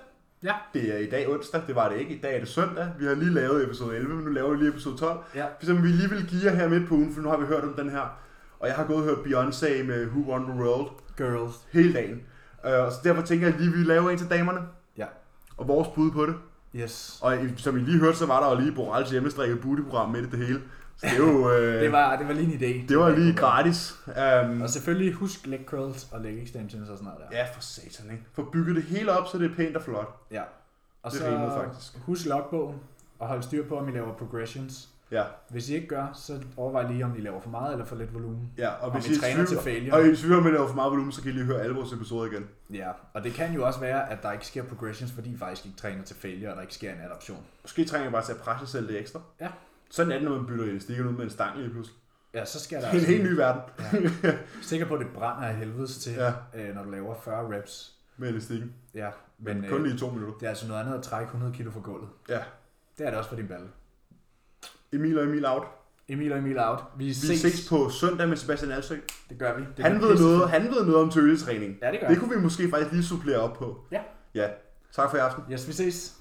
Ja. 0.44 0.54
Det 0.74 0.94
er 0.94 0.98
i 0.98 1.06
dag 1.10 1.30
onsdag, 1.30 1.62
det 1.68 1.76
var 1.76 1.90
det 1.90 1.98
ikke. 2.00 2.16
I 2.16 2.20
dag 2.22 2.36
er 2.36 2.40
det 2.40 2.48
søndag. 2.48 2.88
Vi 3.00 3.06
har 3.06 3.16
lige 3.16 3.34
lavet 3.34 3.64
episode 3.64 3.96
11, 3.96 4.16
men 4.16 4.26
nu 4.26 4.32
laver 4.32 4.52
vi 4.52 4.58
lige 4.58 4.70
episode 4.70 4.98
12. 4.98 5.20
Ja. 5.36 5.46
Som 5.62 5.84
vi 5.84 5.88
lige 5.88 6.10
vil 6.10 6.26
give 6.28 6.42
jer 6.46 6.56
her 6.56 6.68
midt 6.70 6.88
på 6.88 6.94
ugen, 6.96 7.14
for 7.14 7.22
nu 7.22 7.30
har 7.30 7.38
vi 7.38 7.46
hørt 7.46 7.64
om 7.64 7.74
den 7.74 7.90
her. 7.90 8.18
Og 8.60 8.68
jeg 8.68 8.76
har 8.76 8.86
gået 8.86 8.98
og 8.98 9.04
hørt 9.04 9.18
Beyoncé 9.18 9.84
med 9.84 10.06
Who 10.08 10.32
Won 10.34 10.42
The 10.46 10.64
World 10.64 10.88
Girls. 11.18 11.56
hele 11.72 11.94
dagen. 11.94 12.22
Øh, 12.66 12.86
og 12.86 12.92
så 12.92 12.98
derfor 13.04 13.22
tænker 13.22 13.48
jeg 13.48 13.56
lige, 13.60 13.70
at 13.74 13.78
vi 13.80 13.84
laver 13.84 14.10
en 14.10 14.18
til 14.18 14.30
damerne. 14.30 14.60
Ja. 14.98 15.06
Og 15.58 15.68
vores 15.68 15.88
bud 15.96 16.12
på 16.12 16.26
det. 16.26 16.36
Yes. 16.76 17.20
Og 17.22 17.36
i- 17.44 17.54
som 17.58 17.78
I 17.78 17.80
lige 17.80 18.00
hørte, 18.00 18.18
så 18.18 18.26
var 18.26 18.44
der 18.44 18.56
jo 18.56 18.60
lige 18.62 18.76
Borals 18.76 19.10
hjemmestrikket 19.12 19.62
bootyprogram 19.62 20.10
med 20.10 20.22
i 20.22 20.26
det 20.30 20.40
hele. 20.48 20.62
Så 20.98 21.06
det 21.06 21.14
er 21.14 21.18
jo... 21.18 21.52
Øh, 21.52 21.82
Det 21.82 21.92
var, 21.92 22.16
det 22.18 22.28
var 22.28 22.34
lige 22.34 22.54
en 22.54 22.60
idé. 22.84 22.88
det 22.90 22.98
var 22.98 23.10
lige 23.10 23.34
gratis. 23.36 23.96
Um, 24.08 24.62
Og 24.62 24.70
selvfølgelig 24.70 25.14
husk 25.14 25.48
leg 25.48 25.60
curls 25.66 26.08
og 26.12 26.22
leg 26.22 26.44
extensions 26.44 26.90
og 26.90 26.98
sådan 26.98 27.14
noget 27.14 27.30
der. 27.32 27.38
ja, 27.38 27.46
for 27.56 27.62
satan, 27.62 28.12
ikke? 28.12 28.24
Få 28.34 28.50
bygget 28.54 28.76
det 28.76 28.84
hele 28.84 29.12
op, 29.12 29.28
så 29.28 29.38
det 29.38 29.52
er 29.52 29.56
pænt 29.56 29.76
og 29.78 29.84
flot. 29.84 30.16
ja. 30.32 30.42
Og 31.04 31.12
Det 31.12 31.20
så 31.20 31.26
rimede 31.28 31.52
faktisk. 31.52 31.98
husk 32.06 32.26
logbogen 32.26 32.76
og 33.20 33.28
hold 33.28 33.44
styr 33.44 33.68
på, 33.68 33.78
om 33.78 33.90
I 33.90 33.92
laver 33.92 34.14
progressions. 34.14 34.90
Ja, 35.12 35.24
Hvis 35.50 35.70
I 35.70 35.76
ikke 35.76 35.88
gør, 35.88 36.08
så 36.14 36.40
overvej 36.58 36.92
lige, 36.92 37.06
om 37.06 37.16
I 37.18 37.22
laver 37.22 37.42
for 37.42 37.50
meget 37.50 37.72
eller 37.74 37.86
for 37.86 37.96
lidt 37.96 38.14
volumen. 38.14 38.52
ja 38.58 38.70
og 38.70 38.82
Om 38.88 38.92
hvis 38.92 39.08
I 39.10 39.14
I, 39.14 39.18
træner 39.20 39.46
til 39.46 39.58
failure. 39.64 39.94
og 39.96 40.02
hvis 40.04 40.20
I 40.20 40.22
tvivler 40.22 40.40
med, 40.42 40.48
at 40.48 40.54
laver 40.54 40.68
for 40.68 40.76
meget 40.76 40.92
volumen, 40.92 41.12
så 41.12 41.22
kan 41.22 41.32
I 41.32 41.34
lige 41.34 41.46
høre 41.46 41.62
alle 41.62 41.76
vores 41.76 41.94
episoder 41.94 42.32
igen. 42.32 42.48
Ja, 42.74 42.90
og 43.14 43.24
det 43.24 43.34
kan 43.34 43.54
jo 43.54 43.66
også 43.68 43.80
være, 43.80 44.12
at 44.12 44.24
der 44.24 44.32
ikke 44.32 44.48
sker 44.48 44.64
progressions, 44.64 45.12
fordi 45.12 45.30
I 45.34 45.38
faktisk 45.38 45.66
ikke 45.66 45.78
træner 45.78 46.04
til 46.04 46.16
failure, 46.16 46.50
og 46.50 46.56
der 46.56 46.62
ikke 46.62 46.74
sker 46.74 46.92
en 46.94 47.00
adaption. 47.06 47.40
Måske 47.62 47.86
trænger 47.86 48.10
I 48.10 48.12
bare 48.12 48.26
til 48.26 48.32
at 48.32 48.38
presse 48.40 48.68
selv 48.68 48.88
lidt 48.88 49.00
ekstra. 49.00 49.20
Ja. 49.42 49.48
Sådan 49.94 50.12
er 50.12 50.16
det, 50.20 50.28
når 50.30 50.38
man 50.38 50.46
bytter 50.46 50.66
elastikken 50.66 51.08
ud 51.08 51.12
med 51.14 51.24
en 51.24 51.30
stang 51.30 51.58
lige 51.58 51.70
pludselig. 51.70 51.98
Ja, 52.34 52.46
så 52.46 52.60
skal 52.60 52.82
der 52.82 52.92
Det 52.92 52.98
er 52.98 53.02
en 53.02 53.06
helt 53.08 53.24
ny 53.24 53.34
verden 53.36 53.62
Ja. 54.24 54.34
Sikker 54.62 54.86
på, 54.88 54.94
at 54.94 55.00
det 55.00 55.08
brænder 55.14 55.48
af 55.48 55.56
helvedes 55.56 55.98
til, 55.98 56.14
Ja. 56.14 56.34
øh, 56.56 56.76
når 56.76 56.84
du 56.84 56.90
laver 56.92 57.16
40 57.26 57.58
reps. 57.58 57.94
med 58.18 58.30
elastikken. 58.30 58.74
Ja, 58.94 59.10
Men, 59.40 59.62
men 59.62 59.70
kun 59.70 59.78
øh, 59.80 59.84
lige 59.84 59.96
i 59.96 59.98
to 60.00 60.10
minutter. 60.10 60.34
det 60.38 60.46
er 60.46 60.50
altså 60.50 60.68
noget 60.68 60.82
andet 60.82 60.94
at 60.98 61.04
trække 61.04 61.26
100 61.26 61.54
kilo 61.54 61.72
fra 61.72 61.80
gulvet. 61.80 62.10
Ja, 62.30 62.40
Det 62.98 63.06
er 63.06 63.10
det 63.10 63.18
også 63.20 63.30
for 63.30 63.36
din 63.36 63.48
balle. 63.48 63.68
Emil 64.94 65.18
og 65.20 65.24
Emil 65.26 65.46
out. 65.46 65.64
Emil 66.08 66.32
og 66.32 66.38
Emil 66.38 66.60
out. 66.60 66.80
Vi, 66.98 67.06
Vi 67.06 67.14
ses. 67.14 67.40
ses 67.42 67.70
på 67.70 67.90
søndag 67.90 68.30
med 68.30 68.38
Sebastian 68.38 68.72
Alsø. 68.72 68.96
Det 69.30 69.38
gør 69.40 69.58
vi. 69.58 69.64
Det 69.78 69.86
Han 69.86 70.02
ved, 70.02 70.20
noget, 70.20 70.50
han 70.50 70.64
ved 70.64 70.86
noget 70.86 70.96
om 70.96 71.10
tøletræning. 71.12 71.78
Ja, 71.82 71.92
det 71.92 72.00
gør 72.00 72.08
Det 72.08 72.20
kunne 72.20 72.36
vi 72.36 72.42
måske 72.42 72.70
faktisk 72.70 72.92
lige 72.92 73.04
supplere 73.04 73.38
op 73.38 73.54
på. 73.58 73.86
Ja. 73.92 74.02
Ja. 74.36 74.50
Tak 74.92 75.10
for 75.10 75.18
i 75.18 75.20
aften. 75.20 75.44
Yes, 75.54 75.68
vi 75.68 75.74
ses. 75.74 76.18